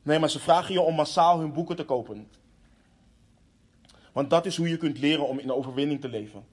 Nee, 0.01 0.19
maar 0.19 0.29
ze 0.29 0.39
vragen 0.39 0.73
je 0.73 0.81
om 0.81 0.95
massaal 0.95 1.39
hun 1.39 1.53
boeken 1.53 1.75
te 1.75 1.85
kopen. 1.85 2.29
Want 4.11 4.29
dat 4.29 4.45
is 4.45 4.57
hoe 4.57 4.69
je 4.69 4.77
kunt 4.77 4.99
leren 4.99 5.27
om 5.27 5.39
in 5.39 5.53
overwinning 5.53 6.01
te 6.01 6.09
leven. 6.09 6.45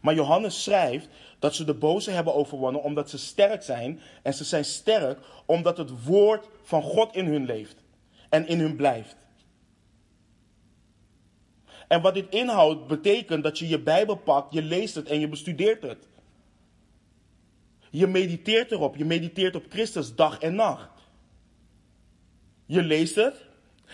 Maar 0.00 0.14
Johannes 0.14 0.62
schrijft 0.62 1.08
dat 1.38 1.54
ze 1.54 1.64
de 1.64 1.74
boze 1.74 2.10
hebben 2.10 2.34
overwonnen 2.34 2.82
omdat 2.82 3.10
ze 3.10 3.18
sterk 3.18 3.62
zijn. 3.62 4.00
En 4.22 4.34
ze 4.34 4.44
zijn 4.44 4.64
sterk 4.64 5.18
omdat 5.46 5.76
het 5.76 6.04
woord 6.04 6.48
van 6.62 6.82
God 6.82 7.14
in 7.14 7.26
hun 7.26 7.44
leeft 7.44 7.76
en 8.28 8.46
in 8.46 8.60
hun 8.60 8.76
blijft. 8.76 9.16
En 11.88 12.00
wat 12.00 12.14
dit 12.14 12.34
inhoudt, 12.34 12.86
betekent 12.86 13.42
dat 13.42 13.58
je 13.58 13.68
je 13.68 13.80
Bijbel 13.80 14.16
pakt, 14.16 14.52
je 14.52 14.62
leest 14.62 14.94
het 14.94 15.08
en 15.08 15.20
je 15.20 15.28
bestudeert 15.28 15.82
het. 15.82 16.08
Je 17.90 18.06
mediteert 18.06 18.70
erop, 18.70 18.96
je 18.96 19.04
mediteert 19.04 19.56
op 19.56 19.64
Christus 19.68 20.14
dag 20.14 20.38
en 20.38 20.54
nacht. 20.54 20.90
Je 22.66 22.82
leest 22.82 23.14
het 23.14 23.34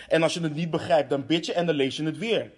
en 0.09 0.23
als 0.23 0.35
je 0.35 0.41
het 0.41 0.55
niet 0.55 0.71
begrijpt, 0.71 1.11
dan 1.11 1.27
bid 1.27 1.47
je 1.47 1.53
en 1.53 1.67
dan 1.67 1.75
lees 1.75 1.97
je 1.97 2.05
het 2.05 2.19
weer. 2.19 2.53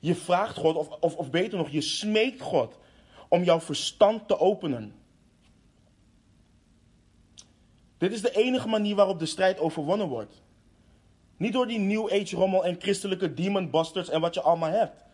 Je 0.00 0.14
vraagt 0.14 0.56
God, 0.56 0.76
of, 0.76 0.88
of, 0.88 1.16
of 1.16 1.30
beter 1.30 1.58
nog, 1.58 1.70
je 1.70 1.80
smeekt 1.80 2.40
God 2.40 2.78
om 3.28 3.44
jouw 3.44 3.60
verstand 3.60 4.28
te 4.28 4.38
openen. 4.38 4.94
Dit 7.98 8.12
is 8.12 8.22
de 8.22 8.30
enige 8.30 8.68
manier 8.68 8.94
waarop 8.94 9.18
de 9.18 9.26
strijd 9.26 9.58
overwonnen 9.58 10.08
wordt. 10.08 10.42
Niet 11.36 11.52
door 11.52 11.66
die 11.66 11.78
New 11.78 12.12
Age 12.12 12.36
rommel 12.36 12.64
en 12.64 12.80
christelijke 12.80 13.34
demon 13.34 13.70
busters 13.70 14.08
en 14.08 14.20
wat 14.20 14.34
je 14.34 14.40
allemaal 14.40 14.70
hebt. 14.70 15.04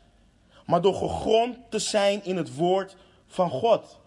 Maar 0.66 0.80
door 0.80 0.94
gegrond 0.94 1.58
te 1.70 1.78
zijn 1.78 2.24
in 2.24 2.36
het 2.36 2.54
woord 2.54 2.96
van 3.26 3.50
God. 3.50 4.00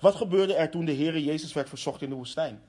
Wat 0.00 0.14
gebeurde 0.14 0.54
er 0.54 0.70
toen 0.70 0.84
de 0.84 0.94
Heere 0.94 1.24
Jezus 1.24 1.52
werd 1.52 1.68
verzocht 1.68 2.02
in 2.02 2.08
de 2.08 2.14
woestijn? 2.14 2.62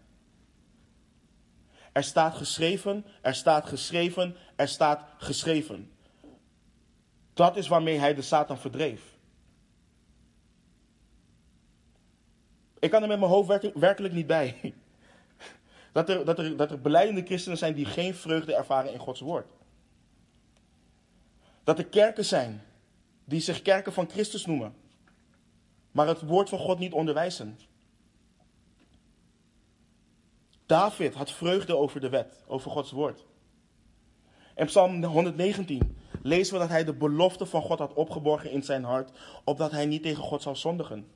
Er 1.94 2.04
staat 2.04 2.36
geschreven, 2.36 3.06
er 3.22 3.36
staat 3.36 3.66
geschreven, 3.66 4.36
er 4.56 4.68
staat 4.68 5.06
geschreven. 5.18 5.92
Dat 7.34 7.56
is 7.58 7.68
waarmee 7.68 7.98
hij 7.98 8.14
de 8.14 8.22
Satan 8.22 8.58
verdreef. 8.58 9.02
Ik 12.80 12.90
kan 12.90 13.02
er 13.02 13.08
met 13.08 13.20
mijn 13.20 13.32
hoofd 13.32 13.72
werkelijk 13.74 14.14
niet 14.14 14.28
bij. 14.28 14.56
Dat 15.92 16.10
er, 16.10 16.26
dat, 16.26 16.40
er, 16.40 16.58
dat 16.58 16.72
er 16.72 16.82
beleidende 16.82 17.26
christenen 17.26 17.58
zijn 17.58 17.74
die 17.74 17.86
geen 17.86 18.16
vreugde 18.16 18.56
ervaren 18.56 18.94
in 18.94 19.00
Gods 19.00 19.20
woord. 19.20 19.48
Dat 21.64 21.78
er 21.78 21.86
kerken 21.86 22.26
zijn 22.26 22.62
die 23.26 23.40
zich 23.40 23.62
kerken 23.62 23.94
van 23.94 24.10
Christus 24.10 24.46
noemen, 24.46 24.76
maar 25.92 26.08
het 26.08 26.22
woord 26.22 26.50
van 26.50 26.60
God 26.60 26.80
niet 26.80 26.94
onderwijzen. 26.94 27.58
David 30.66 31.14
had 31.14 31.32
vreugde 31.32 31.78
over 31.78 32.00
de 32.00 32.10
wet, 32.10 32.44
over 32.48 32.72
Gods 32.72 32.92
woord. 32.92 33.26
In 34.56 34.66
Psalm 34.66 35.04
119 35.04 35.98
lezen 36.22 36.54
we 36.54 36.60
dat 36.60 36.70
hij 36.70 36.84
de 36.84 36.94
belofte 36.94 37.46
van 37.46 37.62
God 37.62 37.80
had 37.80 37.94
opgeborgen 37.94 38.52
in 38.52 38.64
zijn 38.64 38.84
hart, 38.84 39.12
opdat 39.44 39.72
hij 39.72 39.86
niet 39.86 40.04
tegen 40.04 40.24
God 40.24 40.42
zou 40.42 40.56
zondigen. 40.56 41.08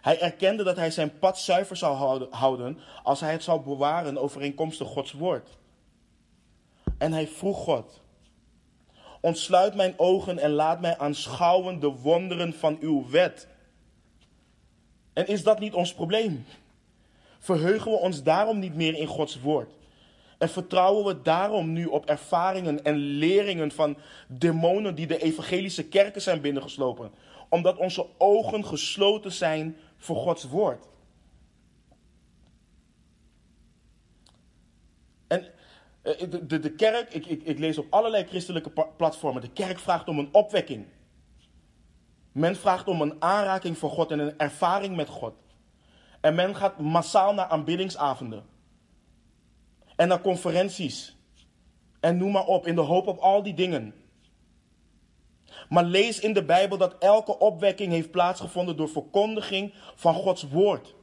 Hij 0.00 0.20
erkende 0.20 0.62
dat 0.62 0.76
hij 0.76 0.90
zijn 0.90 1.18
pad 1.18 1.38
zuiver 1.38 1.76
zou 1.76 2.26
houden 2.30 2.78
als 3.02 3.20
hij 3.20 3.32
het 3.32 3.42
zou 3.42 3.60
bewaren 3.60 4.18
overeenkomstig 4.18 4.88
Gods 4.88 5.12
woord. 5.12 5.58
En 6.98 7.12
hij 7.12 7.28
vroeg 7.28 7.56
God: 7.56 8.00
Ontsluit 9.20 9.74
mijn 9.74 9.94
ogen 9.96 10.38
en 10.38 10.50
laat 10.50 10.80
mij 10.80 10.98
aanschouwen 10.98 11.80
de 11.80 11.88
wonderen 11.88 12.52
van 12.52 12.76
uw 12.80 13.08
wet. 13.08 13.48
En 15.12 15.26
is 15.26 15.42
dat 15.42 15.58
niet 15.58 15.74
ons 15.74 15.94
probleem? 15.94 16.44
Verheugen 17.44 17.90
we 17.90 17.96
ons 17.96 18.22
daarom 18.22 18.58
niet 18.58 18.74
meer 18.74 18.94
in 18.94 19.06
Gods 19.06 19.40
woord? 19.40 19.70
En 20.38 20.48
vertrouwen 20.48 21.04
we 21.04 21.22
daarom 21.22 21.72
nu 21.72 21.86
op 21.86 22.06
ervaringen 22.06 22.84
en 22.84 22.96
leringen 22.96 23.70
van 23.70 23.96
demonen 24.28 24.94
die 24.94 25.06
de 25.06 25.22
evangelische 25.22 25.88
kerken 25.88 26.22
zijn 26.22 26.40
binnengeslopen? 26.40 27.10
Omdat 27.48 27.76
onze 27.76 28.06
ogen 28.18 28.64
gesloten 28.64 29.32
zijn 29.32 29.76
voor 29.96 30.16
Gods 30.16 30.44
woord. 30.44 30.86
En 35.26 35.46
eh, 36.02 36.30
de, 36.30 36.46
de, 36.46 36.58
de 36.58 36.72
kerk, 36.72 37.14
ik, 37.14 37.26
ik, 37.26 37.42
ik 37.42 37.58
lees 37.58 37.78
op 37.78 37.86
allerlei 37.90 38.24
christelijke 38.24 38.70
platformen, 38.96 39.42
de 39.42 39.52
kerk 39.52 39.78
vraagt 39.78 40.08
om 40.08 40.18
een 40.18 40.28
opwekking. 40.32 40.86
Men 42.32 42.56
vraagt 42.56 42.88
om 42.88 43.00
een 43.00 43.22
aanraking 43.22 43.78
voor 43.78 43.90
God 43.90 44.10
en 44.10 44.18
een 44.18 44.38
ervaring 44.38 44.96
met 44.96 45.08
God. 45.08 45.34
En 46.24 46.34
men 46.34 46.56
gaat 46.56 46.78
massaal 46.78 47.34
naar 47.34 47.46
aanbiddingsavonden. 47.46 48.44
En 49.96 50.08
naar 50.08 50.20
conferenties. 50.20 51.16
En 52.00 52.16
noem 52.16 52.32
maar 52.32 52.44
op, 52.44 52.66
in 52.66 52.74
de 52.74 52.80
hoop 52.80 53.06
op 53.06 53.18
al 53.18 53.42
die 53.42 53.54
dingen. 53.54 53.94
Maar 55.68 55.84
lees 55.84 56.20
in 56.20 56.32
de 56.32 56.44
Bijbel 56.44 56.78
dat 56.78 56.98
elke 56.98 57.38
opwekking 57.38 57.92
heeft 57.92 58.10
plaatsgevonden 58.10 58.76
door 58.76 58.88
verkondiging 58.88 59.74
van 59.94 60.14
Gods 60.14 60.42
woord. 60.42 60.94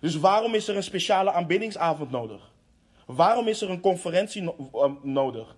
Dus 0.00 0.16
waarom 0.16 0.54
is 0.54 0.68
er 0.68 0.76
een 0.76 0.82
speciale 0.82 1.32
aanbiddingsavond 1.32 2.10
nodig? 2.10 2.52
Waarom 3.06 3.48
is 3.48 3.60
er 3.60 3.70
een 3.70 3.80
conferentie 3.80 4.54
eh, 4.72 4.92
nodig? 5.02 5.56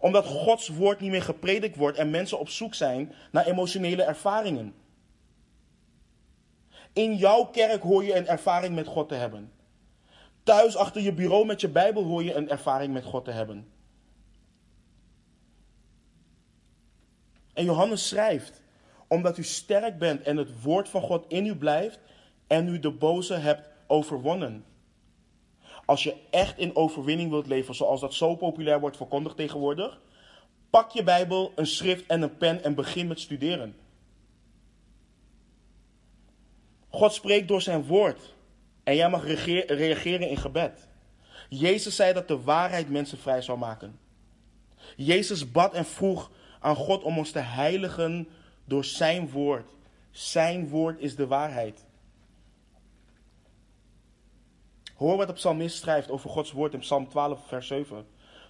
Omdat 0.00 0.26
Gods 0.26 0.68
woord 0.68 1.00
niet 1.00 1.10
meer 1.10 1.22
gepredikt 1.22 1.76
wordt 1.76 1.98
en 1.98 2.10
mensen 2.10 2.38
op 2.38 2.48
zoek 2.48 2.74
zijn 2.74 3.12
naar 3.30 3.46
emotionele 3.46 4.02
ervaringen. 4.02 4.74
In 6.94 7.16
jouw 7.16 7.44
kerk 7.44 7.82
hoor 7.82 8.04
je 8.04 8.16
een 8.16 8.26
ervaring 8.26 8.74
met 8.74 8.86
God 8.86 9.08
te 9.08 9.14
hebben. 9.14 9.52
Thuis 10.42 10.76
achter 10.76 11.02
je 11.02 11.12
bureau 11.12 11.46
met 11.46 11.60
je 11.60 11.68
Bijbel 11.68 12.04
hoor 12.04 12.24
je 12.24 12.34
een 12.34 12.48
ervaring 12.48 12.92
met 12.92 13.04
God 13.04 13.24
te 13.24 13.30
hebben. 13.30 13.72
En 17.52 17.64
Johannes 17.64 18.08
schrijft, 18.08 18.62
omdat 19.08 19.38
u 19.38 19.42
sterk 19.42 19.98
bent 19.98 20.22
en 20.22 20.36
het 20.36 20.62
woord 20.62 20.88
van 20.88 21.00
God 21.00 21.24
in 21.28 21.46
u 21.46 21.56
blijft 21.56 21.98
en 22.46 22.68
u 22.68 22.78
de 22.78 22.90
boze 22.90 23.34
hebt 23.34 23.68
overwonnen. 23.86 24.64
Als 25.84 26.02
je 26.02 26.16
echt 26.30 26.58
in 26.58 26.76
overwinning 26.76 27.30
wilt 27.30 27.46
leven, 27.46 27.74
zoals 27.74 28.00
dat 28.00 28.14
zo 28.14 28.36
populair 28.36 28.80
wordt 28.80 28.96
verkondigd 28.96 29.36
tegenwoordig, 29.36 30.00
pak 30.70 30.90
je 30.90 31.02
Bijbel, 31.02 31.52
een 31.54 31.66
schrift 31.66 32.06
en 32.06 32.22
een 32.22 32.36
pen 32.36 32.64
en 32.64 32.74
begin 32.74 33.06
met 33.06 33.20
studeren. 33.20 33.76
God 36.94 37.12
spreekt 37.12 37.48
door 37.48 37.62
zijn 37.62 37.84
woord 37.84 38.34
en 38.84 38.96
jij 38.96 39.10
mag 39.10 39.26
reageren 39.66 40.28
in 40.28 40.36
gebed. 40.36 40.88
Jezus 41.48 41.96
zei 41.96 42.12
dat 42.12 42.28
de 42.28 42.42
waarheid 42.42 42.90
mensen 42.90 43.18
vrij 43.18 43.42
zou 43.42 43.58
maken. 43.58 43.98
Jezus 44.96 45.50
bad 45.50 45.74
en 45.74 45.84
vroeg 45.84 46.30
aan 46.60 46.76
God 46.76 47.02
om 47.02 47.18
ons 47.18 47.30
te 47.30 47.38
heiligen 47.38 48.28
door 48.64 48.84
zijn 48.84 49.30
woord. 49.30 49.70
Zijn 50.10 50.68
woord 50.68 51.00
is 51.00 51.16
de 51.16 51.26
waarheid. 51.26 51.84
Hoor 54.94 55.16
wat 55.16 55.26
de 55.26 55.32
psalmist 55.32 55.76
schrijft 55.76 56.10
over 56.10 56.30
Gods 56.30 56.52
woord 56.52 56.72
in 56.74 56.80
Psalm 56.80 57.08
12, 57.08 57.46
vers 57.46 57.66
7. 57.66 58.06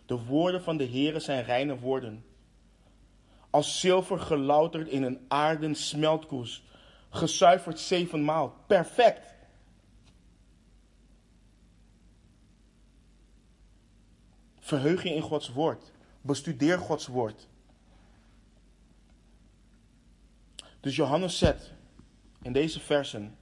De 0.06 0.24
woorden 0.24 0.62
van 0.62 0.76
de 0.76 0.86
Heere 0.86 1.20
zijn 1.20 1.44
reine 1.44 1.78
woorden. 1.78 2.24
Als 3.50 3.80
zilver 3.80 4.20
gelouterd 4.20 4.88
in 4.88 5.02
een 5.02 5.24
aarden 5.28 5.74
smeltkoes. 5.74 6.62
Gezuiverd 7.14 7.78
zevenmaal. 7.78 8.54
Perfect. 8.66 9.34
Verheug 14.60 15.02
je 15.02 15.14
in 15.14 15.22
Gods 15.22 15.52
woord. 15.52 15.92
Bestudeer 16.20 16.78
Gods 16.78 17.06
woord. 17.06 17.48
Dus 20.80 20.96
Johannes 20.96 21.38
zet 21.38 21.72
in 22.42 22.52
deze 22.52 22.80
versen 22.80 23.36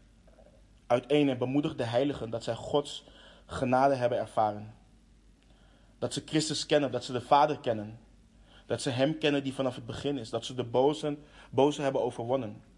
uiteen 0.86 1.28
en 1.28 1.38
bemoedigt 1.38 1.78
de 1.78 1.84
heiligen 1.84 2.30
dat 2.30 2.44
zij 2.44 2.54
Gods 2.54 3.04
genade 3.46 3.94
hebben 3.94 4.18
ervaren. 4.18 4.74
Dat 5.98 6.12
ze 6.12 6.22
Christus 6.24 6.66
kennen, 6.66 6.90
dat 6.90 7.04
ze 7.04 7.12
de 7.12 7.20
Vader 7.20 7.58
kennen. 7.60 7.98
Dat 8.66 8.82
ze 8.82 8.90
Hem 8.90 9.18
kennen 9.18 9.42
die 9.42 9.54
vanaf 9.54 9.74
het 9.74 9.86
begin 9.86 10.18
is. 10.18 10.30
Dat 10.30 10.44
ze 10.44 10.54
de 10.54 10.64
bozen, 10.64 11.24
boze 11.50 11.82
hebben 11.82 12.02
overwonnen. 12.02 12.70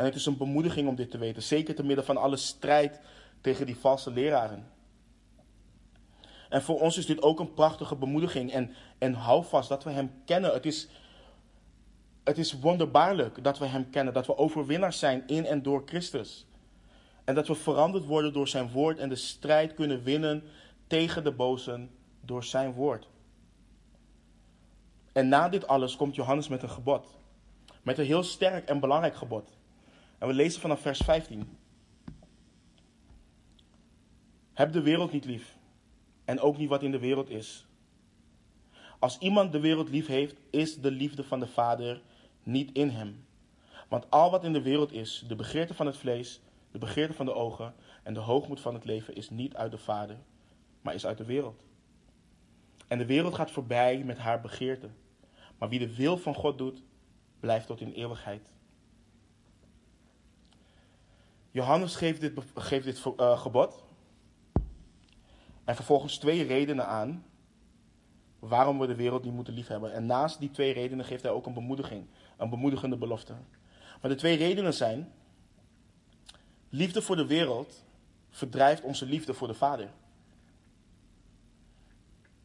En 0.00 0.06
het 0.06 0.14
is 0.14 0.26
een 0.26 0.36
bemoediging 0.36 0.88
om 0.88 0.94
dit 0.94 1.10
te 1.10 1.18
weten. 1.18 1.42
Zeker 1.42 1.74
te 1.74 1.82
midden 1.82 2.04
van 2.04 2.16
alle 2.16 2.36
strijd 2.36 3.00
tegen 3.40 3.66
die 3.66 3.76
valse 3.76 4.10
leraren. 4.10 4.70
En 6.48 6.62
voor 6.62 6.80
ons 6.80 6.98
is 6.98 7.06
dit 7.06 7.22
ook 7.22 7.40
een 7.40 7.54
prachtige 7.54 7.96
bemoediging. 7.96 8.52
En, 8.52 8.74
en 8.98 9.12
hou 9.14 9.44
vast 9.44 9.68
dat 9.68 9.84
we 9.84 9.90
Hem 9.90 10.12
kennen. 10.24 10.52
Het 10.52 10.66
is, 10.66 10.88
het 12.24 12.38
is 12.38 12.60
wonderbaarlijk 12.60 13.44
dat 13.44 13.58
we 13.58 13.66
Hem 13.66 13.90
kennen, 13.90 14.14
dat 14.14 14.26
we 14.26 14.36
overwinnaars 14.36 14.98
zijn 14.98 15.22
in 15.26 15.46
en 15.46 15.62
door 15.62 15.82
Christus. 15.86 16.46
En 17.24 17.34
dat 17.34 17.46
we 17.46 17.54
veranderd 17.54 18.04
worden 18.04 18.32
door 18.32 18.48
Zijn 18.48 18.70
woord 18.70 18.98
en 18.98 19.08
de 19.08 19.16
strijd 19.16 19.74
kunnen 19.74 20.02
winnen 20.02 20.42
tegen 20.86 21.24
de 21.24 21.32
bozen 21.32 21.90
door 22.20 22.44
Zijn 22.44 22.72
woord. 22.72 23.08
En 25.12 25.28
na 25.28 25.48
dit 25.48 25.66
alles 25.66 25.96
komt 25.96 26.14
Johannes 26.14 26.48
met 26.48 26.62
een 26.62 26.70
gebod. 26.70 27.06
Met 27.82 27.98
een 27.98 28.04
heel 28.04 28.22
sterk 28.22 28.68
en 28.68 28.80
belangrijk 28.80 29.16
gebod. 29.16 29.58
En 30.20 30.28
we 30.28 30.34
lezen 30.34 30.60
vanaf 30.60 30.80
vers 30.80 30.98
15. 30.98 31.58
Heb 34.52 34.72
de 34.72 34.82
wereld 34.82 35.12
niet 35.12 35.24
lief. 35.24 35.56
En 36.24 36.40
ook 36.40 36.56
niet 36.56 36.68
wat 36.68 36.82
in 36.82 36.90
de 36.90 36.98
wereld 36.98 37.30
is. 37.30 37.66
Als 38.98 39.18
iemand 39.18 39.52
de 39.52 39.60
wereld 39.60 39.88
lief 39.88 40.06
heeft, 40.06 40.36
is 40.50 40.80
de 40.80 40.90
liefde 40.90 41.24
van 41.24 41.40
de 41.40 41.46
Vader 41.46 42.02
niet 42.42 42.72
in 42.72 42.88
hem. 42.88 43.24
Want 43.88 44.10
al 44.10 44.30
wat 44.30 44.44
in 44.44 44.52
de 44.52 44.62
wereld 44.62 44.92
is, 44.92 45.24
de 45.28 45.36
begeerte 45.36 45.74
van 45.74 45.86
het 45.86 45.96
vlees, 45.96 46.40
de 46.70 46.78
begeerte 46.78 47.14
van 47.14 47.26
de 47.26 47.34
ogen 47.34 47.74
en 48.02 48.14
de 48.14 48.20
hoogmoed 48.20 48.60
van 48.60 48.74
het 48.74 48.84
leven, 48.84 49.14
is 49.14 49.30
niet 49.30 49.56
uit 49.56 49.70
de 49.70 49.78
Vader, 49.78 50.16
maar 50.82 50.94
is 50.94 51.06
uit 51.06 51.18
de 51.18 51.24
wereld. 51.24 51.64
En 52.88 52.98
de 52.98 53.06
wereld 53.06 53.34
gaat 53.34 53.50
voorbij 53.50 54.04
met 54.04 54.18
haar 54.18 54.40
begeerte. 54.40 54.88
Maar 55.58 55.68
wie 55.68 55.78
de 55.78 55.94
wil 55.94 56.16
van 56.16 56.34
God 56.34 56.58
doet, 56.58 56.82
blijft 57.40 57.66
tot 57.66 57.80
in 57.80 57.92
eeuwigheid. 57.92 58.50
Johannes 61.50 61.96
geeft 61.96 62.20
dit, 62.20 62.32
geeft 62.54 62.84
dit 62.84 63.04
uh, 63.16 63.40
gebod. 63.40 63.84
En 65.64 65.74
vervolgens 65.74 66.18
twee 66.18 66.42
redenen 66.42 66.86
aan 66.86 67.24
waarom 68.38 68.78
we 68.78 68.86
de 68.86 68.94
wereld 68.94 69.24
niet 69.24 69.34
moeten 69.34 69.54
liefhebben. 69.54 69.92
En 69.92 70.06
naast 70.06 70.38
die 70.38 70.50
twee 70.50 70.72
redenen 70.72 71.04
geeft 71.04 71.22
hij 71.22 71.32
ook 71.32 71.46
een 71.46 71.54
bemoediging, 71.54 72.06
een 72.36 72.50
bemoedigende 72.50 72.96
belofte. 72.96 73.34
Maar 74.00 74.10
de 74.10 74.16
twee 74.16 74.36
redenen 74.36 74.74
zijn: 74.74 75.12
liefde 76.68 77.02
voor 77.02 77.16
de 77.16 77.26
wereld 77.26 77.84
verdrijft 78.30 78.82
onze 78.82 79.06
liefde 79.06 79.34
voor 79.34 79.48
de 79.48 79.54
Vader. 79.54 79.90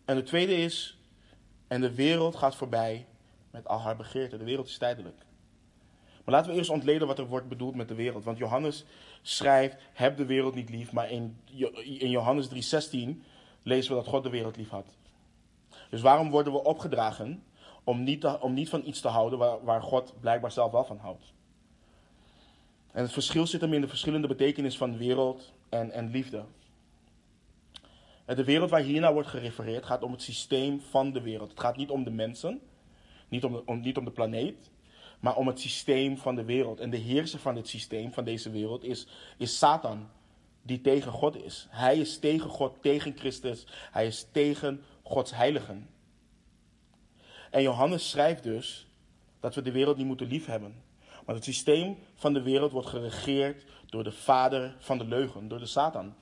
En 0.05 0.15
de 0.15 0.23
tweede 0.23 0.55
is, 0.55 0.97
en 1.67 1.81
de 1.81 1.95
wereld 1.95 2.35
gaat 2.35 2.55
voorbij 2.55 3.07
met 3.51 3.67
al 3.67 3.79
haar 3.79 3.95
begeerten. 3.95 4.39
De 4.39 4.45
wereld 4.45 4.67
is 4.67 4.77
tijdelijk. 4.77 5.24
Maar 6.25 6.35
laten 6.35 6.51
we 6.51 6.57
eerst 6.57 6.69
ontleden 6.69 7.07
wat 7.07 7.19
er 7.19 7.27
wordt 7.27 7.49
bedoeld 7.49 7.75
met 7.75 7.87
de 7.87 7.95
wereld. 7.95 8.23
Want 8.23 8.37
Johannes 8.37 8.85
schrijft, 9.21 9.77
heb 9.93 10.17
de 10.17 10.25
wereld 10.25 10.55
niet 10.55 10.69
lief. 10.69 10.91
Maar 10.91 11.11
in, 11.11 11.37
in 11.99 12.09
Johannes 12.09 12.47
3,16 12.47 12.53
lezen 13.63 13.91
we 13.91 14.01
dat 14.01 14.07
God 14.07 14.23
de 14.23 14.29
wereld 14.29 14.57
lief 14.57 14.69
had. 14.69 14.85
Dus 15.89 16.01
waarom 16.01 16.29
worden 16.29 16.53
we 16.53 16.63
opgedragen 16.63 17.43
om 17.83 18.03
niet, 18.03 18.25
om 18.25 18.53
niet 18.53 18.69
van 18.69 18.81
iets 18.85 19.01
te 19.01 19.07
houden 19.07 19.39
waar, 19.39 19.63
waar 19.63 19.81
God 19.81 20.13
blijkbaar 20.19 20.51
zelf 20.51 20.71
wel 20.71 20.85
van 20.85 20.97
houdt? 20.97 21.33
En 22.91 23.01
het 23.03 23.13
verschil 23.13 23.47
zit 23.47 23.61
hem 23.61 23.73
in 23.73 23.81
de 23.81 23.87
verschillende 23.87 24.27
betekenis 24.27 24.77
van 24.77 24.97
wereld 24.97 25.53
en, 25.69 25.91
en 25.91 26.09
liefde. 26.09 26.43
De 28.25 28.43
wereld 28.43 28.69
waar 28.69 28.81
hiernaar 28.81 29.13
wordt 29.13 29.29
gerefereerd 29.29 29.85
gaat 29.85 30.03
om 30.03 30.11
het 30.11 30.21
systeem 30.21 30.81
van 30.81 31.11
de 31.11 31.21
wereld. 31.21 31.49
Het 31.49 31.59
gaat 31.59 31.77
niet 31.77 31.89
om 31.89 32.03
de 32.03 32.11
mensen, 32.11 32.61
niet 33.27 33.43
om 33.43 33.51
de, 33.51 33.65
om, 33.65 33.79
niet 33.79 33.97
om 33.97 34.05
de 34.05 34.11
planeet, 34.11 34.71
maar 35.25 35.35
om 35.35 35.47
het 35.47 35.59
systeem 35.59 36.17
van 36.17 36.35
de 36.35 36.43
wereld. 36.43 36.79
En 36.79 36.89
de 36.89 36.97
heerser 36.97 37.39
van 37.39 37.55
dit 37.55 37.67
systeem, 37.67 38.13
van 38.13 38.23
deze 38.23 38.49
wereld, 38.49 38.83
is, 38.83 39.07
is 39.37 39.57
Satan, 39.57 40.09
die 40.61 40.81
tegen 40.81 41.11
God 41.11 41.43
is. 41.43 41.67
Hij 41.69 41.97
is 41.97 42.19
tegen 42.19 42.49
God, 42.49 42.81
tegen 42.81 43.17
Christus. 43.17 43.67
Hij 43.91 44.07
is 44.07 44.27
tegen 44.31 44.83
Gods 45.03 45.31
heiligen. 45.31 45.89
En 47.51 47.61
Johannes 47.61 48.09
schrijft 48.09 48.43
dus 48.43 48.87
dat 49.39 49.55
we 49.55 49.61
de 49.61 49.71
wereld 49.71 49.97
niet 49.97 50.05
moeten 50.05 50.27
liefhebben. 50.27 50.83
Want 51.25 51.37
het 51.37 51.43
systeem 51.43 51.97
van 52.13 52.33
de 52.33 52.41
wereld 52.41 52.71
wordt 52.71 52.87
geregeerd 52.89 53.65
door 53.85 54.03
de 54.03 54.11
vader 54.11 54.75
van 54.79 54.97
de 54.97 55.05
leugen, 55.05 55.47
door 55.47 55.59
de 55.59 55.65
Satan. 55.65 56.15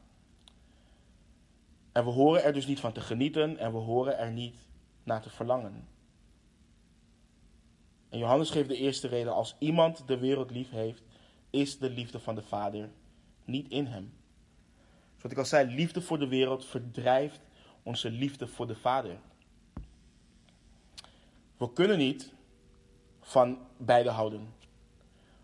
En 1.91 2.03
we 2.03 2.09
horen 2.09 2.43
er 2.43 2.53
dus 2.53 2.65
niet 2.65 2.79
van 2.79 2.93
te 2.93 3.01
genieten 3.01 3.57
en 3.57 3.71
we 3.71 3.77
horen 3.77 4.17
er 4.17 4.31
niet 4.31 4.55
naar 5.03 5.21
te 5.21 5.29
verlangen. 5.29 5.92
En 8.13 8.19
Johannes 8.19 8.49
geeft 8.49 8.69
de 8.69 8.75
eerste 8.75 9.07
reden: 9.07 9.33
als 9.33 9.55
iemand 9.59 10.07
de 10.07 10.17
wereld 10.17 10.51
lief 10.51 10.69
heeft, 10.69 11.03
is 11.49 11.77
de 11.77 11.89
liefde 11.89 12.19
van 12.19 12.35
de 12.35 12.41
Vader 12.41 12.89
niet 13.45 13.69
in 13.69 13.85
hem. 13.85 14.13
Zoals 15.17 15.31
ik 15.31 15.37
al 15.37 15.45
zei, 15.45 15.75
liefde 15.75 16.01
voor 16.01 16.19
de 16.19 16.27
wereld 16.27 16.65
verdrijft 16.65 17.41
onze 17.83 18.09
liefde 18.09 18.47
voor 18.47 18.67
de 18.67 18.75
Vader. 18.75 19.17
We 21.57 21.73
kunnen 21.73 21.97
niet 21.97 22.33
van 23.21 23.57
beide 23.77 24.09
houden, 24.09 24.53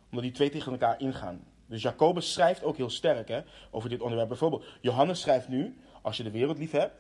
omdat 0.06 0.24
die 0.24 0.34
twee 0.34 0.50
tegen 0.50 0.72
elkaar 0.72 1.00
ingaan. 1.00 1.44
Dus 1.66 1.82
Jacobus 1.82 2.34
schrijft 2.34 2.64
ook 2.64 2.78
heel 2.78 2.90
sterk 2.90 3.28
hè, 3.28 3.42
over 3.72 3.90
dit 3.90 4.02
onderwerp. 4.02 4.30
Bijvoorbeeld, 4.30 4.66
Johannes 4.82 5.22
schrijft 5.22 5.48
nu: 5.48 5.78
als 6.02 6.18
je 6.18 6.24
de 6.24 6.32
wereld 6.32 6.58
lief 6.58 6.72
hebt, 6.72 6.96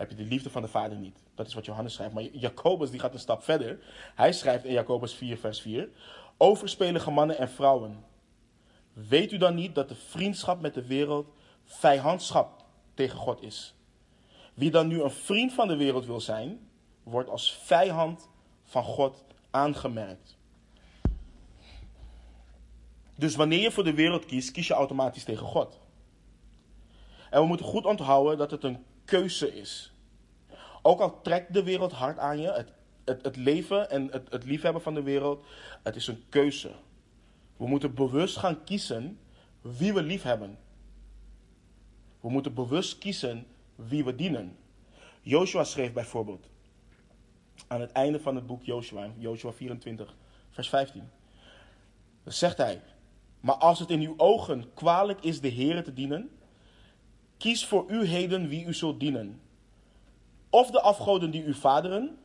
heb 0.00 0.10
je 0.10 0.16
de 0.16 0.24
liefde 0.24 0.50
van 0.50 0.62
de 0.62 0.68
Vader 0.68 0.98
niet. 0.98 1.22
Dat 1.34 1.46
is 1.46 1.54
wat 1.54 1.64
Johannes 1.64 1.94
schrijft. 1.94 2.14
Maar 2.14 2.22
Jacobus 2.22 2.90
die 2.90 3.00
gaat 3.00 3.12
een 3.12 3.20
stap 3.20 3.42
verder. 3.42 3.78
Hij 4.14 4.32
schrijft 4.32 4.64
in 4.64 4.72
Jacobus 4.72 5.14
4, 5.14 5.36
vers 5.36 5.60
4: 5.60 5.88
Overspelige 6.36 7.10
mannen 7.10 7.38
en 7.38 7.48
vrouwen. 7.48 8.04
Weet 8.92 9.32
u 9.32 9.36
dan 9.36 9.54
niet 9.54 9.74
dat 9.74 9.88
de 9.88 9.94
vriendschap 9.94 10.60
met 10.60 10.74
de 10.74 10.86
wereld 10.86 11.32
vijandschap 11.64 12.64
tegen 12.94 13.18
God 13.18 13.42
is? 13.42 13.74
Wie 14.54 14.70
dan 14.70 14.86
nu 14.86 15.02
een 15.02 15.10
vriend 15.10 15.52
van 15.52 15.68
de 15.68 15.76
wereld 15.76 16.06
wil 16.06 16.20
zijn, 16.20 16.68
wordt 17.02 17.28
als 17.28 17.52
vijand 17.52 18.28
van 18.64 18.84
God 18.84 19.24
aangemerkt. 19.50 20.36
Dus 23.16 23.36
wanneer 23.36 23.60
je 23.60 23.70
voor 23.70 23.84
de 23.84 23.94
wereld 23.94 24.26
kiest, 24.26 24.50
kies 24.50 24.66
je 24.66 24.74
automatisch 24.74 25.24
tegen 25.24 25.46
God. 25.46 25.78
En 27.30 27.40
we 27.40 27.46
moeten 27.46 27.66
goed 27.66 27.84
onthouden 27.84 28.38
dat 28.38 28.50
het 28.50 28.64
een 28.64 28.84
keuze 29.10 29.54
is. 29.54 29.92
Ook 30.82 31.00
al 31.00 31.22
trekt 31.22 31.52
de 31.52 31.62
wereld 31.62 31.92
hard 31.92 32.18
aan 32.18 32.40
je, 32.40 32.52
het, 32.52 32.72
het, 33.04 33.24
het 33.24 33.36
leven 33.36 33.90
en 33.90 34.08
het, 34.10 34.30
het 34.30 34.44
liefhebben 34.44 34.82
van 34.82 34.94
de 34.94 35.02
wereld, 35.02 35.44
het 35.82 35.96
is 35.96 36.06
een 36.06 36.22
keuze. 36.28 36.70
We 37.56 37.66
moeten 37.66 37.94
bewust 37.94 38.36
gaan 38.36 38.64
kiezen 38.64 39.18
wie 39.60 39.92
we 39.92 40.02
liefhebben. 40.02 40.58
We 42.20 42.30
moeten 42.30 42.54
bewust 42.54 42.98
kiezen 42.98 43.46
wie 43.74 44.04
we 44.04 44.14
dienen. 44.14 44.56
Joshua 45.22 45.64
schreef 45.64 45.92
bijvoorbeeld 45.92 46.48
aan 47.66 47.80
het 47.80 47.92
einde 47.92 48.20
van 48.20 48.34
het 48.34 48.46
boek 48.46 48.64
Joshua, 48.64 49.10
Joshua 49.18 49.52
24, 49.52 50.14
vers 50.50 50.68
15. 50.68 51.10
Dan 52.22 52.32
zegt 52.32 52.56
hij: 52.56 52.82
Maar 53.40 53.54
als 53.54 53.78
het 53.78 53.90
in 53.90 54.00
uw 54.00 54.14
ogen 54.16 54.74
kwalijk 54.74 55.20
is 55.20 55.40
de 55.40 55.48
Heer 55.48 55.84
te 55.84 55.92
dienen, 55.92 56.30
Kies 57.40 57.66
voor 57.66 57.84
u 57.88 58.04
heden 58.04 58.48
wie 58.48 58.64
u 58.64 58.74
zult 58.74 59.00
dienen. 59.00 59.40
Of 60.50 60.70
de 60.70 60.80
afgoden 60.80 61.30
die 61.30 61.44
uw 61.44 61.52
vaderen, 61.52 62.18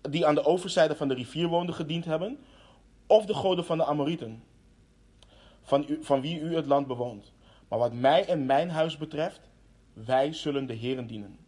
die 0.00 0.26
aan 0.26 0.34
de 0.34 0.44
overzijde 0.44 0.96
van 0.96 1.08
de 1.08 1.14
rivier 1.14 1.48
woonden, 1.48 1.74
gediend 1.74 2.04
hebben. 2.04 2.38
Of 3.06 3.26
de 3.26 3.34
goden 3.34 3.64
van 3.64 3.78
de 3.78 3.84
Amorieten, 3.84 4.42
van, 5.62 5.86
van 6.00 6.20
wie 6.20 6.40
u 6.40 6.54
het 6.54 6.66
land 6.66 6.86
bewoont. 6.86 7.32
Maar 7.68 7.78
wat 7.78 7.92
mij 7.92 8.26
en 8.26 8.46
mijn 8.46 8.70
huis 8.70 8.96
betreft, 8.96 9.40
wij 9.92 10.32
zullen 10.32 10.66
de 10.66 10.74
Heeren 10.74 11.06
dienen. 11.06 11.38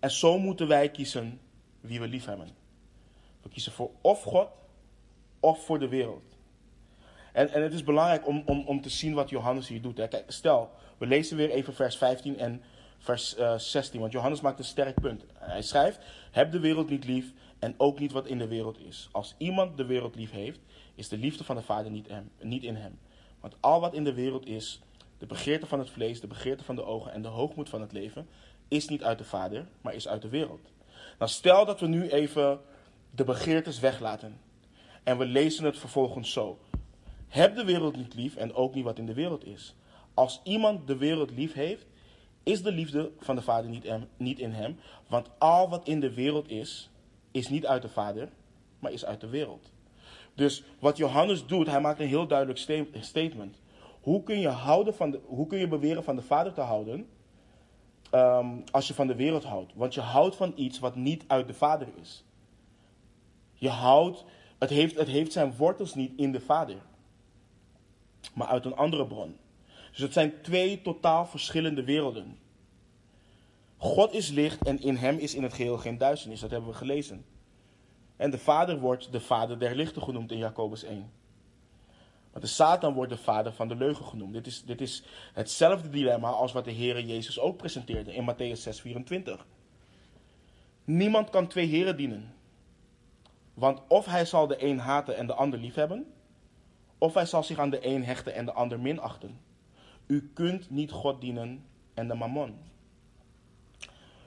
En 0.00 0.10
zo 0.10 0.38
moeten 0.38 0.68
wij 0.68 0.90
kiezen 0.90 1.40
wie 1.80 2.00
we 2.00 2.08
lief 2.08 2.24
hebben. 2.24 2.48
We 3.42 3.48
kiezen 3.48 3.72
voor 3.72 3.90
of 4.00 4.22
God 4.22 4.48
of 5.40 5.64
voor 5.64 5.78
de 5.78 5.88
wereld. 5.88 6.25
En, 7.36 7.52
en 7.52 7.62
het 7.62 7.72
is 7.72 7.84
belangrijk 7.84 8.26
om, 8.26 8.42
om, 8.46 8.62
om 8.66 8.80
te 8.80 8.88
zien 8.88 9.14
wat 9.14 9.30
Johannes 9.30 9.68
hier 9.68 9.82
doet. 9.82 9.94
Kijk, 9.94 10.24
stel, 10.26 10.70
we 10.98 11.06
lezen 11.06 11.36
weer 11.36 11.50
even 11.50 11.74
vers 11.74 11.96
15 11.96 12.38
en 12.38 12.62
vers 12.98 13.38
uh, 13.38 13.52
eh, 13.52 13.58
16. 13.58 14.00
Want 14.00 14.12
Johannes 14.12 14.40
maakt 14.40 14.58
een 14.58 14.64
sterk 14.64 15.00
punt. 15.00 15.24
Hij 15.34 15.62
schrijft: 15.62 15.98
Heb 16.30 16.52
de 16.52 16.60
wereld 16.60 16.90
niet 16.90 17.04
lief 17.04 17.32
en 17.58 17.74
ook 17.76 17.98
niet 17.98 18.12
wat 18.12 18.26
in 18.26 18.38
de 18.38 18.46
wereld 18.46 18.78
is. 18.78 19.08
Als 19.12 19.34
iemand 19.38 19.76
de 19.76 19.84
wereld 19.84 20.14
lief 20.14 20.30
heeft, 20.30 20.60
is 20.94 21.08
de 21.08 21.16
liefde 21.16 21.44
van 21.44 21.56
de 21.56 21.62
Vader 21.62 21.90
niet, 21.90 22.08
niet 22.40 22.62
in 22.62 22.76
hem. 22.76 22.98
Want 23.40 23.56
al 23.60 23.80
wat 23.80 23.94
in 23.94 24.04
de 24.04 24.14
wereld 24.14 24.46
is, 24.46 24.80
de 25.18 25.26
begeerte 25.26 25.66
van 25.66 25.78
het 25.78 25.90
vlees, 25.90 26.20
de 26.20 26.26
begeerte 26.26 26.64
van 26.64 26.76
de 26.76 26.84
ogen 26.84 27.12
en 27.12 27.22
de 27.22 27.28
hoogmoed 27.28 27.68
van 27.68 27.80
het 27.80 27.92
leven, 27.92 28.28
is 28.68 28.88
niet 28.88 29.02
uit 29.02 29.18
de 29.18 29.24
Vader, 29.24 29.66
maar 29.80 29.94
is 29.94 30.08
uit 30.08 30.22
de 30.22 30.28
wereld. 30.28 30.70
Nou, 31.18 31.30
stel 31.30 31.64
dat 31.64 31.80
we 31.80 31.86
nu 31.86 32.08
even 32.08 32.60
de 33.10 33.24
begeertes 33.24 33.80
weglaten. 33.80 34.40
En 35.06 35.18
we 35.18 35.24
lezen 35.24 35.64
het 35.64 35.78
vervolgens 35.78 36.32
zo. 36.32 36.58
Heb 37.28 37.56
de 37.56 37.64
wereld 37.64 37.96
niet 37.96 38.14
lief 38.14 38.36
en 38.36 38.54
ook 38.54 38.74
niet 38.74 38.84
wat 38.84 38.98
in 38.98 39.06
de 39.06 39.14
wereld 39.14 39.46
is. 39.46 39.74
Als 40.14 40.40
iemand 40.44 40.86
de 40.86 40.96
wereld 40.96 41.30
lief 41.30 41.52
heeft, 41.52 41.86
is 42.42 42.62
de 42.62 42.72
liefde 42.72 43.10
van 43.18 43.36
de 43.36 43.42
Vader 43.42 43.70
niet, 44.16 44.38
in 44.38 44.52
hem. 44.52 44.76
Want 45.08 45.30
al 45.38 45.68
wat 45.68 45.88
in 45.88 46.00
de 46.00 46.14
wereld 46.14 46.50
is, 46.50 46.90
is 47.30 47.48
niet 47.48 47.66
uit 47.66 47.82
de 47.82 47.88
Vader, 47.88 48.28
maar 48.78 48.92
is 48.92 49.04
uit 49.04 49.20
de 49.20 49.28
wereld. 49.28 49.70
Dus 50.34 50.62
wat 50.78 50.96
Johannes 50.96 51.46
doet, 51.46 51.66
hij 51.66 51.80
maakt 51.80 52.00
een 52.00 52.06
heel 52.06 52.26
duidelijk 52.26 52.58
statement. 53.00 53.60
Hoe 54.00 54.22
kun 54.22 54.40
je, 54.40 54.48
houden 54.48 54.94
van 54.94 55.10
de, 55.10 55.20
hoe 55.24 55.46
kun 55.46 55.58
je 55.58 55.68
beweren 55.68 56.04
van 56.04 56.16
de 56.16 56.22
Vader 56.22 56.52
te 56.52 56.60
houden 56.60 57.08
ehm, 58.10 58.48
als 58.70 58.88
je 58.88 58.94
van 58.94 59.06
de 59.06 59.14
wereld 59.14 59.44
houdt? 59.44 59.72
Want 59.74 59.94
je 59.94 60.00
houdt 60.00 60.36
van 60.36 60.52
iets 60.56 60.78
wat 60.78 60.94
niet 60.96 61.24
uit 61.26 61.46
de 61.46 61.54
Vader 61.54 61.88
is. 62.00 62.24
Je 63.54 63.68
houdt, 63.68 64.24
het 64.58 64.70
heeft, 64.70 64.96
het 64.96 65.08
heeft 65.08 65.32
zijn 65.32 65.56
wortels 65.56 65.94
niet 65.94 66.12
in 66.16 66.32
de 66.32 66.40
Vader 66.40 66.76
maar 68.34 68.46
uit 68.46 68.64
een 68.64 68.76
andere 68.76 69.06
bron. 69.06 69.36
Dus 69.90 70.00
het 70.00 70.12
zijn 70.12 70.32
twee 70.42 70.82
totaal 70.82 71.26
verschillende 71.26 71.84
werelden. 71.84 72.38
God 73.76 74.12
is 74.12 74.30
licht 74.30 74.62
en 74.62 74.80
in 74.80 74.96
hem 74.96 75.18
is 75.18 75.34
in 75.34 75.42
het 75.42 75.54
geheel 75.54 75.78
geen 75.78 75.98
duisternis. 75.98 76.40
Dat 76.40 76.50
hebben 76.50 76.70
we 76.70 76.76
gelezen. 76.76 77.24
En 78.16 78.30
de 78.30 78.38
Vader 78.38 78.78
wordt 78.78 79.12
de 79.12 79.20
Vader 79.20 79.58
der 79.58 79.74
lichten 79.74 80.02
genoemd 80.02 80.32
in 80.32 80.38
Jacobus 80.38 80.82
1. 80.82 81.10
Maar 82.36 82.44
de 82.44 82.50
Satan 82.50 82.94
wordt 82.94 83.10
de 83.10 83.18
vader 83.18 83.52
van 83.52 83.68
de 83.68 83.76
leugen 83.76 84.04
genoemd. 84.04 84.32
Dit 84.32 84.46
is, 84.46 84.64
dit 84.64 84.80
is 84.80 85.02
hetzelfde 85.32 85.88
dilemma 85.88 86.28
als 86.28 86.52
wat 86.52 86.64
de 86.64 86.70
Heer 86.70 87.00
Jezus 87.00 87.38
ook 87.38 87.56
presenteerde 87.56 88.14
in 88.14 88.24
Matthäus 88.30 88.60
6:24. 88.60 89.46
Niemand 90.84 91.30
kan 91.30 91.46
twee 91.46 91.66
heren 91.66 91.96
dienen. 91.96 92.34
Want 93.54 93.80
of 93.88 94.06
hij 94.06 94.24
zal 94.24 94.46
de 94.46 94.64
een 94.64 94.78
haten 94.78 95.16
en 95.16 95.26
de 95.26 95.34
ander 95.34 95.58
liefhebben, 95.58 96.12
of 96.98 97.14
hij 97.14 97.26
zal 97.26 97.42
zich 97.42 97.58
aan 97.58 97.70
de 97.70 97.86
een 97.86 98.04
hechten 98.04 98.34
en 98.34 98.44
de 98.44 98.52
ander 98.52 98.80
minachten. 98.80 99.40
U 100.06 100.30
kunt 100.34 100.70
niet 100.70 100.90
God 100.90 101.20
dienen 101.20 101.64
en 101.94 102.08
de 102.08 102.14
mammon. 102.14 102.58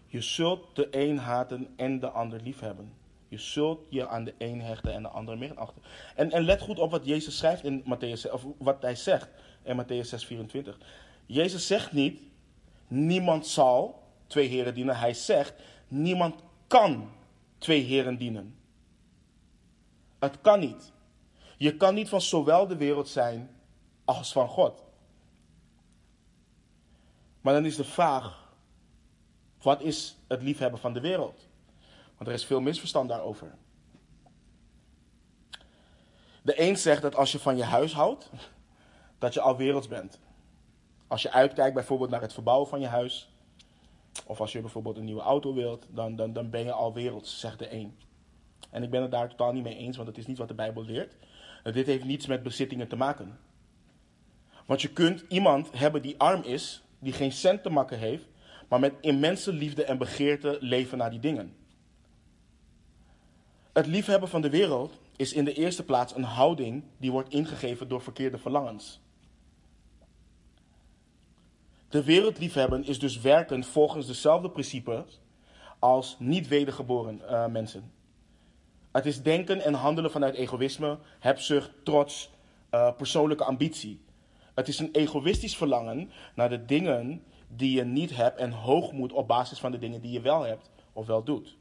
Je 0.06 0.22
zult 0.22 0.76
de 0.76 0.88
een 0.92 1.18
haten 1.18 1.68
en 1.76 2.00
de 2.00 2.10
ander 2.10 2.42
liefhebben. 2.42 2.94
Je 3.28 3.38
zult 3.38 3.80
je 3.90 4.08
aan 4.08 4.24
de 4.24 4.34
een 4.38 4.62
hechten 4.62 4.94
en 4.94 5.02
de 5.02 5.08
ander 5.08 5.38
minachten. 5.38 5.82
En, 6.16 6.32
en 6.32 6.44
let 6.44 6.62
goed 6.62 6.80
op 6.80 6.92
wat 6.92 7.06
Jezus 7.06 7.38
schrijft 7.38 7.64
in 7.64 7.84
Matthäus, 7.84 8.32
of 8.32 8.46
wat 8.58 8.82
hij 8.82 8.96
zegt 8.96 9.30
in 9.64 9.84
Matthäus 9.84 10.08
6, 10.08 10.26
24. 10.26 10.78
Jezus 11.26 11.68
zegt 11.68 11.92
niet, 11.92 12.22
niemand 12.88 13.48
zal 13.48 14.04
twee 14.28 14.48
heren 14.48 14.74
dienen. 14.74 14.98
Hij 14.98 15.14
zegt, 15.14 15.54
niemand 15.88 16.42
kan 16.68 17.10
twee 17.58 17.82
heren 17.84 18.18
dienen. 18.18 18.56
Het 20.20 20.42
kan 20.42 20.60
niet. 20.60 20.92
Je 21.60 21.78
kan 21.78 21.94
niet 21.94 22.10
van 22.10 22.22
zowel 22.22 22.68
de 22.68 22.78
wereld 22.78 23.08
zijn 23.08 23.50
als 24.06 24.32
van 24.32 24.48
God. 24.48 24.84
Maar 27.42 27.54
dan 27.54 27.66
is 27.66 27.76
de 27.76 27.84
vraag, 27.84 28.54
wat 29.62 29.82
is 29.82 30.18
het 30.28 30.42
liefhebben 30.42 30.80
van 30.80 30.94
de 30.94 31.00
wereld? 31.00 31.48
Want 32.16 32.30
er 32.30 32.34
is 32.34 32.46
veel 32.46 32.60
misverstand 32.60 33.10
daarover. 33.10 33.58
De 36.42 36.62
een 36.62 36.78
zegt 36.78 37.02
dat 37.02 37.16
als 37.16 37.32
je 37.32 37.40
van 37.40 37.58
je 37.58 37.64
huis 37.64 37.94
houdt, 37.94 38.30
dat 39.18 39.34
je 39.34 39.42
al 39.42 39.58
werelds 39.58 39.88
bent. 39.88 40.20
Als 41.08 41.22
je 41.22 41.32
uitkijkt 41.32 41.74
bijvoorbeeld 41.74 42.10
naar 42.10 42.22
het 42.22 42.34
verbouwen 42.34 42.68
van 42.68 42.80
je 42.80 42.88
huis, 42.88 43.30
of 44.26 44.42
als 44.42 44.52
je 44.52 44.62
bijvoorbeeld 44.62 44.98
een 44.98 45.06
nieuwe 45.06 45.22
auto 45.22 45.54
wilt, 45.54 45.86
dan, 45.90 46.16
dan, 46.16 46.34
dan 46.34 46.50
ben 46.50 46.64
je 46.64 46.72
al 46.72 46.94
werelds, 46.94 47.40
zegt 47.40 47.60
de 47.60 47.74
een. 47.74 47.98
En 48.70 48.84
ik 48.84 48.90
ben 48.90 49.02
het 49.02 49.12
daar 49.12 49.30
totaal 49.30 49.52
niet 49.52 49.64
mee 49.64 49.78
eens, 49.78 49.96
want 49.96 50.08
dat 50.08 50.18
is 50.18 50.28
niet 50.28 50.38
wat 50.38 50.48
de 50.48 50.54
Bijbel 50.54 50.84
leert. 50.84 51.16
Dit 51.64 51.86
heeft 51.86 52.04
niets 52.04 52.28
met 52.28 52.44
bezittingen 52.44 52.88
te 52.88 52.96
maken. 52.96 53.40
Want 54.66 54.82
je 54.82 54.90
kunt 54.90 55.24
iemand 55.28 55.70
hebben 55.72 56.02
die 56.02 56.18
arm 56.18 56.44
is, 56.44 56.84
die 57.00 57.14
geen 57.14 57.32
cent 57.32 57.64
te 57.64 57.70
makken 57.70 57.98
heeft, 58.00 58.26
maar 58.68 58.80
met 58.80 58.94
immense 59.02 59.54
liefde 59.54 59.84
en 59.84 59.98
begeerte 59.98 60.58
leven 60.60 60.98
naar 60.98 61.10
die 61.10 61.20
dingen. 61.20 61.54
Het 63.74 63.88
liefhebben 63.88 64.30
van 64.30 64.42
de 64.42 64.50
wereld 64.50 65.00
is 65.16 65.34
in 65.34 65.46
de 65.46 65.54
eerste 65.54 65.84
plaats 65.84 66.16
een 66.16 66.24
houding 66.24 66.84
die 66.98 67.12
wordt 67.12 67.30
ingegeven 67.30 67.88
door 67.88 68.02
verkeerde 68.02 68.38
verlangens. 68.38 69.02
De 71.90 72.04
wereld 72.04 72.40
liefhebben 72.40 72.86
is 72.86 73.00
dus 73.00 73.20
werken 73.20 73.64
volgens 73.64 74.08
dezelfde 74.08 74.50
principes 74.50 75.22
als 75.80 76.16
niet 76.20 76.48
wedergeboren 76.48 77.22
uh, 77.22 77.48
mensen. 77.48 77.92
Het 78.92 79.06
is 79.06 79.22
denken 79.22 79.62
en 79.62 79.74
handelen 79.74 80.12
vanuit 80.12 80.36
egoïsme, 80.36 80.98
hebzucht, 81.20 81.72
trots, 81.84 82.30
uh, 82.72 82.92
persoonlijke 82.98 83.44
ambitie. 83.44 84.02
Het 84.54 84.68
is 84.68 84.80
een 84.80 84.92
egoïstisch 84.92 85.58
verlangen 85.58 86.12
naar 86.36 86.50
de 86.50 86.66
dingen 86.66 87.24
die 87.48 87.76
je 87.76 87.84
niet 87.84 88.16
hebt 88.16 88.40
en 88.40 88.52
hoogmoed 88.52 89.14
op 89.14 89.28
basis 89.28 89.60
van 89.60 89.72
de 89.72 89.80
dingen 89.80 90.02
die 90.02 90.12
je 90.12 90.22
wel 90.22 90.42
hebt 90.42 90.70
of 90.94 91.06
wel 91.06 91.24
doet. 91.24 91.58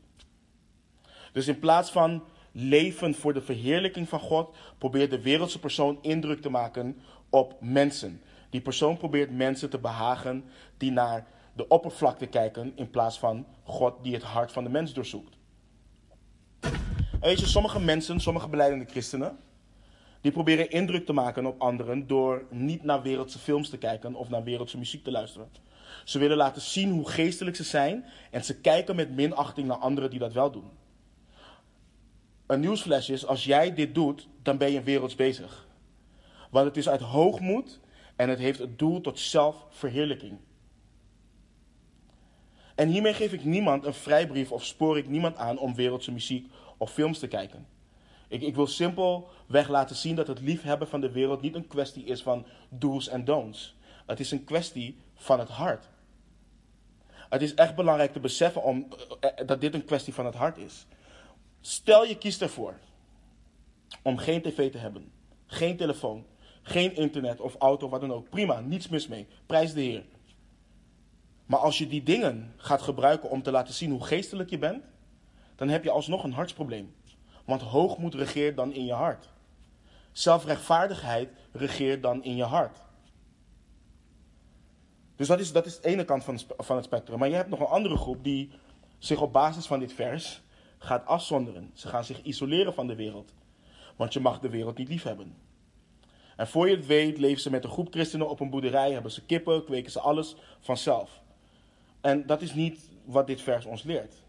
Dus 1.33 1.49
in 1.49 1.59
plaats 1.59 1.91
van 1.91 2.23
leven 2.53 3.15
voor 3.15 3.35
de 3.35 3.41
verheerlijking 3.41 4.09
van 4.09 4.21
God, 4.21 4.57
probeert 4.79 5.11
de 5.11 5.23
wereldse 5.23 5.59
persoon 5.59 5.99
indruk 6.03 6.41
te 6.41 6.51
maken 6.51 7.01
op 7.31 7.57
mensen. 7.61 8.23
Die 8.51 8.61
persoon 8.61 8.97
probeert 8.97 9.31
mensen 9.31 9.71
te 9.71 9.79
behagen 9.79 10.45
die 10.77 10.91
naar 10.91 11.27
de 11.53 11.69
oppervlakte 11.69 12.27
kijken 12.27 12.73
in 12.75 12.91
plaats 12.91 13.19
van 13.19 13.47
God 13.63 13.95
die 14.03 14.15
het 14.15 14.23
hart 14.23 14.53
van 14.53 14.65
de 14.65 14.71
mens 14.71 14.93
doorzoekt. 14.93 15.38
Weet 17.21 17.41
je, 17.41 17.47
sommige 17.47 17.81
mensen, 17.81 18.21
sommige 18.21 18.49
beleidende 18.49 18.85
christenen, 18.85 19.39
die 20.21 20.33
proberen 20.33 20.71
indruk 20.71 21.07
te 21.07 21.13
maken 21.13 21.47
op 21.47 21.61
anderen 21.61 22.07
door 22.07 22.45
niet 22.51 22.83
naar 22.83 23.03
wereldse 23.03 23.39
films 23.39 23.69
te 23.69 23.79
kijken 23.79 24.15
of 24.15 24.29
naar 24.29 24.43
wereldse 24.43 24.79
muziek 24.79 25.05
te 25.05 25.11
luisteren. 25.11 25.49
Ze 26.05 26.19
willen 26.19 26.37
laten 26.37 26.63
zien 26.63 26.91
hoe 26.91 27.09
geestelijk 27.09 27.57
ze 27.57 27.65
zijn 27.65 28.05
en 28.31 28.45
ze 28.45 28.61
kijken 28.61 28.97
met 28.97 29.15
minachting 29.15 29.67
naar 29.67 29.77
anderen 29.77 30.11
die 30.11 30.19
dat 30.19 30.33
wel 30.33 30.51
doen. 30.51 30.71
Een 32.47 32.61
nieuwsflash 32.61 33.09
is, 33.09 33.27
als 33.27 33.45
jij 33.45 33.75
dit 33.75 33.95
doet, 33.95 34.29
dan 34.43 34.59
ben 34.59 34.73
je 34.73 34.83
werelds 34.83 35.15
bezig. 35.15 35.67
Want 36.51 36.67
het 36.67 36.77
is 36.77 36.89
uit 36.89 37.01
hoogmoed 37.01 37.81
en 38.17 38.29
het 38.29 38.39
heeft 38.39 38.59
het 38.59 38.79
doel 38.79 39.01
tot 39.01 39.19
zelfverheerlijking. 39.19 40.39
En 42.75 42.89
hiermee 42.89 43.15
geef 43.15 43.33
ik 43.33 43.45
niemand 43.45 43.85
een 43.85 43.95
vrijbrief 43.95 44.53
of 44.53 44.65
spoor 44.65 44.99
ik 44.99 45.09
niemand 45.09 45.37
aan 45.37 45.59
om 45.59 45.75
wereldse 45.75 46.13
muziek 46.13 46.51
of 46.79 46.93
films 46.93 47.19
te 47.19 47.29
kijken. 47.29 47.67
Ik, 48.29 48.43
ik 48.43 48.55
wil 48.55 48.67
simpelweg 48.67 49.69
laten 49.69 49.97
zien 49.97 50.15
dat 50.15 50.27
het 50.27 50.41
liefhebben 50.41 50.89
van 50.89 51.01
de 51.01 51.13
wereld 51.13 51.41
niet 51.41 51.55
een 51.55 51.67
kwestie 51.67 52.05
is 52.05 52.23
van 52.23 52.47
do's 52.69 53.09
en 53.09 53.25
don'ts. 53.25 53.77
Het 54.07 54.21
is 54.21 54.31
een 54.31 54.45
kwestie 54.45 54.97
van 55.15 55.39
het 55.39 55.49
hart. 55.49 55.89
Het 57.29 57.43
is 57.43 57.55
echt 57.55 57.75
belangrijk 57.75 58.13
te 58.13 58.21
beseffen 58.21 58.63
om, 58.63 58.87
eh, 59.21 59.31
eh, 59.37 59.47
dat 59.47 59.61
dit 59.61 59.75
een 59.75 59.85
kwestie 59.85 60.15
van 60.15 60.25
het 60.27 60.35
hart 60.35 60.59
is. 60.59 60.87
Stel 61.61 62.05
je 62.05 62.19
kiest 62.19 62.43
ervoor 62.43 62.79
om 64.03 64.17
geen 64.17 64.43
tv 64.43 64.71
te 64.71 64.79
hebben, 64.79 65.13
geen 65.47 65.77
telefoon, 65.77 66.27
geen 66.63 66.97
internet 66.97 67.41
of 67.41 67.55
auto, 67.59 67.89
wat 67.89 68.01
dan 68.01 68.13
ook. 68.13 68.29
Prima, 68.29 68.61
niets 68.61 68.89
mis 68.89 69.09
mee. 69.09 69.27
Prijs 69.47 69.73
de 69.73 69.81
Heer. 69.81 70.05
Maar 71.47 71.59
als 71.59 71.79
je 71.79 71.87
die 71.87 72.03
dingen 72.03 72.55
gaat 72.57 72.83
gebruiken 72.83 73.31
om 73.31 73.43
te 73.43 73.51
laten 73.51 73.75
zien 73.75 73.91
hoe 73.91 74.05
geestelijk 74.05 74.51
je 74.51 74.59
bent, 74.59 74.85
dan 75.59 75.69
heb 75.69 75.85
je 75.85 75.91
alsnog 75.91 76.25
een 76.25 76.33
hartsprobleem. 76.33 76.95
Want 77.45 77.63
hoogmoed 77.63 78.15
regeert 78.15 78.57
dan 78.57 78.73
in 78.73 78.85
je 78.85 78.93
hart. 78.93 79.29
Zelfrechtvaardigheid 80.13 81.31
regeert 81.53 82.03
dan 82.03 82.25
in 82.25 82.37
je 82.37 82.45
hart. 82.45 82.79
Dus 85.17 85.27
dat 85.27 85.41
is, 85.41 85.53
dat 85.53 85.67
is 85.67 85.81
de 85.81 85.89
ene 85.89 86.05
kant 86.05 86.25
van, 86.25 86.39
van 86.57 86.77
het 86.77 86.85
spectrum. 86.85 87.19
Maar 87.19 87.29
je 87.29 87.35
hebt 87.35 87.49
nog 87.49 87.61
een 87.61 87.67
andere 87.67 87.97
groep 87.97 88.25
die 88.25 88.51
zich 88.99 89.21
op 89.21 89.33
basis 89.33 89.67
van 89.67 89.79
dit 89.79 89.93
vers 89.93 90.43
gaat 90.79 91.07
afzonderen. 91.07 91.71
Ze 91.75 91.89
gaan 91.89 92.05
zich 92.05 92.23
isoleren 92.23 92.75
van 92.75 92.87
de 92.87 92.95
wereld. 92.95 93.33
Want 93.97 94.13
je 94.13 94.21
mag 94.21 94.41
de 94.41 94.49
wereld 94.49 94.79
niet 94.79 94.89
liefhebben. 94.89 95.37
En 96.37 96.49
voor 96.49 96.69
je 96.69 96.77
het 96.77 96.87
weet, 96.87 97.19
leven 97.19 97.43
ze 97.43 97.51
met 97.51 97.65
een 97.65 97.71
groep 97.71 97.89
christenen 97.91 98.29
op 98.29 98.41
een 98.41 98.51
boerderij, 98.51 98.93
hebben 98.93 99.13
ze 99.13 99.25
kippen, 99.25 99.65
kweken 99.65 99.93
ze 99.93 100.01
alles 100.01 100.37
vanzelf. 100.61 101.23
En 102.01 102.27
dat 102.27 102.43
is 102.43 102.55
niet 102.55 102.89
wat 103.05 103.27
dit 103.27 103.41
vers 103.41 103.65
ons 103.65 103.83
leert. 103.83 104.27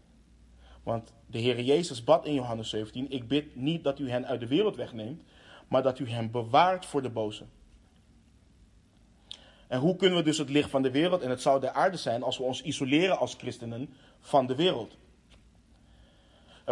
Want 0.82 1.12
de 1.26 1.38
Heer 1.38 1.60
Jezus 1.60 2.04
bad 2.04 2.26
in 2.26 2.34
Johannes 2.34 2.68
17: 2.68 3.10
Ik 3.10 3.28
bid 3.28 3.56
niet 3.56 3.84
dat 3.84 3.98
u 3.98 4.10
hen 4.10 4.26
uit 4.26 4.40
de 4.40 4.46
wereld 4.46 4.76
wegneemt, 4.76 5.22
maar 5.68 5.82
dat 5.82 5.98
u 5.98 6.08
hen 6.08 6.30
bewaart 6.30 6.86
voor 6.86 7.02
de 7.02 7.10
boze. 7.10 7.44
En 9.68 9.80
hoe 9.80 9.96
kunnen 9.96 10.18
we 10.18 10.24
dus 10.24 10.38
het 10.38 10.48
licht 10.48 10.70
van 10.70 10.82
de 10.82 10.90
wereld 10.90 11.22
en 11.22 11.30
het 11.30 11.42
zou 11.42 11.60
de 11.60 11.72
aarde 11.72 11.96
zijn 11.96 12.22
als 12.22 12.38
we 12.38 12.42
ons 12.42 12.62
isoleren 12.62 13.18
als 13.18 13.34
christenen 13.34 13.94
van 14.20 14.46
de 14.46 14.54
wereld? 14.54 14.96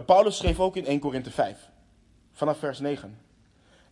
Paulus 0.07 0.37
schreef 0.37 0.61
ook 0.61 0.77
in 0.77 0.87
1 0.87 1.01
Korinthe 1.01 1.31
5, 1.31 1.71
vanaf 2.33 2.59
vers 2.59 2.79
9. 2.79 3.19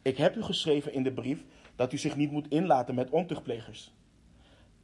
Ik 0.03 0.17
heb 0.17 0.37
u 0.37 0.43
geschreven 0.43 0.93
in 0.93 1.03
de 1.03 1.13
brief 1.13 1.45
dat 1.77 1.93
u 1.93 1.99
zich 1.99 2.17
niet 2.17 2.31
moet 2.31 2.49
inlaten 2.49 2.95
met 2.95 3.11
ontuchtplegers. 3.11 3.93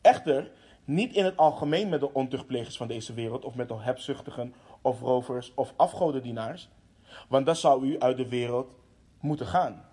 Echter, 0.00 0.50
niet 0.84 1.14
in 1.14 1.24
het 1.24 1.36
algemeen 1.36 1.88
met 1.88 2.00
de 2.00 2.12
ontuchtplegers 2.12 2.76
van 2.76 2.88
deze 2.88 3.14
wereld, 3.14 3.44
of 3.44 3.54
met 3.54 3.68
de 3.68 3.78
hebzuchtigen, 3.78 4.54
of 4.82 5.00
rovers, 5.00 5.52
of 5.54 5.74
afgodendienaars, 5.76 6.68
want 7.28 7.46
dan 7.46 7.56
zou 7.56 7.86
u 7.86 7.98
uit 7.98 8.16
de 8.16 8.28
wereld 8.28 8.76
moeten 9.20 9.46
gaan. 9.46 9.84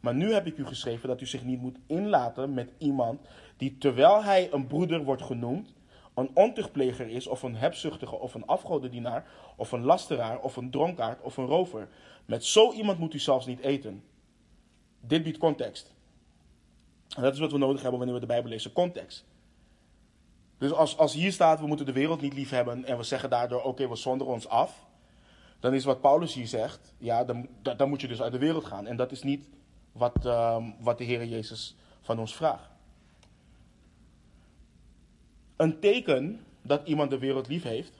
Maar 0.00 0.14
nu 0.14 0.32
heb 0.32 0.46
ik 0.46 0.58
u 0.58 0.66
geschreven 0.66 1.08
dat 1.08 1.20
u 1.20 1.26
zich 1.26 1.44
niet 1.44 1.60
moet 1.60 1.78
inlaten 1.86 2.54
met 2.54 2.72
iemand 2.78 3.20
die, 3.56 3.78
terwijl 3.78 4.24
hij 4.24 4.52
een 4.52 4.66
broeder 4.66 5.04
wordt 5.04 5.22
genoemd, 5.22 5.74
een 6.14 6.30
ontuchtpleger 6.34 7.08
is, 7.08 7.26
of 7.26 7.42
een 7.42 7.56
hebzuchtige, 7.56 8.14
of 8.18 8.34
een 8.34 8.46
afgodendienaar, 8.46 9.26
of 9.56 9.72
een 9.72 9.84
lasteraar, 9.84 10.40
of 10.40 10.56
een 10.56 10.70
dronkaard, 10.70 11.22
of 11.22 11.36
een 11.36 11.46
rover. 11.46 11.88
Met 12.24 12.44
zo 12.44 12.72
iemand 12.72 12.98
moet 12.98 13.14
u 13.14 13.18
zelfs 13.18 13.46
niet 13.46 13.60
eten. 13.60 14.04
Dit 15.00 15.22
biedt 15.22 15.38
context. 15.38 15.94
En 17.16 17.22
dat 17.22 17.32
is 17.32 17.38
wat 17.38 17.52
we 17.52 17.58
nodig 17.58 17.80
hebben 17.80 17.98
wanneer 17.98 18.14
we 18.14 18.26
de 18.26 18.32
Bijbel 18.32 18.50
lezen: 18.50 18.72
context. 18.72 19.24
Dus 20.58 20.72
als, 20.72 20.98
als 20.98 21.12
hier 21.12 21.32
staat, 21.32 21.60
we 21.60 21.66
moeten 21.66 21.86
de 21.86 21.92
wereld 21.92 22.20
niet 22.20 22.34
lief 22.34 22.50
hebben 22.50 22.84
en 22.84 22.96
we 22.96 23.02
zeggen 23.02 23.30
daardoor, 23.30 23.62
oké, 23.62 23.88
we 23.88 23.96
zonderen 23.96 24.32
ons 24.32 24.48
af. 24.48 24.86
Dan 25.60 25.74
is 25.74 25.84
wat 25.84 26.00
Paulus 26.00 26.34
hier 26.34 26.46
zegt, 26.46 26.94
ja, 26.98 27.24
dan, 27.24 27.48
dan 27.76 27.88
moet 27.88 28.00
je 28.00 28.08
dus 28.08 28.22
uit 28.22 28.32
de 28.32 28.38
wereld 28.38 28.64
gaan. 28.64 28.86
En 28.86 28.96
dat 28.96 29.12
is 29.12 29.22
niet 29.22 29.48
wat, 29.92 30.26
uh, 30.26 30.64
wat 30.80 30.98
de 30.98 31.04
Heer 31.04 31.24
Jezus 31.24 31.76
van 32.00 32.18
ons 32.18 32.34
vraagt. 32.36 32.70
Een 35.56 35.80
teken 35.80 36.44
dat 36.62 36.86
iemand 36.88 37.10
de 37.10 37.18
wereld 37.18 37.48
lief 37.48 37.62
heeft, 37.62 37.92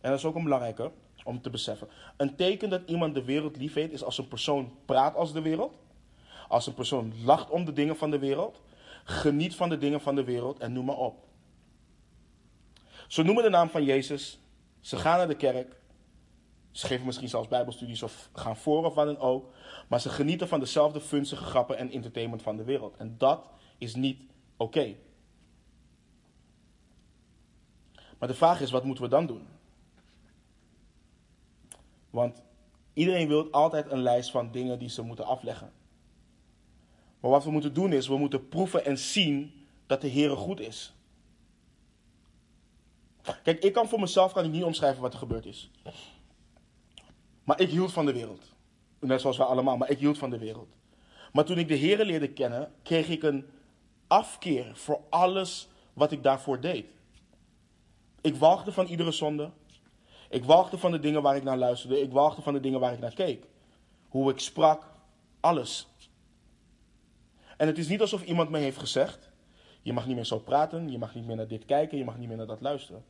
en 0.00 0.10
dat 0.10 0.18
is 0.18 0.24
ook 0.24 0.34
een 0.34 0.42
belangrijke 0.42 0.90
om 1.24 1.40
te 1.40 1.50
beseffen. 1.50 1.88
Een 2.16 2.36
teken 2.36 2.70
dat 2.70 2.82
iemand 2.86 3.14
de 3.14 3.24
wereld 3.24 3.56
lief 3.56 3.74
heeft, 3.74 3.92
is 3.92 4.04
als 4.04 4.18
een 4.18 4.28
persoon 4.28 4.72
praat 4.84 5.14
als 5.14 5.32
de 5.32 5.42
wereld. 5.42 5.74
Als 6.48 6.66
een 6.66 6.74
persoon 6.74 7.12
lacht 7.24 7.50
om 7.50 7.64
de 7.64 7.72
dingen 7.72 7.96
van 7.96 8.10
de 8.10 8.18
wereld. 8.18 8.60
Geniet 9.04 9.54
van 9.54 9.68
de 9.68 9.78
dingen 9.78 10.00
van 10.00 10.14
de 10.14 10.24
wereld 10.24 10.58
en 10.58 10.72
noem 10.72 10.84
maar 10.84 10.96
op. 10.96 11.23
Ze 13.14 13.22
noemen 13.22 13.42
de 13.42 13.50
naam 13.50 13.68
van 13.68 13.84
Jezus. 13.84 14.38
Ze 14.80 14.96
gaan 14.96 15.16
naar 15.16 15.28
de 15.28 15.36
kerk. 15.36 15.76
Ze 16.70 16.86
geven 16.86 17.06
misschien 17.06 17.28
zelfs 17.28 17.48
bijbelstudies 17.48 18.02
of 18.02 18.28
gaan 18.32 18.56
voor 18.56 18.84
of 18.84 18.94
wat 18.94 19.06
dan 19.06 19.18
ook. 19.18 19.52
Maar 19.88 20.00
ze 20.00 20.08
genieten 20.08 20.48
van 20.48 20.60
dezelfde 20.60 21.00
funstige 21.00 21.44
grappen 21.44 21.78
en 21.78 21.90
entertainment 21.90 22.42
van 22.42 22.56
de 22.56 22.64
wereld. 22.64 22.96
En 22.96 23.14
dat 23.18 23.46
is 23.78 23.94
niet 23.94 24.20
oké. 24.56 24.94
Maar 28.18 28.28
de 28.28 28.34
vraag 28.34 28.60
is, 28.60 28.70
wat 28.70 28.84
moeten 28.84 29.04
we 29.04 29.10
dan 29.10 29.26
doen? 29.26 29.46
Want 32.10 32.42
iedereen 32.92 33.28
wil 33.28 33.50
altijd 33.50 33.90
een 33.90 34.02
lijst 34.02 34.30
van 34.30 34.50
dingen 34.50 34.78
die 34.78 34.88
ze 34.88 35.02
moeten 35.02 35.26
afleggen. 35.26 35.72
Maar 37.20 37.30
wat 37.30 37.44
we 37.44 37.50
moeten 37.50 37.74
doen 37.74 37.92
is, 37.92 38.08
we 38.08 38.16
moeten 38.16 38.48
proeven 38.48 38.84
en 38.84 38.98
zien 38.98 39.66
dat 39.86 40.00
de 40.00 40.08
Heer 40.08 40.36
goed 40.36 40.60
is. 40.60 40.94
Kijk, 43.42 43.62
ik 43.64 43.72
kan 43.72 43.88
voor 43.88 44.00
mezelf 44.00 44.32
kan 44.32 44.44
ik 44.44 44.50
niet 44.50 44.64
omschrijven 44.64 45.02
wat 45.02 45.12
er 45.12 45.18
gebeurd 45.18 45.46
is. 45.46 45.70
Maar 47.44 47.60
ik 47.60 47.68
hield 47.68 47.92
van 47.92 48.06
de 48.06 48.12
wereld. 48.12 48.52
Net 48.98 49.20
zoals 49.20 49.36
wij 49.36 49.46
allemaal, 49.46 49.76
maar 49.76 49.90
ik 49.90 49.98
hield 49.98 50.18
van 50.18 50.30
de 50.30 50.38
wereld. 50.38 50.68
Maar 51.32 51.44
toen 51.44 51.58
ik 51.58 51.68
de 51.68 51.74
Heer 51.74 52.04
leerde 52.04 52.28
kennen, 52.28 52.72
kreeg 52.82 53.08
ik 53.08 53.22
een 53.22 53.46
afkeer 54.06 54.76
voor 54.76 55.00
alles 55.10 55.68
wat 55.92 56.12
ik 56.12 56.22
daarvoor 56.22 56.60
deed. 56.60 56.86
Ik 58.20 58.36
walgde 58.36 58.72
van 58.72 58.86
iedere 58.86 59.12
zonde. 59.12 59.50
Ik 60.28 60.44
walgde 60.44 60.78
van 60.78 60.90
de 60.90 60.98
dingen 60.98 61.22
waar 61.22 61.36
ik 61.36 61.42
naar 61.42 61.58
luisterde. 61.58 62.00
Ik 62.00 62.12
walgde 62.12 62.42
van 62.42 62.52
de 62.52 62.60
dingen 62.60 62.80
waar 62.80 62.92
ik 62.92 62.98
naar 62.98 63.14
keek. 63.14 63.44
Hoe 64.08 64.30
ik 64.30 64.38
sprak, 64.38 64.86
alles. 65.40 65.86
En 67.56 67.66
het 67.66 67.78
is 67.78 67.88
niet 67.88 68.00
alsof 68.00 68.24
iemand 68.24 68.50
me 68.50 68.58
heeft 68.58 68.78
gezegd: 68.78 69.30
je 69.84 69.92
mag 69.92 70.06
niet 70.06 70.14
meer 70.14 70.24
zo 70.24 70.38
praten, 70.38 70.90
je 70.90 70.98
mag 70.98 71.14
niet 71.14 71.26
meer 71.26 71.36
naar 71.36 71.48
dit 71.48 71.64
kijken, 71.64 71.98
je 71.98 72.04
mag 72.04 72.18
niet 72.18 72.28
meer 72.28 72.36
naar 72.36 72.46
dat 72.46 72.60
luisteren. 72.60 73.04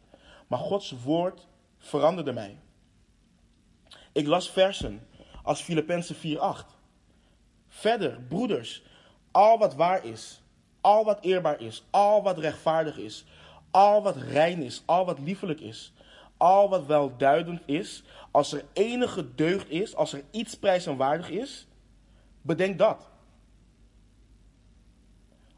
Maar 0.46 0.58
Gods 0.58 0.94
woord 1.02 1.46
veranderde 1.78 2.32
mij. 2.32 2.58
Ik 4.12 4.26
las 4.26 4.50
versen 4.50 5.06
als 5.42 5.60
Filippenzen 5.60 6.16
4:8. 6.16 6.76
Verder, 7.68 8.20
broeders, 8.28 8.82
al 9.30 9.58
wat 9.58 9.74
waar 9.74 10.04
is, 10.04 10.42
al 10.80 11.04
wat 11.04 11.20
eerbaar 11.20 11.60
is, 11.60 11.84
al 11.90 12.22
wat 12.22 12.38
rechtvaardig 12.38 12.98
is, 12.98 13.24
al 13.70 14.02
wat 14.02 14.16
rein 14.16 14.62
is, 14.62 14.82
al 14.84 15.04
wat 15.04 15.18
liefelijk 15.18 15.60
is, 15.60 15.92
al 16.36 16.68
wat 16.68 16.86
welduidend 16.86 17.62
is, 17.66 18.02
als 18.30 18.52
er 18.52 18.64
enige 18.72 19.34
deugd 19.34 19.70
is, 19.70 19.94
als 19.94 20.12
er 20.12 20.24
iets 20.30 20.58
prijs 20.58 20.86
en 20.86 20.96
waardig 20.96 21.30
is, 21.30 21.66
bedenk 22.42 22.78
dat. 22.78 23.12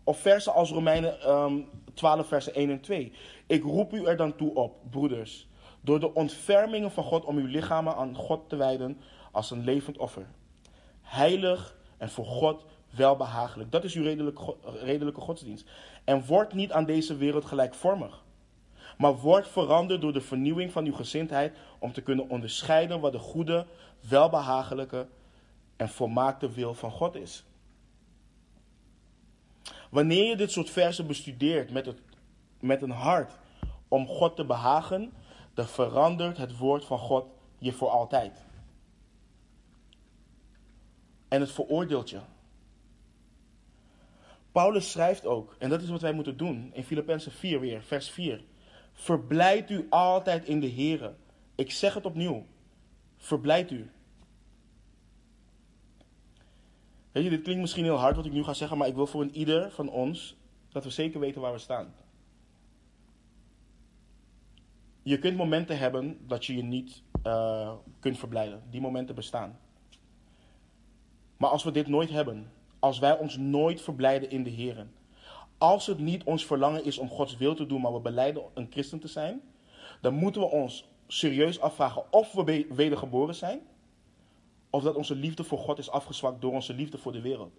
Of 0.07 0.18
versen 0.18 0.52
als 0.52 0.70
Romeinen 0.70 1.30
um, 1.30 1.68
12, 1.94 2.26
versen 2.26 2.54
1 2.54 2.70
en 2.70 2.80
2. 2.80 3.12
Ik 3.46 3.62
roep 3.62 3.92
u 3.92 4.04
er 4.04 4.16
dan 4.16 4.36
toe 4.36 4.54
op, 4.54 4.76
broeders, 4.90 5.48
door 5.80 6.00
de 6.00 6.14
ontfermingen 6.14 6.90
van 6.90 7.04
God 7.04 7.24
om 7.24 7.36
uw 7.36 7.46
lichamen 7.46 7.96
aan 7.96 8.14
God 8.14 8.48
te 8.48 8.57
wijden 8.57 9.00
als 9.32 9.50
een 9.50 9.64
levend 9.64 9.98
offer. 9.98 10.26
Heilig 11.02 11.76
en 11.96 12.11
voor 12.11 12.24
God 12.24 12.64
welbehagelijk. 12.90 13.72
Dat 13.72 13.84
is 13.84 13.94
uw 13.94 14.02
redelijke, 14.02 14.54
redelijke 14.82 15.20
godsdienst. 15.20 15.68
En 16.04 16.26
word 16.26 16.52
niet 16.52 16.72
aan 16.72 16.84
deze 16.84 17.16
wereld 17.16 17.44
gelijkvormig. 17.44 18.24
Maar 18.98 19.16
word 19.16 19.48
veranderd 19.48 20.00
door 20.00 20.12
de 20.12 20.20
vernieuwing 20.20 20.72
van 20.72 20.84
uw 20.84 20.94
gezindheid 20.94 21.57
om 21.78 21.92
te 21.92 22.02
kunnen 22.02 22.28
onderscheiden 22.28 23.00
wat 23.00 23.12
de 23.12 23.18
goede, 23.18 23.66
welbehagelijke 24.09 25.07
en 25.76 25.88
volmaakte 25.88 26.50
wil 26.50 26.74
van 26.74 26.90
God 26.90 27.14
is. 27.14 27.44
Wanneer 29.97 30.24
je 30.24 30.36
dit 30.36 30.51
soort 30.51 30.70
versen 30.70 31.07
bestudeert 31.07 31.70
met, 31.70 31.86
het, 31.86 32.01
met 32.61 32.82
een 32.82 32.90
hart 32.90 33.38
om 33.88 34.07
God 34.07 34.36
te 34.36 34.44
behagen, 34.44 35.12
dan 35.55 35.66
verandert 35.66 36.36
het 36.36 36.57
woord 36.57 36.84
van 36.84 36.99
God 36.99 37.26
je 37.59 37.72
voor 37.72 37.88
altijd. 37.88 38.44
En 41.28 41.40
het 41.40 41.51
veroordeelt 41.51 42.11
je. 42.11 42.20
Paulus 44.53 44.90
schrijft 44.90 45.26
ook, 45.26 45.57
en 45.59 45.70
dat 45.70 45.82
is 45.82 45.88
wat 45.88 46.01
wij 46.01 46.12
moeten 46.12 46.36
doen, 46.36 46.70
in 46.72 46.84
Filippenzen 46.84 47.32
4 47.32 47.61
weer, 47.61 47.82
vers 47.82 48.11
4. 48.11 48.44
Verblijd 48.92 49.70
u 49.70 49.86
altijd 49.90 50.44
in 50.44 50.61
de 50.61 50.70
Here. 50.70 51.14
Ik 51.55 51.70
zeg 51.70 51.94
het 51.94 52.07
opnieuw. 52.07 52.47
Verblijd 53.16 53.70
u. 53.70 53.90
Weet 57.16 57.24
je, 57.24 57.30
dit 57.30 57.42
klinkt 57.42 57.60
misschien 57.60 57.84
heel 57.84 57.96
hard 57.96 58.16
wat 58.16 58.26
ik 58.26 58.32
nu 58.32 58.44
ga 58.44 58.54
zeggen, 58.54 58.78
maar 58.78 58.88
ik 58.88 58.94
wil 58.94 59.06
voor 59.06 59.22
een 59.22 59.36
ieder 59.36 59.70
van 59.70 59.88
ons 59.88 60.36
dat 60.68 60.84
we 60.84 60.90
zeker 60.90 61.20
weten 61.20 61.40
waar 61.40 61.52
we 61.52 61.58
staan. 61.58 61.94
Je 65.02 65.18
kunt 65.18 65.36
momenten 65.36 65.78
hebben 65.78 66.18
dat 66.26 66.44
je 66.44 66.56
je 66.56 66.62
niet 66.62 67.02
uh, 67.26 67.72
kunt 68.00 68.18
verblijden. 68.18 68.62
Die 68.70 68.80
momenten 68.80 69.14
bestaan. 69.14 69.58
Maar 71.36 71.50
als 71.50 71.64
we 71.64 71.70
dit 71.70 71.86
nooit 71.86 72.10
hebben, 72.10 72.52
als 72.78 72.98
wij 72.98 73.18
ons 73.18 73.36
nooit 73.36 73.80
verblijden 73.80 74.30
in 74.30 74.42
de 74.42 74.50
Heer, 74.50 74.86
als 75.58 75.86
het 75.86 75.98
niet 75.98 76.24
ons 76.24 76.46
verlangen 76.46 76.84
is 76.84 76.98
om 76.98 77.08
Gods 77.08 77.36
wil 77.36 77.54
te 77.54 77.66
doen, 77.66 77.80
maar 77.80 77.92
we 77.92 78.00
beleiden 78.00 78.42
een 78.54 78.68
christen 78.70 78.98
te 78.98 79.08
zijn, 79.08 79.40
dan 80.00 80.14
moeten 80.14 80.40
we 80.40 80.46
ons 80.46 80.88
serieus 81.06 81.60
afvragen 81.60 82.12
of 82.12 82.32
we 82.32 82.66
wedergeboren 82.70 83.34
zijn, 83.34 83.60
of 84.77 84.83
dat 84.83 84.95
onze 84.95 85.14
liefde 85.14 85.45
voor 85.45 85.59
God 85.59 85.79
is 85.79 85.91
afgezwakt 85.91 86.41
door 86.41 86.53
onze 86.53 86.74
liefde 86.74 86.99
voor 86.99 87.12
de 87.12 87.20
wereld. 87.20 87.53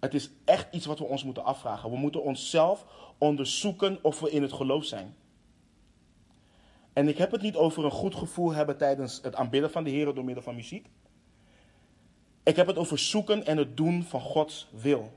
Het 0.00 0.14
is 0.14 0.30
echt 0.44 0.74
iets 0.74 0.86
wat 0.86 0.98
we 0.98 1.04
ons 1.04 1.24
moeten 1.24 1.44
afvragen. 1.44 1.90
We 1.90 1.96
moeten 1.96 2.22
onszelf 2.22 2.86
onderzoeken 3.18 3.98
of 4.02 4.20
we 4.20 4.30
in 4.30 4.42
het 4.42 4.52
geloof 4.52 4.84
zijn. 4.84 5.16
En 6.92 7.08
ik 7.08 7.18
heb 7.18 7.30
het 7.30 7.42
niet 7.42 7.56
over 7.56 7.84
een 7.84 7.90
goed 7.90 8.14
gevoel 8.14 8.52
hebben 8.52 8.76
tijdens 8.76 9.20
het 9.22 9.34
aanbidden 9.34 9.70
van 9.70 9.84
de 9.84 9.90
Heer 9.90 10.14
door 10.14 10.24
middel 10.24 10.42
van 10.42 10.54
muziek. 10.54 10.86
Ik 12.42 12.56
heb 12.56 12.66
het 12.66 12.78
over 12.78 12.98
zoeken 12.98 13.46
en 13.46 13.56
het 13.56 13.76
doen 13.76 14.02
van 14.02 14.20
Gods 14.20 14.68
wil. 14.72 15.12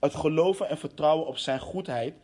Het 0.00 0.14
geloven 0.14 0.68
en 0.68 0.78
vertrouwen 0.78 1.26
op 1.26 1.36
Zijn 1.36 1.60
goedheid. 1.60 2.14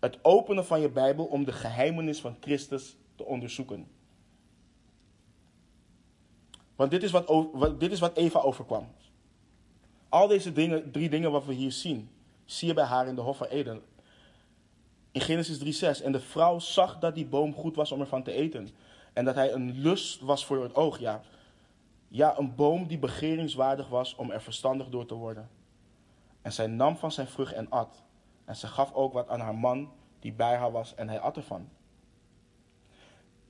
Het 0.00 0.18
openen 0.22 0.66
van 0.66 0.80
je 0.80 0.88
Bijbel 0.88 1.24
om 1.24 1.44
de 1.44 1.52
geheimenis 1.52 2.20
van 2.20 2.36
Christus 2.40 2.96
te 3.16 3.24
onderzoeken. 3.24 3.97
Want 6.78 6.90
dit 6.90 7.02
is 7.02 7.10
wat, 7.10 7.80
dit 7.80 7.92
is 7.92 8.00
wat 8.00 8.16
Eva 8.16 8.40
overkwam. 8.40 8.88
Al 10.08 10.26
deze 10.26 10.52
dingen, 10.52 10.90
drie 10.90 11.08
dingen 11.08 11.30
wat 11.30 11.44
we 11.44 11.52
hier 11.52 11.72
zien, 11.72 12.10
zie 12.44 12.68
je 12.68 12.74
bij 12.74 12.84
haar 12.84 13.06
in 13.06 13.14
de 13.14 13.20
Hof 13.20 13.36
van 13.36 13.46
Eden. 13.46 13.82
In 15.10 15.20
Genesis 15.20 15.82
3:6. 15.82 16.04
En 16.04 16.12
de 16.12 16.20
vrouw 16.20 16.58
zag 16.58 16.98
dat 16.98 17.14
die 17.14 17.26
boom 17.26 17.54
goed 17.54 17.76
was 17.76 17.92
om 17.92 18.00
ervan 18.00 18.22
te 18.22 18.32
eten. 18.32 18.68
En 19.12 19.24
dat 19.24 19.34
hij 19.34 19.52
een 19.52 19.80
lust 19.80 20.20
was 20.20 20.46
voor 20.46 20.62
het 20.62 20.74
oog. 20.74 20.98
Ja, 20.98 21.22
ja, 22.08 22.38
een 22.38 22.54
boom 22.54 22.86
die 22.86 22.98
begeringswaardig 22.98 23.88
was 23.88 24.14
om 24.14 24.30
er 24.30 24.42
verstandig 24.42 24.88
door 24.88 25.06
te 25.06 25.14
worden. 25.14 25.48
En 26.42 26.52
zij 26.52 26.66
nam 26.66 26.96
van 26.96 27.12
zijn 27.12 27.26
vrucht 27.26 27.52
en 27.52 27.70
at. 27.70 28.02
En 28.44 28.56
ze 28.56 28.66
gaf 28.66 28.92
ook 28.92 29.12
wat 29.12 29.28
aan 29.28 29.40
haar 29.40 29.54
man 29.54 29.92
die 30.18 30.32
bij 30.32 30.56
haar 30.56 30.72
was 30.72 30.94
en 30.94 31.08
hij 31.08 31.20
at 31.20 31.36
ervan. 31.36 31.68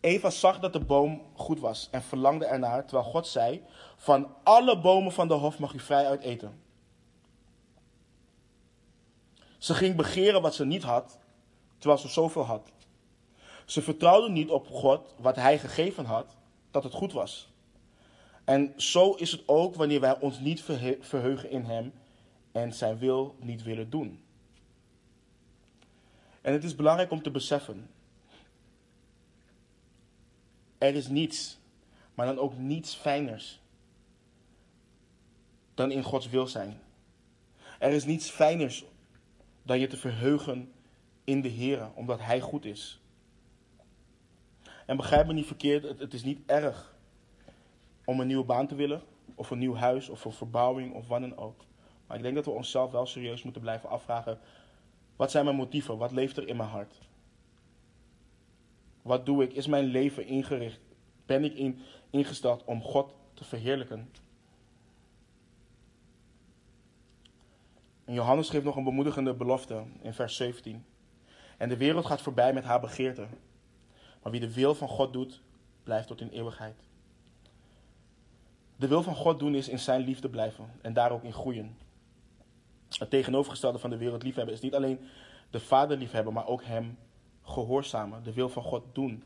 Eva 0.01 0.30
zag 0.30 0.61
dat 0.61 0.72
de 0.72 0.80
boom 0.80 1.22
goed 1.34 1.61
was 1.61 1.88
en 1.90 2.03
verlangde 2.03 2.46
ernaar, 2.46 2.86
terwijl 2.86 3.09
God 3.09 3.26
zei: 3.26 3.62
Van 3.96 4.34
alle 4.42 4.80
bomen 4.80 5.12
van 5.12 5.28
de 5.28 5.34
hof 5.34 5.59
mag 5.59 5.74
u 5.74 5.80
vrij 5.80 6.07
uit 6.07 6.22
eten. 6.22 6.61
Ze 9.59 9.74
ging 9.74 9.96
begeren 9.96 10.42
wat 10.42 10.55
ze 10.55 10.64
niet 10.64 10.82
had, 10.82 11.18
terwijl 11.78 12.01
ze 12.01 12.09
zoveel 12.09 12.44
had. 12.44 12.72
Ze 13.64 13.82
vertrouwde 13.82 14.30
niet 14.30 14.51
op 14.51 14.68
God, 14.68 15.14
wat 15.18 15.36
hij 15.36 15.59
gegeven 15.59 16.05
had, 16.05 16.36
dat 16.70 16.82
het 16.82 16.92
goed 16.92 17.12
was. 17.12 17.49
En 18.44 18.72
zo 18.76 19.12
is 19.12 19.32
het 19.32 19.42
ook 19.46 19.74
wanneer 19.74 20.01
wij 20.01 20.18
ons 20.20 20.38
niet 20.38 20.62
verheugen 21.01 21.51
in 21.51 21.64
Hem 21.64 21.92
en 22.53 22.72
Zijn 22.72 22.99
wil 22.99 23.34
niet 23.40 23.62
willen 23.62 23.90
doen. 23.90 24.22
En 26.40 26.53
het 26.53 26.64
is 26.64 26.74
belangrijk 26.74 27.11
om 27.11 27.22
te 27.22 27.30
beseffen, 27.30 27.90
er 30.79 30.95
is 30.95 31.09
niets, 31.09 31.59
maar 32.14 32.26
dan 32.26 32.39
ook 32.39 32.57
niets 32.57 32.95
fijners 32.95 33.61
dan 35.74 35.91
in 35.91 36.03
Gods 36.03 36.29
wil 36.29 36.47
zijn. 36.47 36.81
Er 37.79 37.93
is 37.93 38.05
niets 38.05 38.31
fijners 38.31 38.85
dan 39.62 39.79
je 39.79 39.87
te 39.87 39.97
verheugen 39.97 40.72
in 41.24 41.41
de 41.41 41.49
Heer, 41.49 41.91
omdat 41.95 42.20
Hij 42.20 42.41
goed 42.41 42.64
is. 42.64 43.01
En 44.87 44.97
begrijp 44.97 45.26
me 45.26 45.33
niet 45.33 45.47
verkeerd, 45.47 45.83
het, 45.83 45.99
het 45.99 46.14
is 46.14 46.22
niet 46.22 46.41
erg 46.47 46.97
om 48.05 48.20
een 48.20 48.26
nieuwe 48.26 48.45
baan 48.45 48.66
te 48.66 48.74
willen, 48.74 49.03
of 49.35 49.51
een 49.51 49.59
nieuw 49.59 49.74
huis, 49.74 50.09
of 50.09 50.24
een 50.24 50.33
verbouwing, 50.33 50.95
of 50.95 51.09
wat 51.09 51.20
dan 51.20 51.37
ook. 51.37 51.64
Maar 52.07 52.16
ik 52.16 52.22
denk 52.22 52.35
dat 52.35 52.45
we 52.45 52.51
onszelf 52.51 52.91
wel 52.91 53.07
serieus 53.07 53.43
moeten 53.43 53.62
blijven 53.62 53.89
afvragen: 53.89 54.39
wat 55.16 55.31
zijn 55.31 55.45
mijn 55.45 55.57
motieven? 55.57 55.99
Wat 55.99 56.12
leeft 56.12 56.37
er 56.37 56.49
in 56.49 56.57
mijn 56.57 56.68
hart? 56.68 57.08
Wat 59.09 59.27
doe 59.27 59.43
ik? 59.43 59.53
Is 59.53 59.67
mijn 59.67 59.85
leven 59.85 60.27
ingericht? 60.27 60.81
Ben 61.27 61.45
ik 61.45 61.55
in, 61.55 61.81
ingesteld 62.11 62.65
om 62.65 62.83
God 62.83 63.15
te 63.35 63.45
verheerlijken? 63.45 64.11
En 68.05 68.15
Johannes 68.15 68.49
geeft 68.49 68.65
nog 68.65 68.77
een 68.77 68.85
bemoedigende 68.85 69.35
belofte 69.35 69.85
in 70.03 70.13
vers 70.13 70.37
17. 70.37 70.85
En 71.57 71.69
de 71.69 71.77
wereld 71.77 72.07
gaat 72.07 72.21
voorbij 72.21 72.53
met 72.53 72.65
haar 72.65 72.81
begeerte. 72.81 73.27
Maar 74.23 74.33
wie 74.33 74.41
de 74.41 74.53
wil 74.53 74.75
van 74.75 74.89
God 74.89 75.13
doet, 75.13 75.43
blijft 75.83 76.07
tot 76.07 76.21
in 76.21 76.31
eeuwigheid. 76.31 76.77
De 78.77 78.89
wil 78.89 79.03
van 79.03 79.15
God 79.15 79.39
doen 79.39 79.55
is 79.55 79.69
in 79.69 79.79
zijn 79.79 80.01
liefde 80.01 80.29
blijven 80.29 80.71
en 80.83 80.93
daar 80.93 81.13
ook 81.13 81.23
in 81.23 81.33
groeien. 81.33 81.77
Het 82.89 83.11
tegenovergestelde 83.11 83.79
van 83.79 83.91
de 83.91 83.97
wereld 83.97 84.23
liefhebben 84.23 84.55
is 84.55 84.61
niet 84.61 84.75
alleen 84.75 85.01
de 85.51 85.61
Vader 85.61 85.97
liefhebben, 85.97 86.33
maar 86.33 86.47
ook 86.47 86.65
Hem 86.65 86.99
gehoorzamen, 87.49 88.22
de 88.22 88.32
wil 88.32 88.49
van 88.49 88.62
God 88.62 88.84
doen. 88.92 89.24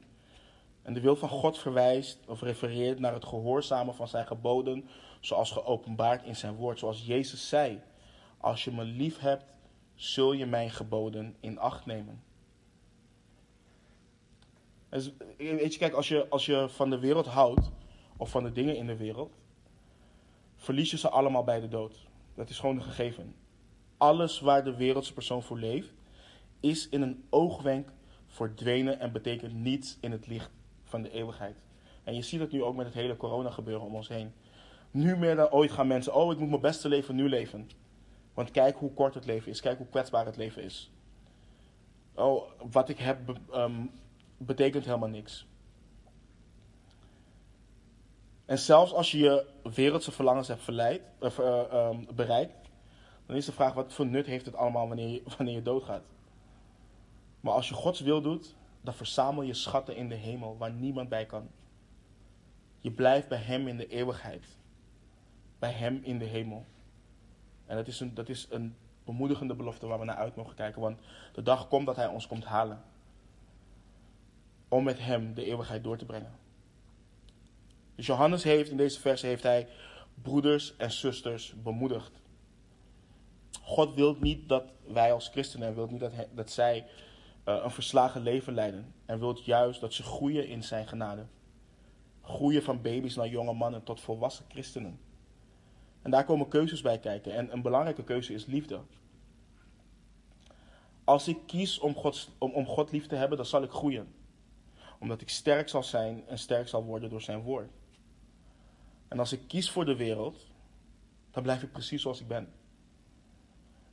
En 0.83 0.95
de 0.95 1.01
wil 1.01 1.17
van 1.17 1.29
God 1.29 1.59
verwijst 1.59 2.19
of 2.27 2.41
refereert 2.41 2.99
naar 2.99 3.13
het 3.13 3.25
gehoorzamen 3.25 3.95
van 3.95 4.09
zijn 4.09 4.27
geboden, 4.27 4.89
zoals 5.21 5.51
geopenbaard 5.51 6.25
in 6.25 6.37
zijn 6.37 6.55
woord. 6.55 6.79
Zoals 6.79 7.07
Jezus 7.07 7.49
zei: 7.49 7.81
Als 8.39 8.65
je 8.65 8.71
me 8.71 8.85
lief 8.85 9.19
hebt, 9.19 9.45
zul 9.95 10.33
je 10.33 10.47
mijn 10.47 10.71
geboden 10.71 11.37
in 11.41 11.59
acht 11.59 11.87
nemen. 11.87 12.23
Dus, 14.89 15.13
weet 15.37 15.73
je, 15.73 15.79
kijk, 15.79 15.95
als 15.95 16.09
je, 16.09 16.29
als 16.29 16.47
je 16.47 16.69
van 16.69 16.91
de 16.91 16.99
wereld 16.99 17.27
houdt, 17.27 17.71
of 18.17 18.31
van 18.31 18.43
de 18.43 18.53
dingen 18.53 18.77
in 18.77 18.87
de 18.87 18.97
wereld, 18.97 19.33
verlies 20.57 20.91
je 20.91 20.99
ze 20.99 21.09
allemaal 21.09 21.45
bij 21.45 21.61
de 21.61 21.69
dood. 21.69 22.07
Dat 22.35 22.49
is 22.49 22.59
gewoon 22.59 22.77
een 22.77 22.83
gegeven. 22.83 23.35
Alles 23.97 24.41
waar 24.41 24.65
de 24.65 24.77
wereldse 24.77 25.13
persoon 25.13 25.43
voor 25.43 25.59
leeft, 25.59 25.93
is 26.61 26.89
in 26.89 27.03
een 27.03 27.25
oogwenk 27.31 27.89
verdwenen 28.33 29.01
en 29.01 29.13
betekent 29.13 29.55
niets 29.55 29.97
in 30.01 30.13
het 30.13 30.27
licht 30.27 30.51
van 30.85 31.03
de 31.03 31.11
eeuwigheid. 31.11 31.57
En 32.05 32.15
je 32.15 32.23
ziet 32.23 32.41
het 32.41 32.53
nu 32.53 32.63
ook 32.63 32.77
met 32.77 32.87
het 32.87 32.95
hele 32.95 33.17
corona 33.17 33.51
gebeuren 33.51 33.87
om 33.87 33.95
ons 33.95 34.09
heen. 34.09 34.33
Nu 34.91 35.17
meer 35.17 35.37
dan 35.37 35.51
ooit 35.51 35.71
gaan 35.71 35.87
mensen, 35.87 36.15
oh 36.15 36.33
ik 36.33 36.39
moet 36.39 36.49
mijn 36.49 36.61
beste 36.61 36.89
leven 36.89 37.15
nu 37.15 37.29
leven. 37.29 37.71
Want 38.35 38.51
kijk 38.51 38.77
hoe 38.77 38.93
kort 38.93 39.15
het 39.15 39.25
leven 39.25 39.51
is, 39.51 39.61
kijk 39.61 39.79
hoe 39.79 39.87
kwetsbaar 39.87 40.27
het 40.27 40.37
leven 40.37 40.63
is. 40.63 40.91
Oh, 42.15 42.51
wat 42.71 42.89
ik 42.89 42.99
heb 42.99 43.19
um, 43.55 43.91
betekent 44.37 44.85
helemaal 44.85 45.09
niks. 45.09 45.47
En 48.45 48.59
zelfs 48.59 48.93
als 48.93 49.11
je 49.11 49.19
je 49.19 49.47
wereldse 49.75 50.13
verlangens 50.13 50.49
hebt 50.49 50.63
verleid, 50.63 51.03
of, 51.21 51.39
uh, 51.39 51.63
um, 51.73 52.07
bereikt, 52.15 52.69
dan 53.27 53.37
is 53.37 53.45
de 53.45 53.53
vraag: 53.53 53.75
wat 53.75 53.93
voor 53.93 54.07
nut 54.07 54.27
heeft 54.27 54.47
het 54.47 54.57
allemaal 54.57 54.89
wanneer 54.89 55.09
je, 55.09 55.23
wanneer 55.37 55.55
je 55.55 55.63
doodgaat? 55.63 56.03
Maar 57.43 57.53
als 57.53 57.69
je 57.69 57.75
Gods 57.75 58.01
wil 58.01 58.23
doet, 58.23 58.55
dan 58.81 58.95
verzamel 58.95 59.43
je 59.43 59.55
schatten 59.55 59.97
in 59.97 60.09
de 60.09 60.15
hemel 60.15 60.57
waar 60.57 60.73
niemand 60.73 61.09
bij 61.09 61.27
kan. 61.27 61.49
Je 62.81 62.91
blijft 62.91 63.29
bij 63.29 63.39
Hem 63.39 63.69
in 63.69 63.77
de 63.77 63.87
eeuwigheid. 63.87 64.47
Bij 65.59 65.73
Hem 65.73 66.01
in 66.03 66.19
de 66.19 66.25
hemel. 66.25 66.67
En 67.67 67.77
dat 67.77 67.87
is 67.87 68.01
een, 68.01 68.15
dat 68.15 68.29
is 68.29 68.47
een 68.51 68.77
bemoedigende 69.05 69.55
belofte 69.55 69.87
waar 69.87 69.99
we 69.99 70.05
naar 70.05 70.17
uit 70.17 70.37
mogen 70.37 70.55
kijken. 70.55 70.81
Want 70.81 71.01
de 71.33 71.43
dag 71.43 71.69
komt 71.69 71.87
dat 71.87 71.97
Hij 71.97 72.07
ons 72.07 72.27
komt 72.27 72.45
halen. 72.45 72.83
Om 74.69 74.85
met 74.85 74.99
Hem 74.99 75.35
de 75.35 75.45
eeuwigheid 75.45 75.85
door 75.85 75.97
te 75.97 76.05
brengen. 76.05 76.41
Dus 77.95 78.07
Johannes 78.07 78.43
heeft 78.43 78.71
in 78.71 78.77
deze 78.77 79.01
verse 79.01 79.27
heeft 79.27 79.43
hij 79.43 79.69
broeders 80.23 80.77
en 80.77 80.91
zusters 80.91 81.55
bemoedigd. 81.63 82.13
God 83.63 83.95
wil 83.95 84.17
niet 84.21 84.49
dat 84.49 84.65
wij 84.87 85.13
als 85.13 85.29
christenen, 85.29 85.75
wil 85.75 85.87
niet 85.87 86.01
dat, 86.01 86.13
dat 86.35 86.51
zij 86.51 86.87
een 87.45 87.71
verslagen 87.71 88.23
leven 88.23 88.55
leiden. 88.55 88.95
En 89.07 89.19
wil 89.19 89.39
juist 89.45 89.81
dat 89.81 89.95
ze 89.95 90.03
groeien 90.03 90.49
in 90.49 90.63
zijn 90.63 90.89
genade. 90.89 91.27
Groeien 92.23 92.63
van 92.63 92.83
baby's 92.83 93.17
naar 93.17 93.29
jonge 93.29 93.53
mannen 93.53 93.83
tot 93.83 94.01
volwassen 94.01 94.45
christenen. 94.49 95.01
En 96.03 96.11
daar 96.11 96.25
komen 96.25 96.49
keuzes 96.49 96.83
bij 96.83 96.99
kijken. 96.99 97.35
En 97.35 97.53
een 97.53 97.63
belangrijke 97.63 98.05
keuze 98.05 98.33
is 98.33 98.47
liefde. 98.47 98.81
Als 101.05 101.29
ik 101.29 101.39
kies 101.47 101.79
om 101.79 101.97
om, 102.39 102.51
om 102.53 102.67
God 102.67 102.93
lief 102.93 103.07
te 103.07 103.15
hebben, 103.15 103.37
dan 103.37 103.47
zal 103.47 103.63
ik 103.63 103.71
groeien. 103.71 104.15
Omdat 104.99 105.21
ik 105.21 105.29
sterk 105.29 105.69
zal 105.69 105.83
zijn 105.83 106.27
en 106.29 106.39
sterk 106.39 106.69
zal 106.69 106.85
worden 106.85 107.11
door 107.11 107.21
zijn 107.21 107.41
woord. 107.41 107.71
En 109.09 109.19
als 109.19 109.33
ik 109.33 109.49
kies 109.49 109.71
voor 109.71 109.85
de 109.85 109.97
wereld, 109.97 110.51
dan 111.31 111.43
blijf 111.43 111.63
ik 111.63 111.73
precies 111.73 112.03
zoals 112.03 112.21
ik 112.21 112.29
ben. 112.29 112.53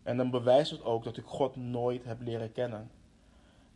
En 0.03 0.17
dan 0.17 0.29
bewijst 0.29 0.71
het 0.71 0.83
ook 0.83 1.03
dat 1.03 1.17
ik 1.17 1.25
God 1.25 1.55
nooit 1.55 2.03
heb 2.03 2.21
leren 2.21 2.51
kennen. 2.51 2.91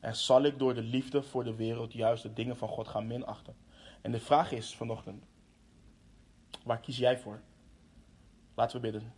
En 0.03 0.15
zal 0.15 0.43
ik 0.43 0.59
door 0.59 0.73
de 0.73 0.81
liefde 0.81 1.23
voor 1.23 1.43
de 1.43 1.55
wereld 1.55 1.93
juist 1.93 2.23
de 2.23 2.33
dingen 2.33 2.57
van 2.57 2.67
God 2.67 2.87
gaan 2.87 3.07
minachten. 3.07 3.55
En 4.01 4.11
de 4.11 4.19
vraag 4.19 4.51
is 4.51 4.75
vanochtend, 4.75 5.25
waar 6.63 6.79
kies 6.79 6.97
jij 6.97 7.17
voor? 7.19 7.41
Laten 8.53 8.75
we 8.75 8.91
bidden. 8.91 9.13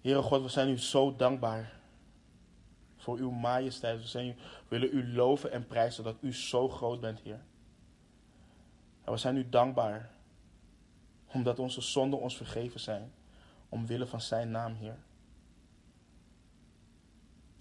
Heere 0.00 0.22
God, 0.22 0.42
we 0.42 0.48
zijn 0.48 0.68
u 0.68 0.78
zo 0.78 1.16
dankbaar 1.16 1.80
voor 2.96 3.18
uw 3.18 3.30
majesteit. 3.30 4.12
We, 4.12 4.34
willen 4.68 4.94
u 4.94 5.12
loven 5.12 5.52
en 5.52 5.66
prijzen 5.66 6.04
dat 6.04 6.16
u 6.20 6.34
zo 6.34 6.68
groot 6.68 7.00
bent, 7.00 7.20
Heer. 7.20 7.40
En 9.04 9.12
we 9.12 9.18
zijn 9.18 9.36
u 9.36 9.48
dankbaar 9.48 10.10
omdat 11.26 11.58
onze 11.58 11.80
zonden 11.80 12.20
ons 12.20 12.36
vergeven 12.36 12.80
zijn, 12.80 13.12
omwille 13.68 14.06
van 14.06 14.20
zijn 14.20 14.50
naam, 14.50 14.74
Heer. 14.74 14.98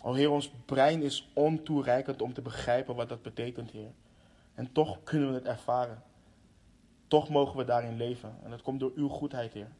O 0.01 0.13
Heer, 0.13 0.31
ons 0.31 0.51
brein 0.65 1.01
is 1.01 1.29
ontoereikend 1.33 2.21
om 2.21 2.33
te 2.33 2.41
begrijpen 2.41 2.95
wat 2.95 3.09
dat 3.09 3.21
betekent, 3.21 3.71
Heer. 3.71 3.91
En 4.53 4.71
toch 4.71 5.03
kunnen 5.03 5.29
we 5.29 5.33
het 5.33 5.45
ervaren. 5.45 6.03
Toch 7.07 7.29
mogen 7.29 7.57
we 7.57 7.65
daarin 7.65 7.97
leven. 7.97 8.37
En 8.43 8.49
dat 8.49 8.61
komt 8.61 8.79
door 8.79 8.91
uw 8.95 9.07
goedheid, 9.07 9.53
Heer. 9.53 9.71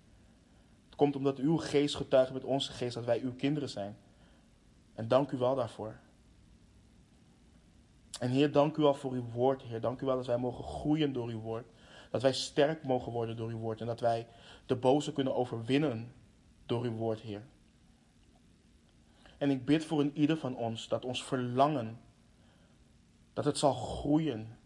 Het 0.86 0.96
komt 0.96 1.16
omdat 1.16 1.38
uw 1.38 1.58
geest 1.58 1.96
getuigt 1.96 2.34
met 2.34 2.44
onze 2.44 2.72
geest 2.72 2.94
dat 2.94 3.06
wij 3.06 3.22
uw 3.22 3.34
kinderen 3.34 3.70
zijn. 3.70 3.98
En 4.94 5.08
dank 5.08 5.32
u 5.32 5.38
wel 5.38 5.56
daarvoor. 5.56 6.00
En 8.20 8.30
Heer, 8.30 8.52
dank 8.52 8.78
u 8.78 8.82
wel 8.82 8.94
voor 8.94 9.12
uw 9.12 9.26
woord, 9.34 9.62
Heer. 9.62 9.82
Dank 9.82 10.02
u 10.02 10.06
wel 10.06 10.16
dat 10.16 10.26
wij 10.26 10.38
mogen 10.38 10.64
groeien 10.64 11.14
door 11.14 11.28
uw 11.28 11.40
woord. 11.40 11.68
Dat 12.12 12.22
wij 12.22 12.34
sterk 12.34 12.84
mogen 12.84 13.12
worden 13.12 13.36
door 13.36 13.50
uw 13.50 13.58
woord. 13.58 13.82
En 13.82 13.88
dat 13.88 14.00
wij 14.00 14.28
de 14.66 14.76
boze 14.76 15.14
kunnen 15.14 15.36
overwinnen 15.36 16.12
door 16.66 16.84
uw 16.84 16.96
woord, 16.96 17.20
Heer. 17.20 17.44
En 19.40 19.50
ik 19.50 19.66
bid 19.66 19.86
voor 19.86 20.00
een 20.00 20.18
ieder 20.18 20.38
van 20.38 20.56
ons 20.56 20.88
dat 20.88 21.06
ons 21.06 21.24
verlangen, 21.24 22.00
dat 23.34 23.46
het 23.46 23.58
zal 23.58 23.74
groeien 23.74 24.58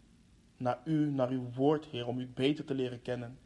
naar 0.56 0.80
u, 0.84 1.10
naar 1.10 1.28
uw 1.28 1.52
woord, 1.52 1.84
Heer, 1.84 2.06
om 2.06 2.18
u 2.18 2.26
beter 2.26 2.64
te 2.64 2.74
leren 2.74 3.02
kennen. 3.02 3.38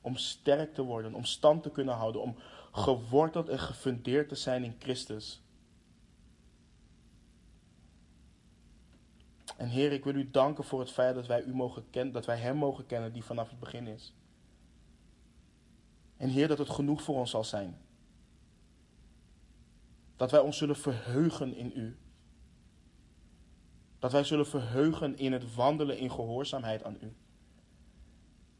Om 0.00 0.16
sterk 0.16 0.74
te 0.74 0.82
worden, 0.82 1.14
om 1.14 1.24
stand 1.24 1.62
te 1.62 1.70
kunnen 1.70 1.94
houden, 1.94 2.22
om 2.22 2.36
geworteld 2.72 3.48
en 3.48 3.58
gefundeerd 3.58 4.28
te 4.28 4.34
zijn 4.34 4.64
in 4.64 4.76
Christus. 4.78 5.42
En 9.56 9.68
Heer, 9.68 9.92
ik 9.92 10.04
wil 10.04 10.14
u 10.14 10.30
danken 10.30 10.64
voor 10.64 10.80
het 10.80 10.90
feit 10.90 11.14
dat 11.14 11.26
wij 11.26 11.42
u 11.42 11.54
mogen 11.54 11.90
kennen, 11.90 12.12
dat 12.14 12.26
wij 12.26 12.38
Hem 12.38 12.56
mogen 12.56 12.86
kennen 12.86 13.12
die 13.12 13.24
vanaf 13.24 13.50
het 13.50 13.58
begin 13.58 13.86
is. 13.86 14.14
En 16.16 16.28
Heer, 16.28 16.48
dat 16.48 16.58
het 16.58 16.70
genoeg 16.70 17.02
voor 17.02 17.16
ons 17.16 17.30
zal 17.30 17.44
zijn. 17.44 17.78
Dat 20.16 20.30
wij 20.30 20.40
ons 20.40 20.56
zullen 20.58 20.76
verheugen 20.76 21.54
in 21.54 21.72
U. 21.74 21.96
Dat 23.98 24.12
wij 24.12 24.24
zullen 24.24 24.46
verheugen 24.46 25.18
in 25.18 25.32
het 25.32 25.54
wandelen 25.54 25.98
in 25.98 26.10
gehoorzaamheid 26.10 26.84
aan 26.84 26.98
U. 27.00 27.14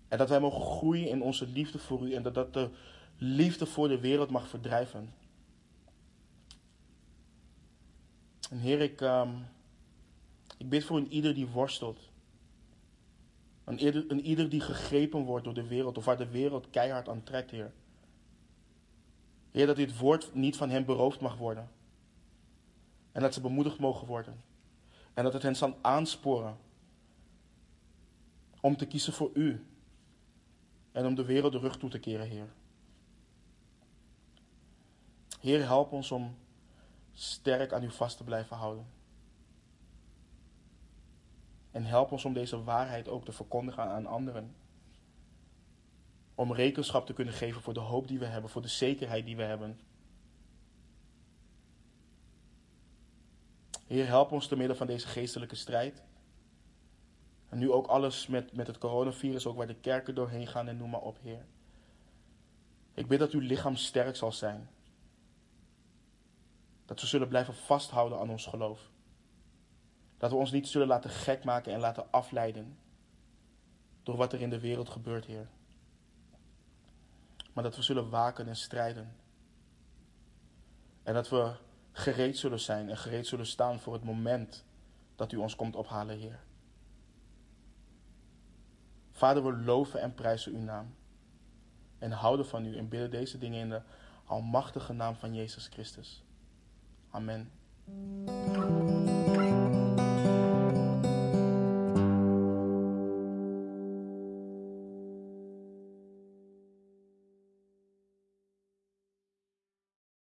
En 0.09 0.19
dat 0.19 0.29
wij 0.29 0.41
mogen 0.41 0.61
groeien 0.61 1.09
in 1.09 1.23
onze 1.23 1.47
liefde 1.47 1.79
voor 1.79 2.09
U 2.09 2.15
en 2.15 2.23
dat 2.23 2.35
dat 2.35 2.53
de 2.53 2.71
liefde 3.19 3.67
voor 3.67 3.89
de 3.89 4.01
wereld 4.01 4.31
mag 4.31 4.49
verdrijven. 4.49 5.15
En 8.51 8.59
Heer, 8.59 8.81
ik, 8.81 9.01
um, 9.01 9.47
ik 10.59 10.69
bid 10.69 10.85
voor 10.85 10.97
een 10.97 11.13
ieder 11.13 11.35
die 11.35 11.47
worstelt. 11.47 12.01
Een 13.65 14.21
ieder 14.21 14.49
die 14.49 14.61
gegrepen 14.61 15.25
wordt 15.25 15.45
door 15.45 15.55
de 15.55 15.67
wereld 15.67 15.99
of 15.99 16.05
waar 16.05 16.17
de 16.17 16.29
wereld 16.29 16.71
keihard 16.71 17.09
aan 17.09 17.23
trekt, 17.23 17.51
Heer. 17.51 17.73
Heer, 19.57 19.67
dat 19.67 19.77
dit 19.77 19.99
woord 19.99 20.35
niet 20.35 20.57
van 20.57 20.71
hen 20.71 20.85
beroofd 20.85 21.21
mag 21.21 21.37
worden. 21.37 21.71
En 23.13 23.23
dat 23.23 23.35
ze 23.35 23.41
bemoedigd 23.41 23.79
mogen 23.79 24.07
worden. 24.07 24.43
En 25.15 25.25
dat 25.25 25.33
het 25.33 25.43
hen 25.43 25.57
zal 25.57 25.79
aansporen 25.81 26.57
om 28.61 28.77
te 28.77 28.87
kiezen 28.87 29.13
voor 29.13 29.31
U. 29.35 29.67
En 30.93 31.07
om 31.07 31.15
de 31.15 31.25
wereld 31.25 31.53
de 31.53 31.59
rug 31.59 31.79
toe 31.79 31.91
te 31.91 31.99
keren, 31.99 32.27
Heer. 32.27 32.53
Heer, 35.41 35.65
help 35.67 35.93
ons 35.93 36.11
om 36.11 36.37
sterk 37.13 37.73
aan 37.73 37.85
U 37.85 37.91
vast 37.91 38.17
te 38.17 38.25
blijven 38.25 38.57
houden. 38.57 38.87
En 41.71 41.85
help 41.85 42.13
ons 42.13 42.25
om 42.25 42.33
deze 42.33 42.63
waarheid 42.63 43.09
ook 43.09 43.25
te 43.25 43.33
verkondigen 43.33 43.83
aan 43.83 44.07
anderen. 44.07 44.55
Om 46.37 46.53
rekenschap 46.53 47.07
te 47.07 47.13
kunnen 47.13 47.35
geven 47.35 47.63
voor 47.63 47.75
de 47.75 47.81
hoop 47.81 48.09
die 48.09 48.19
we 48.19 48.25
hebben, 48.25 48.51
voor 48.51 48.63
de 48.63 48.69
zekerheid 48.69 49.25
die 49.25 49.37
we 49.37 49.43
hebben. 49.43 49.81
Heer, 53.87 54.07
help 54.07 54.33
ons 54.33 54.47
te 54.47 54.57
midden 54.57 54.77
van 54.77 54.87
deze 54.87 55.07
geestelijke 55.07 55.55
strijd. 55.55 56.03
En 57.49 57.59
nu 57.59 57.73
ook 57.73 57.87
alles 57.87 58.27
met, 58.27 58.53
met 58.53 58.67
het 58.67 58.79
coronavirus, 58.79 59.47
ook 59.47 59.57
waar 59.57 59.67
de 59.67 59.81
kerken 59.81 60.15
doorheen 60.15 60.47
gaan 60.47 60.69
en 60.69 60.77
noem 60.77 60.91
maar 60.91 61.01
op, 61.01 61.19
Heer. 61.23 61.47
Ik 62.95 63.07
bid 63.07 63.19
dat 63.19 63.33
uw 63.33 63.41
lichaam 63.41 63.77
sterk 63.77 64.17
zal 64.17 64.33
zijn. 64.33 64.69
Dat 66.85 67.01
we 67.01 67.07
zullen 67.07 67.29
blijven 67.29 67.55
vasthouden 67.55 68.19
aan 68.19 68.31
ons 68.31 68.47
geloof. 68.47 68.91
Dat 70.19 70.31
we 70.31 70.37
ons 70.37 70.51
niet 70.51 70.69
zullen 70.69 70.87
laten 70.87 71.11
gek 71.11 71.45
maken 71.45 71.73
en 71.73 71.81
laten 71.81 72.13
afleiden 72.13 72.79
door 74.03 74.17
wat 74.17 74.33
er 74.33 74.41
in 74.41 74.51
de 74.51 74.61
wereld 74.61 74.89
gebeurt, 74.89 75.25
Heer. 75.25 75.49
Maar 77.57 77.65
dat 77.65 77.77
we 77.77 77.83
zullen 77.83 78.11
waken 78.11 78.49
en 78.49 78.57
strijden. 78.57 79.17
En 81.03 81.15
dat 81.15 81.29
we 81.29 81.53
gereed 81.93 82.39
zullen 82.39 82.61
zijn 82.61 82.91
en 82.91 82.97
gereed 82.97 83.27
zullen 83.27 83.47
staan 83.47 83.81
voor 83.81 83.93
het 83.93 84.05
moment 84.05 84.65
dat 85.15 85.33
u 85.33 85.37
ons 85.37 85.57
komt 85.57 85.77
ophalen, 85.77 86.19
Heer. 86.19 86.41
Vader, 89.11 89.45
we 89.45 89.57
loven 89.57 90.01
en 90.01 90.15
prijzen 90.15 90.53
uw 90.53 90.63
naam. 90.63 90.95
En 91.99 92.11
houden 92.11 92.47
van 92.47 92.65
u 92.65 92.77
en 92.77 92.89
bidden 92.89 93.11
deze 93.11 93.39
dingen 93.39 93.61
in 93.61 93.69
de 93.69 93.83
almachtige 94.25 94.93
naam 94.93 95.15
van 95.15 95.35
Jezus 95.35 95.67
Christus. 95.67 96.25
Amen. 97.11 97.51